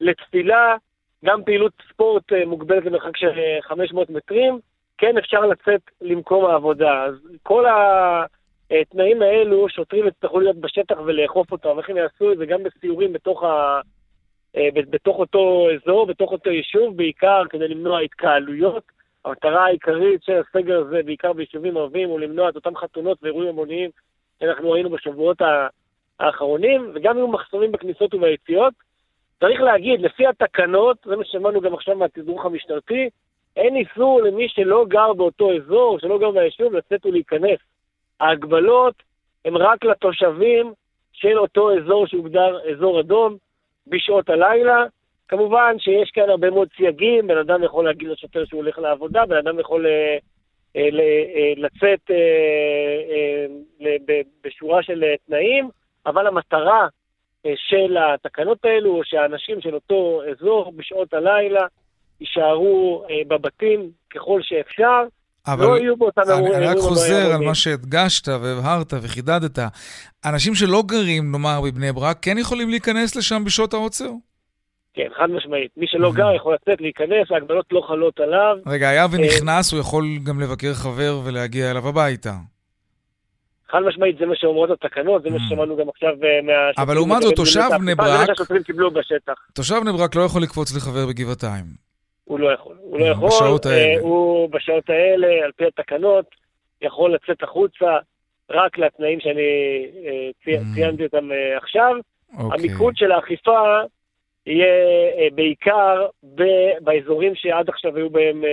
לתפילה, 0.00 0.76
גם 1.24 1.44
פעילות 1.44 1.72
ספורט 1.92 2.32
אה, 2.32 2.46
מוגבלת 2.46 2.84
למרחק 2.84 3.16
של 3.16 3.38
אה, 3.38 3.58
500 3.62 4.10
מטרים, 4.10 4.58
כן 4.98 5.18
אפשר 5.18 5.40
לצאת 5.40 5.80
למקום 6.00 6.44
העבודה. 6.44 7.04
אז 7.04 7.14
כל 7.42 7.64
התנאים 8.70 9.22
האלו, 9.22 9.68
שוטרים 9.68 10.06
יצטרכו 10.06 10.40
להיות 10.40 10.56
בשטח 10.56 10.96
ולאכוף 11.04 11.52
אותם. 11.52 11.78
איך 11.78 11.90
הם 11.90 11.96
יעשו 11.96 12.32
את 12.32 12.38
זה? 12.38 12.46
גם 12.46 12.62
בסיורים 12.62 13.12
בתוך, 13.12 13.42
ה... 13.42 13.80
אה, 14.56 14.68
בתוך 14.74 15.18
אותו 15.18 15.68
אזור, 15.74 16.06
בתוך 16.06 16.32
אותו 16.32 16.50
יישוב, 16.50 16.96
בעיקר 16.96 17.42
כדי 17.50 17.68
למנוע 17.68 18.00
התקהלויות. 18.00 18.84
המטרה 19.24 19.64
העיקרית 19.64 20.22
של 20.22 20.40
הסגר 20.40 20.80
הזה, 20.80 21.00
בעיקר 21.04 21.32
ביישובים 21.32 21.76
ערביים, 21.76 22.08
הוא 22.08 22.20
למנוע 22.20 22.48
את 22.48 22.56
אותם 22.56 22.76
חתונות 22.76 23.18
ואירועים 23.22 23.48
המוניים 23.48 23.90
שאנחנו 24.40 24.70
ראינו 24.70 24.90
בשבועות 24.90 25.42
ה- 25.42 25.66
האחרונים, 26.22 26.90
וגם 26.94 27.16
יהיו 27.16 27.28
מחסומים 27.28 27.72
בכניסות 27.72 28.14
וביציאות. 28.14 28.74
צריך 29.40 29.60
להגיד, 29.60 30.00
לפי 30.00 30.26
התקנות, 30.26 30.96
זה 31.04 31.16
מה 31.16 31.24
ששמענו 31.24 31.60
גם 31.60 31.74
עכשיו 31.74 31.96
מהתדרוך 31.96 32.46
המשטרתי, 32.46 33.08
אין 33.56 33.76
איסור 33.76 34.22
למי 34.22 34.48
שלא 34.48 34.84
גר 34.88 35.12
באותו 35.12 35.56
אזור, 35.56 35.98
שלא 35.98 36.18
גר 36.18 36.30
ביישוב, 36.30 36.74
לצאת 36.74 37.06
ולהיכנס. 37.06 37.58
ההגבלות 38.20 38.94
הן 39.44 39.56
רק 39.56 39.84
לתושבים 39.84 40.72
של 41.12 41.38
אותו 41.38 41.76
אזור 41.78 42.06
שהוגדר 42.06 42.58
אזור 42.72 43.00
אדום 43.00 43.36
בשעות 43.86 44.30
הלילה. 44.30 44.84
כמובן 45.28 45.76
שיש 45.78 46.10
כאן 46.10 46.30
הרבה 46.30 46.50
מאוד 46.50 46.68
סייגים, 46.76 47.26
בן 47.26 47.38
אדם 47.38 47.62
יכול 47.62 47.84
להגיד 47.84 48.08
לשוטר 48.08 48.44
שהוא 48.44 48.62
הולך 48.62 48.78
לעבודה, 48.78 49.26
בן 49.26 49.36
אדם 49.36 49.60
יכול 49.60 49.86
אה, 49.86 50.18
אה, 50.76 50.88
אה, 51.36 51.52
לצאת 51.56 52.10
אה, 52.10 53.46
אה, 53.86 54.20
בשורה 54.44 54.82
של 54.82 55.04
אה, 55.04 55.14
תנאים, 55.26 55.68
אבל 56.06 56.26
המטרה 56.26 56.86
אה, 57.46 57.52
של 57.56 57.96
התקנות 57.96 58.64
האלו, 58.64 59.00
שהאנשים 59.04 59.60
של 59.60 59.74
אותו 59.74 60.20
אזור 60.30 60.72
בשעות 60.76 61.14
הלילה 61.14 61.66
יישארו 62.20 63.04
אה, 63.10 63.14
בבתים 63.28 63.90
ככל 64.14 64.40
שאפשר. 64.42 65.02
אבל 65.46 65.66
לא 65.66 65.78
יהיו 65.78 65.96
באותם 65.96 66.22
אירועים 66.28 66.54
אני 66.54 66.66
רק 66.66 66.76
חוזר 66.78 67.32
על. 67.34 67.40
מה 67.46 67.54
שהדגשת 67.54 68.28
והבהרת 68.28 68.92
וחידדת. 69.02 69.58
אנשים 70.24 70.54
שלא 70.54 70.82
גרים, 70.86 71.32
נאמר, 71.32 71.60
בבני 71.60 71.92
ברק, 71.92 72.18
כן 72.22 72.38
יכולים 72.38 72.70
להיכנס 72.70 73.16
לשם 73.16 73.44
בשעות 73.44 73.74
העוצר? 73.74 74.10
כן, 74.94 75.08
חד 75.16 75.30
משמעית. 75.30 75.70
מי 75.76 75.86
שלא 75.86 76.12
גר 76.12 76.34
יכול 76.36 76.54
לצאת, 76.54 76.80
להיכנס, 76.80 77.30
ההגבלות 77.30 77.66
לא 77.72 77.82
חלות 77.88 78.20
עליו. 78.20 78.56
רגע, 78.66 78.88
היה 78.88 79.06
ונכנס, 79.12 79.72
הוא 79.72 79.80
יכול 79.80 80.04
גם 80.26 80.40
לבקר 80.40 80.74
חבר 80.74 81.20
ולהגיע 81.24 81.70
אליו 81.70 81.88
הביתה. 81.88 82.32
חד 83.72 83.80
משמעית, 83.80 84.18
זה 84.18 84.26
מה 84.26 84.34
שאומרות 84.36 84.70
התקנות, 84.70 85.22
זה 85.22 85.30
מה 85.30 85.36
ששמענו 85.48 85.76
גם 85.76 85.88
עכשיו 85.88 86.08
אה, 86.24 86.42
מהשוטרים. 86.42 86.86
אבל 86.86 86.94
לעומת 86.94 87.22
זאת, 87.22 87.36
תושב 87.36 87.60
בני 87.60 87.90
האכיפה, 87.92 88.04
זה 88.04 88.12
מה 88.12 88.18
ברק- 88.18 88.26
שהשוטרים 88.26 88.62
קיבלו 88.62 88.90
בשטח. 88.90 89.32
תושב 89.54 89.74
בני 89.82 89.92
ברק 89.92 90.14
לא 90.16 90.22
יכול 90.22 90.42
לקפוץ 90.42 90.76
לחבר 90.76 91.06
בגבעתיים. 91.08 91.64
הוא 92.24 92.40
לא 92.40 92.52
יכול. 92.54 92.76
הוא 92.80 92.98
לא 93.00 93.04
יכול. 93.04 93.28
בשעות 93.28 93.66
אה, 93.66 93.72
האלה. 93.72 94.00
הוא 94.00 94.50
בשעות 94.50 94.90
האלה, 94.90 95.44
על 95.44 95.50
פי 95.56 95.64
התקנות, 95.66 96.24
יכול 96.82 97.14
לצאת 97.14 97.42
החוצה 97.42 97.98
רק 98.50 98.78
לתנאים 98.78 99.20
שאני 99.20 99.40
אה, 100.06 100.30
צי- 100.44 100.64
ציינתי 100.74 101.04
אותם 101.04 101.28
עכשיו. 101.56 101.94
אוקיי. 102.38 102.58
המיקוד 102.60 102.96
של 102.96 103.12
האכיפה 103.12 103.60
יהיה 104.46 104.66
בעיקר 105.34 106.06
באזורים 106.80 107.32
שעד 107.34 107.68
עכשיו 107.68 107.96
היו 107.96 108.10
בהם 108.10 108.44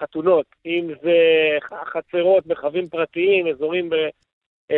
חתונות, 0.00 0.46
אם 0.66 0.88
זה 1.02 1.14
חצרות, 1.92 2.46
מרחבים 2.46 2.88
פרטיים, 2.88 3.46
אזורים 3.46 3.90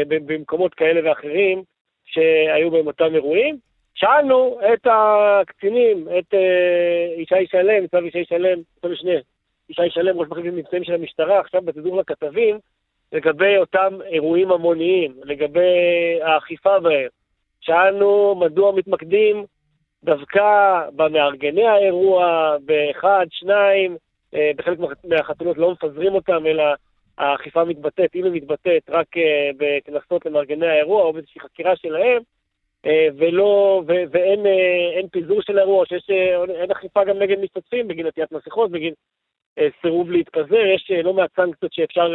במקומות 0.09 0.75
כאלה 0.75 1.11
ואחרים 1.11 1.63
שהיו 2.05 2.71
בהם 2.71 2.87
אותם 2.87 3.15
אירועים. 3.15 3.57
שאלנו 3.95 4.59
את 4.75 4.87
הקצינים, 4.91 6.09
את 6.19 6.35
אה, 6.35 7.15
ישי 7.17 7.47
שלם, 7.47 7.83
ניצב 7.83 8.05
ישי 8.05 8.25
שלם, 8.25 8.59
ניצב 8.59 8.89
משנה, 8.89 9.13
ישי 9.71 9.91
שלם, 9.91 10.19
ראש 10.19 10.29
מחלקת 10.29 10.47
מבצעים 10.53 10.85
של 10.85 10.95
המשטרה, 10.95 11.41
עכשיו 11.41 11.63
בתדור 11.63 11.97
לכתבים, 12.01 12.59
לגבי 13.13 13.57
אותם 13.57 13.99
אירועים 14.07 14.53
המוניים, 14.53 15.15
לגבי 15.25 16.19
האכיפה 16.23 16.81
בהם. 16.81 17.09
שאלנו 17.61 18.35
מדוע 18.41 18.73
מתמקדים 18.73 19.45
דווקא 20.05 20.43
במארגני 20.97 21.67
האירוע, 21.67 22.57
באחד, 22.65 23.27
שניים, 23.31 23.97
אה, 24.35 24.51
בחלק 24.57 24.79
מה- 24.79 24.87
מהחתונות 25.05 25.59
לא 25.59 25.73
מפזרים 25.73 26.15
אותם, 26.15 26.47
אלא 26.47 26.65
האכיפה 27.23 27.65
מתבטאת, 27.65 28.11
אם 28.15 28.25
היא 28.25 28.33
מתבטאת, 28.33 28.83
רק 28.89 29.17
אה, 29.17 29.51
בקנסות 29.57 30.27
למארגני 30.27 30.67
האירוע 30.67 31.03
או 31.03 31.13
באיזושהי 31.13 31.41
חקירה 31.41 31.77
שלהם, 31.77 32.23
אה, 32.87 33.09
ולא, 33.19 33.83
ו, 33.87 33.93
ואין 34.11 34.47
אה, 34.47 34.99
אין 34.99 35.09
פיזור 35.09 35.43
של 35.43 35.59
האירוע, 35.59 35.87
שיש, 35.87 36.11
אין 36.55 36.71
אכיפה 36.71 37.05
גם 37.05 37.19
נגד 37.19 37.39
משתתפים 37.39 37.89
בגין 37.89 38.07
עטיית 38.07 38.33
מסכות, 38.33 38.71
בגין 38.71 38.95
סירוב 39.83 40.11
להתפזר, 40.11 40.67
יש 40.75 40.91
לא 41.05 41.15
מעט 41.15 41.31
סנקציות 41.37 41.73
שאפשר 41.73 42.15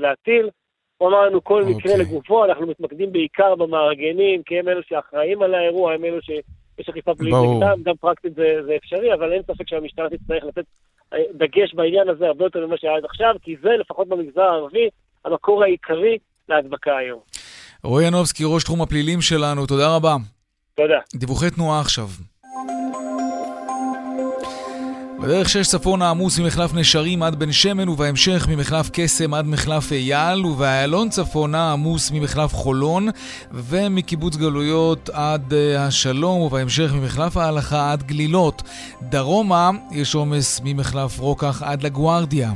להטיל. 0.00 0.48
הוא 0.96 1.08
אמר 1.08 1.26
לנו 1.26 1.44
כל 1.44 1.64
מקרה 1.64 1.96
לגופו, 1.96 2.44
אנחנו 2.44 2.66
מתמקדים 2.66 3.12
בעיקר 3.12 3.54
במארגנים, 3.54 4.42
כי 4.42 4.58
הם 4.58 4.68
אלו 4.68 4.82
שאחראים 4.82 5.42
על 5.42 5.54
האירוע, 5.54 5.92
הם 5.92 6.04
אלו 6.04 6.22
שיש 6.22 6.88
אכיפה 6.88 7.14
פלילית. 7.14 7.38
נגדם, 7.56 7.82
גם 7.82 7.94
פרקטית 7.96 8.34
זה, 8.34 8.62
זה 8.66 8.76
אפשרי, 8.76 9.14
אבל 9.14 9.32
אין 9.32 9.42
ספק 9.42 9.68
שהמשטרה 9.68 10.10
תצטרך 10.10 10.44
לתת 10.44 10.64
דגש 11.34 11.74
בעניין 11.74 12.08
הזה 12.08 12.26
הרבה 12.26 12.44
יותר 12.44 12.66
ממה 12.66 12.76
שהיה 12.78 12.96
עד 12.96 13.04
עכשיו, 13.04 13.34
כי 13.42 13.56
זה, 13.62 13.68
לפחות 13.80 14.08
במגזר 14.08 14.42
הערבי, 14.42 14.88
המקור 15.24 15.62
העיקרי 15.62 16.18
להדבקה 16.48 16.96
היום. 16.96 17.20
רועי 17.84 18.06
ינובסקי, 18.06 18.44
ראש 18.46 18.64
תחום 18.64 18.82
הפלילים 18.82 19.20
שלנו, 19.20 19.66
תודה 19.66 19.96
רבה. 19.96 20.16
תודה. 20.74 20.98
דיווחי 21.14 21.50
תנועה 21.50 21.80
עכשיו. 21.80 22.06
בדרך 25.20 25.48
שש 25.48 25.68
צפונה 25.68 26.10
עמוס 26.10 26.38
ממחלף 26.38 26.74
נשרים 26.74 27.22
עד 27.22 27.38
בן 27.38 27.52
שמן 27.52 27.88
ובהמשך 27.88 28.46
ממחלף 28.48 28.90
קסם 28.92 29.34
עד 29.34 29.46
מחלף 29.46 29.92
אייל 29.92 30.46
ובאיילון 30.46 31.08
צפונה 31.08 31.72
עמוס 31.72 32.10
ממחלף 32.10 32.54
חולון 32.54 33.08
ומקיבוץ 33.52 34.36
גלויות 34.36 35.10
עד 35.12 35.54
אה, 35.54 35.86
השלום 35.86 36.40
ובהמשך 36.40 36.92
ממחלף 36.92 37.36
ההלכה 37.36 37.92
עד 37.92 38.02
גלילות. 38.02 38.62
דרומה 39.02 39.70
יש 39.90 40.14
עומס 40.14 40.60
ממחלף 40.64 41.18
רוקח 41.18 41.62
עד 41.62 41.82
לגוארדיה. 41.82 42.52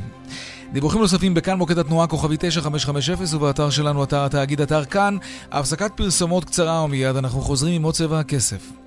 דיווחים 0.73 1.01
נוספים 1.01 1.33
בכאן 1.33 1.57
מוקד 1.57 1.79
התנועה 1.79 2.07
כוכבי 2.07 2.35
9550 2.39 3.37
ובאתר 3.37 3.69
שלנו 3.69 4.03
אתר 4.03 4.25
התאגיד 4.25 4.61
אתר 4.61 4.85
כאן. 4.85 5.17
הפסקת 5.51 5.91
פרסומות 5.95 6.45
קצרה 6.45 6.83
ומיד 6.83 7.15
אנחנו 7.15 7.41
חוזרים 7.41 7.75
עם 7.75 7.83
עוד 7.83 7.93
צבע 7.93 8.19
הכסף. 8.19 8.84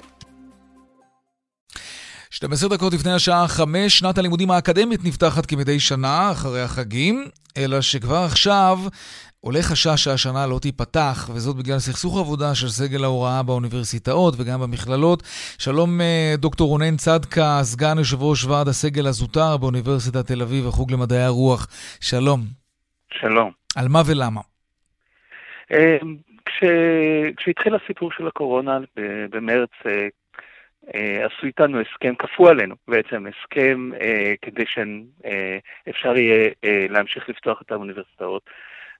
12 2.30 2.68
דקות 2.68 2.92
לפני 2.92 3.12
השעה 3.12 3.48
5, 3.48 3.98
שנת 3.98 4.18
הלימודים 4.18 4.50
האקדמית 4.50 5.00
נפתחת 5.04 5.46
כמדי 5.46 5.80
שנה 5.80 6.30
אחרי 6.32 6.62
החגים, 6.62 7.24
אלא 7.56 7.80
שכבר 7.80 8.16
עכשיו 8.16 8.78
עולה 9.40 9.62
חשש 9.62 10.04
שהשנה 10.04 10.46
לא 10.46 10.58
תיפתח, 10.62 11.30
וזאת 11.34 11.56
בגלל 11.56 11.78
סכסוך 11.78 12.18
עבודה 12.18 12.54
של 12.54 12.68
סגל 12.68 13.04
ההוראה 13.04 13.42
באוניברסיטאות 13.42 14.34
וגם 14.38 14.60
במכללות. 14.60 15.22
שלום 15.58 16.00
אה, 16.00 16.34
דוקטור 16.38 16.68
רונן 16.68 16.96
צדקה, 16.96 17.58
סגן 17.62 17.98
יושב 17.98 18.22
ראש 18.22 18.44
ועד 18.44 18.68
הסגל 18.68 19.06
הזוטר 19.06 19.56
באוניברסיטת 19.56 20.26
תל 20.26 20.42
אביב, 20.42 20.66
החוג 20.66 20.92
למדעי 20.92 21.22
הרוח. 21.22 21.66
שלום. 22.00 22.40
שלום. 23.12 23.50
על 23.76 23.88
מה 23.88 24.02
ולמה? 24.06 24.40
אה, 25.72 25.98
כש... 26.44 26.64
כשהתחיל 27.36 27.74
הסיפור 27.74 28.10
של 28.12 28.26
הקורונה 28.26 28.78
במרץ, 29.30 29.70
אה, 29.86 30.08
עשו 30.94 31.46
איתנו 31.46 31.80
הסכם, 31.80 32.14
כפו 32.14 32.48
עלינו 32.48 32.74
בעצם 32.88 33.26
הסכם 33.26 33.90
אה, 34.00 34.34
כדי 34.42 34.64
שאפשר 34.66 36.16
יהיה 36.16 36.50
אה, 36.64 36.86
להמשיך 36.90 37.28
לפתוח 37.28 37.62
את 37.62 37.72
האוניברסיטאות. 37.72 38.42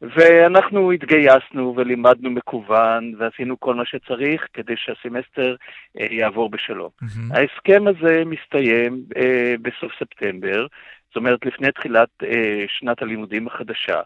ואנחנו 0.02 0.92
התגייסנו 0.92 1.74
ולימדנו 1.76 2.30
מקוון 2.30 3.14
ועשינו 3.18 3.60
כל 3.60 3.74
מה 3.74 3.84
שצריך 3.86 4.46
כדי 4.54 4.74
שהסמסטר 4.76 5.56
אה, 6.00 6.06
יעבור 6.10 6.50
בשלום. 6.50 6.90
ההסכם 7.30 7.84
הזה 7.86 8.22
מסתיים 8.26 9.02
אה, 9.16 9.54
בסוף 9.62 9.92
ספטמבר, 9.98 10.66
זאת 11.08 11.16
אומרת 11.16 11.46
לפני 11.46 11.72
תחילת 11.72 12.08
אה, 12.22 12.64
שנת 12.68 13.02
הלימודים 13.02 13.46
החדשה. 13.46 14.00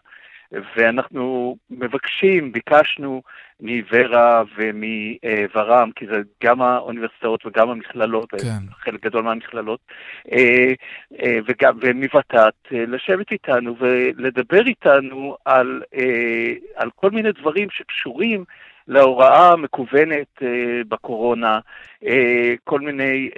ואנחנו 0.75 1.55
מבקשים, 1.69 2.51
ביקשנו 2.51 3.21
מוורה 3.59 4.43
ומוור"ם, 4.57 5.89
כי 5.95 6.05
זה 6.05 6.21
גם 6.43 6.61
האוניברסיטאות 6.61 7.45
וגם 7.45 7.69
המכללות, 7.69 8.31
כן. 8.31 8.71
חלק 8.79 9.05
גדול 9.05 9.23
מהמכללות, 9.23 9.79
אה, 10.31 10.73
אה, 11.19 11.37
וגם, 11.47 11.77
ומוות"ת, 11.81 12.35
אה, 12.73 12.85
לשבת 12.87 13.31
איתנו 13.31 13.75
ולדבר 13.79 14.67
איתנו 14.67 15.37
על, 15.45 15.81
על 16.75 16.89
כל 16.95 17.11
מיני 17.11 17.31
דברים 17.31 17.67
שקשורים 17.71 18.43
להוראה 18.87 19.51
המקוונת 19.51 20.41
בקורונה, 20.87 21.59
כל 22.63 22.79
מיני 22.79 23.29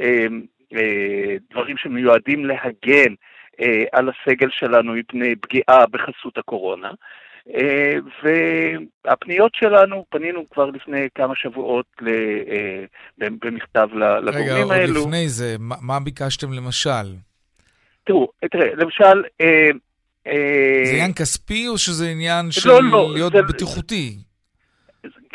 דברים 1.51 1.77
שמיועדים 1.77 2.45
להגן 2.45 3.13
על 3.91 4.09
הסגל 4.09 4.47
שלנו 4.51 4.93
מפני 4.93 5.35
פגיעה 5.35 5.85
בחסות 5.91 6.37
הקורונה. 6.37 6.91
אה, 7.55 7.93
והפניות 9.05 9.51
שלנו, 9.55 10.05
פנינו 10.09 10.49
כבר 10.49 10.65
לפני 10.65 11.07
כמה 11.15 11.33
שבועות 11.35 11.85
ל, 12.01 12.07
אה, 12.49 12.83
במכתב 13.19 13.87
ל- 13.93 14.03
רגע, 14.03 14.19
לגורמים 14.39 14.63
עוד 14.63 14.71
האלו. 14.71 15.01
לפני 15.01 15.29
זה, 15.29 15.55
מה, 15.59 15.75
מה 15.81 15.99
ביקשתם 15.99 16.53
למשל? 16.53 17.05
תראו, 18.03 18.27
תראה, 18.51 18.75
למשל... 18.75 19.23
אה, 19.41 19.69
אה, 20.27 20.81
זה 20.85 20.91
עניין 20.91 21.13
כספי 21.13 21.67
או 21.67 21.77
שזה 21.77 22.07
עניין 22.09 22.51
של 22.51 22.69
לא, 22.69 22.79
לא, 22.83 23.09
להיות 23.13 23.33
זה- 23.33 23.41
בטיחותי? 23.41 24.17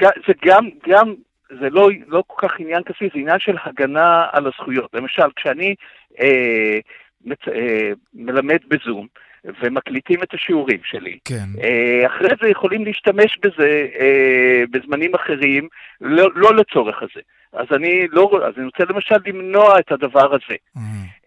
זה 0.00 0.32
גם, 0.44 0.68
גם, 0.88 1.14
זה 1.60 1.70
לא, 1.70 1.88
לא 2.08 2.22
כל 2.26 2.48
כך 2.48 2.54
עניין 2.60 2.82
כספי, 2.82 3.08
זה 3.14 3.18
עניין 3.20 3.38
של 3.38 3.56
הגנה 3.64 4.26
על 4.32 4.46
הזכויות. 4.46 4.90
למשל, 4.94 5.22
כשאני 5.36 5.74
אה, 6.20 6.78
מצ, 7.24 7.48
אה, 7.48 7.92
מלמד 8.14 8.58
בזום, 8.68 9.06
ומקליטים 9.44 10.22
את 10.22 10.34
השיעורים 10.34 10.80
שלי. 10.84 11.18
כן. 11.24 11.62
אה, 11.62 12.06
אחרי 12.06 12.28
זה 12.42 12.48
יכולים 12.48 12.84
להשתמש 12.84 13.38
בזה 13.42 13.86
אה, 14.00 14.62
בזמנים 14.70 15.14
אחרים, 15.14 15.68
לא, 16.00 16.28
לא 16.34 16.54
לצורך 16.54 17.02
הזה. 17.02 17.20
אז 17.52 17.66
אני 17.72 18.06
לא, 18.12 18.40
אז 18.46 18.54
אני 18.56 18.64
רוצה 18.64 18.84
למשל 18.88 19.14
למנוע 19.26 19.78
את 19.78 19.92
הדבר 19.92 20.34
הזה. 20.34 20.56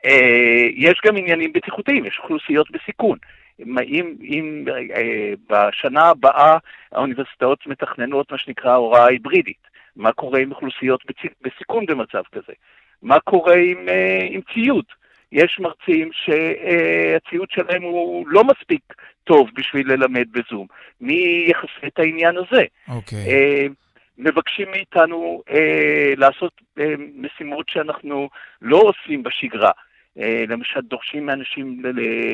אה, 0.05 0.67
יש 0.75 1.01
גם 1.05 1.17
עניינים 1.17 1.53
בטיחותיים, 1.53 2.05
יש 2.05 2.19
אוכלוסיות 2.23 2.71
בסיכון. 2.71 3.17
אם, 3.59 3.77
אם, 3.79 4.13
אם 4.21 4.65
בשנה 5.49 6.01
הבאה 6.03 6.57
האוניברסיטאות 6.91 7.67
מתכננות 7.67 8.31
מה 8.31 8.37
שנקרא 8.37 8.75
הוראה 8.75 9.05
היברידית, 9.05 9.67
מה 9.95 10.11
קורה 10.11 10.39
עם 10.39 10.51
אוכלוסיות 10.51 11.03
בסיכון 11.41 11.85
במצב 11.85 12.21
כזה? 12.31 12.53
מה 13.01 13.19
קורה 13.19 13.55
עם, 13.55 13.77
עם 14.29 14.41
ציוד? 14.53 14.85
יש 15.33 15.59
מרצים 15.59 16.09
שהציוד 16.13 17.47
שלהם 17.51 17.81
הוא 17.81 18.27
לא 18.27 18.43
מספיק 18.43 18.93
טוב 19.23 19.49
בשביל 19.55 19.91
ללמד 19.91 20.25
בזום. 20.31 20.67
מי 21.01 21.47
יכסה 21.47 21.87
את 21.87 21.99
העניין 21.99 22.35
הזה? 22.37 22.63
אוקיי. 22.87 23.25
אה, 23.27 23.67
מבקשים 24.17 24.71
מאיתנו 24.71 25.41
אה, 25.49 26.13
לעשות 26.17 26.61
אה, 26.79 26.93
משימות 27.15 27.69
שאנחנו 27.69 28.29
לא 28.61 28.77
עושים 28.77 29.23
בשגרה. 29.23 29.71
אה, 30.19 30.43
למשל 30.47 30.81
דורשים 30.81 31.25
מאנשים 31.25 31.81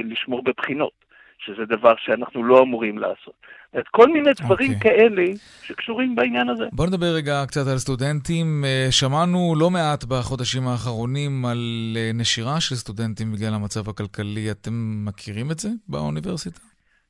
לשמור 0.03 0.43
בבחינות. 0.43 1.08
שזה 1.39 1.65
דבר 1.65 1.93
שאנחנו 1.97 2.43
לא 2.43 2.61
אמורים 2.61 2.97
לעשות. 2.97 3.33
את 3.79 3.87
כל 3.87 4.07
מיני 4.07 4.29
דברים 4.41 4.71
okay. 4.71 4.75
אוקיי. 4.75 4.97
כאלה 4.97 5.23
שקשורים 5.63 6.15
בעניין 6.15 6.49
הזה. 6.49 6.63
בוא 6.71 6.87
נדבר 6.87 7.15
רגע 7.15 7.43
קצת 7.47 7.67
על 7.71 7.77
סטודנטים. 7.77 8.63
אה, 8.65 8.87
שמענו 8.91 9.55
לא 9.59 9.69
מעט 9.69 10.03
בחודשים 10.03 10.67
האחרונים 10.67 11.45
על 11.45 11.57
אה, 11.95 12.11
נשירה 12.13 12.61
של 12.61 12.75
סטודנטים 12.75 13.31
בגלל 13.31 13.53
המצב 13.53 13.89
הכלכלי. 13.89 14.51
אתם 14.51 15.05
מכירים 15.05 15.51
את 15.51 15.59
זה 15.59 15.69
באוניברסיטה? 15.87 16.59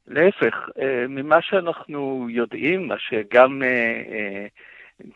להפך, 0.07 0.55
אה, 0.81 1.05
ממה 1.09 1.41
שאנחנו 1.41 2.27
יודעים, 2.29 2.87
מה 2.87 2.95
שגם 2.99 3.61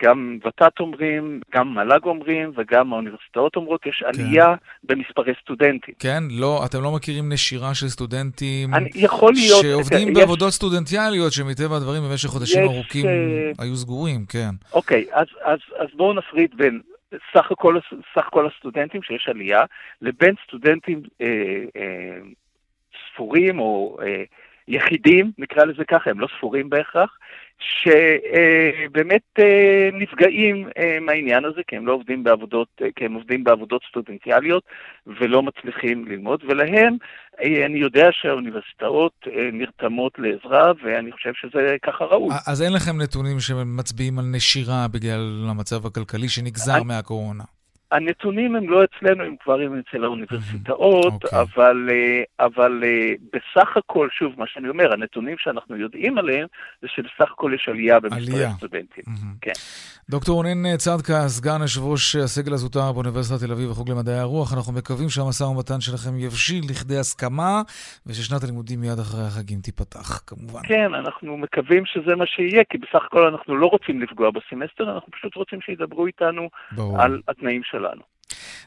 גם 0.04 0.38
ות"ת 0.46 0.80
אומרים, 0.80 1.42
גם 1.54 1.74
מל"ג 1.74 2.06
אומרים 2.06 2.52
וגם 2.56 2.94
האוניברסיטאות 2.94 3.56
אומרות, 3.56 3.86
יש 3.86 4.04
כן. 4.04 4.22
עלייה 4.22 4.56
במספרי 4.84 5.34
סטודנטים. 5.42 5.94
כן? 6.00 6.24
לא, 6.30 6.66
אתם 6.66 6.82
לא 6.84 6.92
מכירים 6.92 7.32
נשירה 7.32 7.76
של 7.76 7.88
סטודנטים 7.88 8.74
אני, 8.74 8.90
יכול 8.96 9.34
להיות, 9.34 9.62
שעובדים 9.62 10.10
יש, 10.10 10.16
בעבודות 10.16 10.52
סטודנטיאליות, 10.52 11.34
שמטבע 11.34 11.76
הדברים 11.76 12.04
במשך 12.04 12.30
חודשים 12.30 12.62
יש, 12.64 12.70
ארוכים 12.70 13.06
uh, 13.06 13.10
היו 13.60 13.76
סגורים, 13.76 14.26
כן. 14.26 14.50
אוקיי, 14.74 15.06
אז, 15.12 15.28
אז, 15.44 15.60
אז 15.78 15.88
בואו 15.94 16.14
נפריד 16.14 16.52
בין 16.58 16.82
סך 17.34 17.52
הכל, 17.52 17.80
סך 18.16 18.28
הכל 18.28 18.48
הסטודנטים 18.48 19.04
שיש 19.04 19.28
עלייה, 19.28 19.64
לבין 20.02 20.36
סטודנטים 20.48 21.02
אה, 21.22 21.28
אה, 21.76 22.18
ספורים 23.14 23.60
או... 23.60 23.98
אה, 24.02 24.24
יחידים, 24.68 25.32
נקרא 25.38 25.66
לזה 25.66 25.84
ככה, 25.86 26.10
הם 26.10 26.20
לא 26.20 26.28
ספורים 26.38 26.70
בהכרח, 26.70 27.18
שבאמת 27.60 29.22
אה, 29.40 29.90
נפגעים 29.94 30.68
אה, 30.78 30.98
מהעניין 31.02 31.46
הזה, 31.46 31.62
כי 31.68 31.76
הם 31.76 31.88
לא 31.88 31.94
עובדים 31.94 32.24
בעבודות, 32.24 32.68
אה, 32.82 32.88
כי 32.96 33.06
הם 33.06 33.14
עובדים 33.14 33.44
בעבודות 33.44 33.82
סטודנטיאליות 33.90 34.64
ולא 35.08 35.44
מצליחים 35.44 36.06
ללמוד, 36.08 36.44
ולהם 36.48 36.98
אני 37.40 37.80
יודע 37.80 38.08
שהאוניברסיטאות 38.12 39.28
נרתמות 39.54 40.14
לעזרה, 40.18 40.72
ואני 40.84 41.12
חושב 41.12 41.32
שזה 41.34 41.76
ככה 41.84 42.06
ראוי. 42.06 42.30
אז 42.48 42.62
אין 42.62 42.74
לכם 42.74 43.02
נתונים 43.02 43.40
שמצביעים 43.40 44.20
על 44.20 44.26
נשירה 44.26 44.88
בגלל 44.88 45.46
המצב 45.50 45.86
הכלכלי 45.86 46.30
שנגזר 46.30 46.76
אני... 46.76 46.84
מהקורונה. 46.84 47.44
הנתונים 47.94 48.56
הם 48.56 48.70
לא 48.70 48.84
אצלנו, 48.84 49.24
הם 49.24 49.36
כבר 49.44 49.60
הם 49.60 49.80
אצל 49.80 50.04
האוניברסיטאות, 50.04 51.14
okay. 51.24 51.26
אוקיי. 51.26 51.42
אבל, 51.42 51.90
אה, 51.92 52.46
אבל 52.46 52.84
אה, 52.84 53.14
בסך 53.34 53.78
הכל, 53.78 54.08
שוב, 54.12 54.34
מה 54.38 54.46
שאני 54.48 54.70
אומר, 54.70 54.94
הנתונים 54.94 55.36
שאנחנו 55.40 55.78
יודעים 55.78 56.18
עליהם, 56.18 56.48
זה 56.82 56.88
שבסך 56.88 57.32
הכל 57.32 57.52
יש 57.56 57.70
עלייה 57.70 58.00
במספרי 58.00 58.46
הסטודנטים. 58.46 59.04
Mm-hmm. 59.08 59.38
כן. 59.42 59.52
דוקטור 60.10 60.36
רונן 60.36 60.78
צדקה, 60.78 61.28
סגן 61.28 61.62
יושב 61.62 61.82
ראש 61.84 62.16
הסגל 62.16 62.54
הזוטר 62.54 62.92
באוניברסיטת 62.92 63.40
תל 63.46 63.52
אביב 63.52 63.72
וחוג 63.72 63.90
למדעי 63.92 64.20
הרוח, 64.20 64.54
אנחנו 64.54 64.74
מקווים 64.74 65.10
שהמשא 65.10 65.44
ומתן 65.44 65.82
שלכם 65.82 66.18
יבשיל 66.18 66.64
לכדי 66.70 66.98
הסכמה, 66.98 67.62
וששנת 68.08 68.44
הלימודים 68.44 68.82
מיד 68.82 69.00
אחרי 69.00 69.24
החגים 69.28 69.60
תיפתח, 69.60 70.22
כמובן. 70.28 70.62
כן, 70.64 70.94
אנחנו 70.94 71.38
מקווים 71.38 71.86
שזה 71.86 72.16
מה 72.16 72.26
שיהיה, 72.26 72.64
כי 72.70 72.78
בסך 72.78 73.06
הכל 73.06 73.28
אנחנו 73.28 73.58
לא 73.58 73.68
רוצים 73.68 74.02
לפגוע 74.02 74.30
בסמסטר, 74.32 74.94
אנחנו 74.94 75.12
פשוט 75.12 75.36
רוצים 75.36 75.62
שידברו 75.62 76.08
איתנו 76.08 76.50
ברור. 76.72 77.02
על 77.02 77.22
התנאים 77.28 77.62
שלנו. 77.64 77.83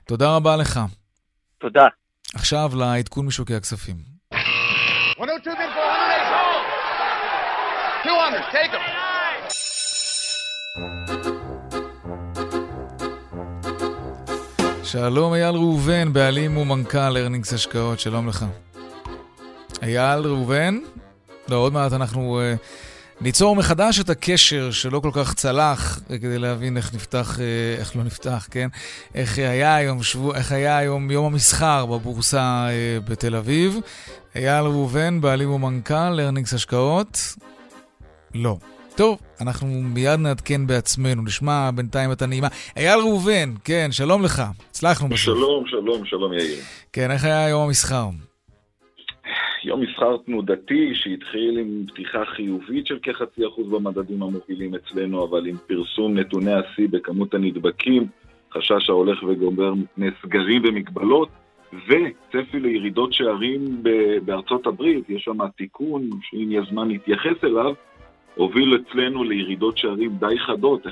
תודה 0.05 0.37
רבה 0.37 0.57
לך. 0.57 0.81
תודה. 1.59 1.87
עכשיו 2.35 2.71
לעדכון 2.79 3.27
משוקי 3.27 3.55
הכספים. 3.55 3.97
102 5.19 5.57
200, 8.05 8.43
take 8.53 8.73
them. 8.73 8.97
שלום 14.85 15.35
אייל 15.35 15.55
ראובן, 15.55 16.13
בעלים 16.13 16.57
ומנכ"ל 16.57 17.17
ארנינגס 17.17 17.53
השקעות, 17.53 18.01
שלום 18.01 18.29
לך. 18.29 18.45
אייל 19.83 20.21
ראובן? 20.21 20.79
לא, 21.49 21.57
עוד 21.57 21.73
מעט 21.73 21.93
אנחנו 21.93 22.41
אה, 22.41 22.59
ניצור 23.21 23.57
מחדש 23.57 24.01
את 24.01 24.11
הקשר 24.11 24.71
שלא 24.71 25.01
כל 25.01 25.11
כך 25.13 25.35
צלח, 25.35 26.01
כדי 26.09 26.39
להבין 26.39 26.77
איך 26.77 26.95
נפתח, 26.95 27.37
אה, 27.37 27.81
איך 27.81 27.97
לא 27.97 28.03
נפתח, 28.05 28.49
כן? 28.51 28.69
איך 29.15 29.39
היה 29.39 29.77
היום, 29.77 30.03
שבוע, 30.03 30.37
איך 30.37 30.53
היה 30.53 30.79
היום 30.79 31.11
יום 31.11 31.27
המסחר 31.27 31.87
בבורסה 31.87 32.67
אה, 32.69 33.11
בתל 33.11 33.37
אביב. 33.37 33.79
אייל 34.35 34.65
ראובן, 34.65 35.21
בעלים 35.21 35.51
ומנכ"ל 35.51 36.21
ארנינגס 36.21 36.55
השקעות? 36.55 37.35
לא. 38.35 38.57
טוב, 38.95 39.19
אנחנו 39.41 39.67
מיד 39.69 40.21
נעדכן 40.21 40.67
בעצמנו, 40.67 41.23
נשמע 41.23 41.71
בינתיים 41.75 42.13
את 42.13 42.23
הנעימה. 42.23 42.49
אייל 42.77 42.99
ראובן, 42.99 43.55
כן, 43.65 43.89
שלום 43.93 44.23
לך, 44.23 44.43
הצלחנו 44.71 45.09
בסוף. 45.09 45.21
שלום, 45.21 45.65
שלום, 45.67 46.07
שלום 46.07 46.33
יאיר. 46.33 46.59
כן, 46.93 47.11
איך 47.11 47.25
היה 47.25 47.49
יום 47.49 47.63
המסחר? 47.63 48.09
יום 49.67 49.81
מסחר 49.81 50.17
תנודתי 50.17 50.95
שהתחיל 50.95 51.59
עם 51.59 51.85
פתיחה 51.87 52.25
חיובית 52.25 52.87
של 52.87 52.99
כחצי 53.03 53.47
אחוז 53.47 53.69
במדדים 53.69 54.23
המובילים 54.23 54.75
אצלנו, 54.75 55.25
אבל 55.25 55.47
עם 55.47 55.57
פרסום 55.67 56.19
נתוני 56.19 56.53
השיא 56.53 56.89
בכמות 56.91 57.35
הנדבקים, 57.35 58.07
חשש 58.53 58.91
ההולך 58.91 59.23
וגומר 59.23 59.75
מפני 59.75 60.11
סגרים 60.23 60.63
ומגבלות, 60.65 61.29
וצפי 61.73 62.61
לירידות 62.61 63.13
שערים 63.13 63.83
בארצות 64.25 64.67
הברית, 64.67 65.11
יש 65.11 65.23
שם 65.23 65.49
תיקון 65.57 66.11
שאם 66.23 66.51
יהיה 66.51 66.63
זמן 66.71 66.89
להתייחס 66.89 67.45
אליו, 67.45 67.75
הוביל 68.35 68.77
אצלנו 68.77 69.25
לירידות 69.25 69.79
שערים 69.79 70.11
די 70.19 70.39
חדות, 70.39 70.87
1.7 70.87 70.91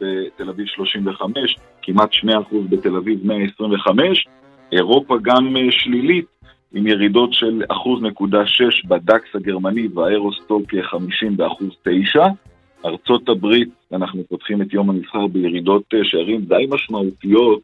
בתל 0.00 0.48
אביב 0.48 0.66
35, 0.66 1.56
כמעט 1.82 2.10
2% 2.12 2.26
בתל 2.70 2.96
אביב 2.96 3.26
125, 3.26 4.26
אירופה 4.72 5.16
גם 5.22 5.56
אה, 5.56 5.70
שלילית, 5.70 6.26
עם 6.74 6.86
ירידות 6.86 7.34
של 7.34 7.62
1.6 7.72 8.88
בדקס 8.88 9.28
הגרמני 9.34 9.88
והאירוסטוק 9.94 10.62
50 10.82 11.36
באחוז 11.36 11.70
9. 11.82 12.26
ארצות 12.84 13.28
הברית, 13.28 13.68
אנחנו 13.92 14.22
פותחים 14.28 14.62
את 14.62 14.72
יום 14.72 14.90
המסחר 14.90 15.26
בירידות 15.26 15.82
אה, 15.94 15.98
שערים 16.02 16.40
די 16.40 16.66
משמעותיות. 16.70 17.60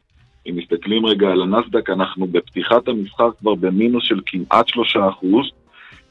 אם 0.47 0.55
מסתכלים 0.55 1.05
רגע 1.05 1.27
על 1.27 1.41
הנסדק, 1.41 1.89
אנחנו 1.89 2.27
בפתיחת 2.27 2.87
המסחר 2.87 3.29
כבר 3.39 3.55
במינוס 3.55 4.03
של 4.03 4.19
כמעט 4.25 4.67
3 4.67 4.97
אחוז. 4.97 5.49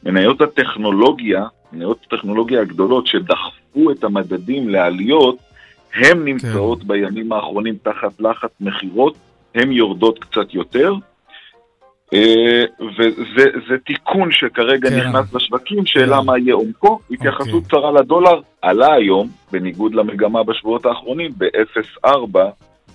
מניות 0.03 0.41
הטכנולוגיה 0.41 1.45
מניות 1.73 2.07
הטכנולוגיה 2.07 2.61
הגדולות 2.61 3.07
שדחפו 3.07 3.91
את 3.91 4.05
המדדים 4.05 4.69
לעליות, 4.69 5.37
הן 5.95 6.25
נמצאות 6.25 6.81
כן. 6.81 6.89
בימים 6.89 7.33
האחרונים 7.33 7.77
תחת 7.83 8.21
לחץ 8.21 8.51
מכירות, 8.61 9.17
הן 9.55 9.73
יורדות 9.73 10.19
קצת 10.19 10.55
יותר. 10.55 10.95
אה, 12.15 12.65
וזה 12.81 13.79
תיקון 13.87 14.33
שכרגע 14.33 14.91
כן. 14.91 14.97
נכנס 14.97 15.35
לשווקים, 15.35 15.87
שאלה 15.87 16.19
כן. 16.21 16.27
מה 16.27 16.39
יהיה 16.39 16.55
עומקו. 16.55 16.99
התייחסות 17.11 17.67
קצרה 17.67 17.89
אוקיי. 17.89 18.03
לדולר, 18.03 18.41
עלה 18.63 18.95
היום, 18.95 19.29
בניגוד 19.53 19.95
למגמה 19.95 20.43
בשבועות 20.43 20.87
האחרונים, 20.87 21.33
ב-0.4 21.39 22.39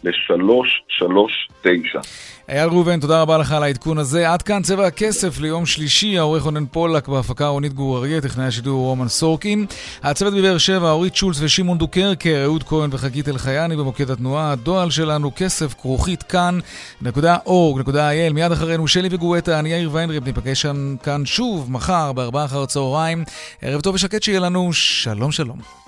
ל-339. 0.03 2.01
אייל 2.49 2.69
ראובן, 2.69 2.99
תודה 2.99 3.21
רבה 3.21 3.37
לך 3.37 3.51
על 3.51 3.63
העדכון 3.63 3.97
הזה. 3.97 4.31
עד 4.31 4.41
כאן 4.41 4.61
צבע 4.61 4.87
הכסף 4.87 5.39
ליום 5.39 5.65
שלישי, 5.65 6.17
העורך 6.17 6.43
רונן 6.43 6.65
פולק 6.65 7.07
בהפקה 7.07 7.47
רונית 7.47 7.73
גור 7.73 7.97
אריה, 7.97 8.21
טכנאי 8.21 8.45
השידור 8.45 8.85
רומן 8.85 9.07
סורקין. 9.07 9.65
הצוות 10.03 10.33
בבאר 10.33 10.57
שבע, 10.57 10.91
אורית 10.91 11.15
שולץ 11.15 11.37
ושמעון 11.41 11.77
דוקרקר, 11.77 12.41
אהוד 12.43 12.63
כהן 12.63 12.89
וחגית 12.93 13.29
אלחייני 13.29 13.75
במוקד 13.75 14.09
התנועה. 14.09 14.51
הדואל 14.51 14.89
שלנו 14.89 15.31
כסף 15.35 15.73
כרוכית 15.73 16.23
כאן.org.il. 16.23 18.33
מיד 18.33 18.51
אחרינו 18.51 18.87
שלי 18.87 19.07
וגואטה, 19.11 19.59
אני 19.59 19.71
יאיר 19.71 19.89
ויינריב, 19.93 20.25
ניפגש 20.25 20.65
כאן 21.03 21.25
שוב 21.25 21.71
מחר 21.71 22.13
בארבעה 22.13 22.45
אחר 22.45 22.63
הצהריים. 22.63 23.23
ערב 23.61 23.81
טוב 23.81 23.95
ושקט 23.95 24.23
שיהיה 24.23 24.39
לנו, 24.39 24.73
שלום 24.73 25.31
שלום. 25.31 25.82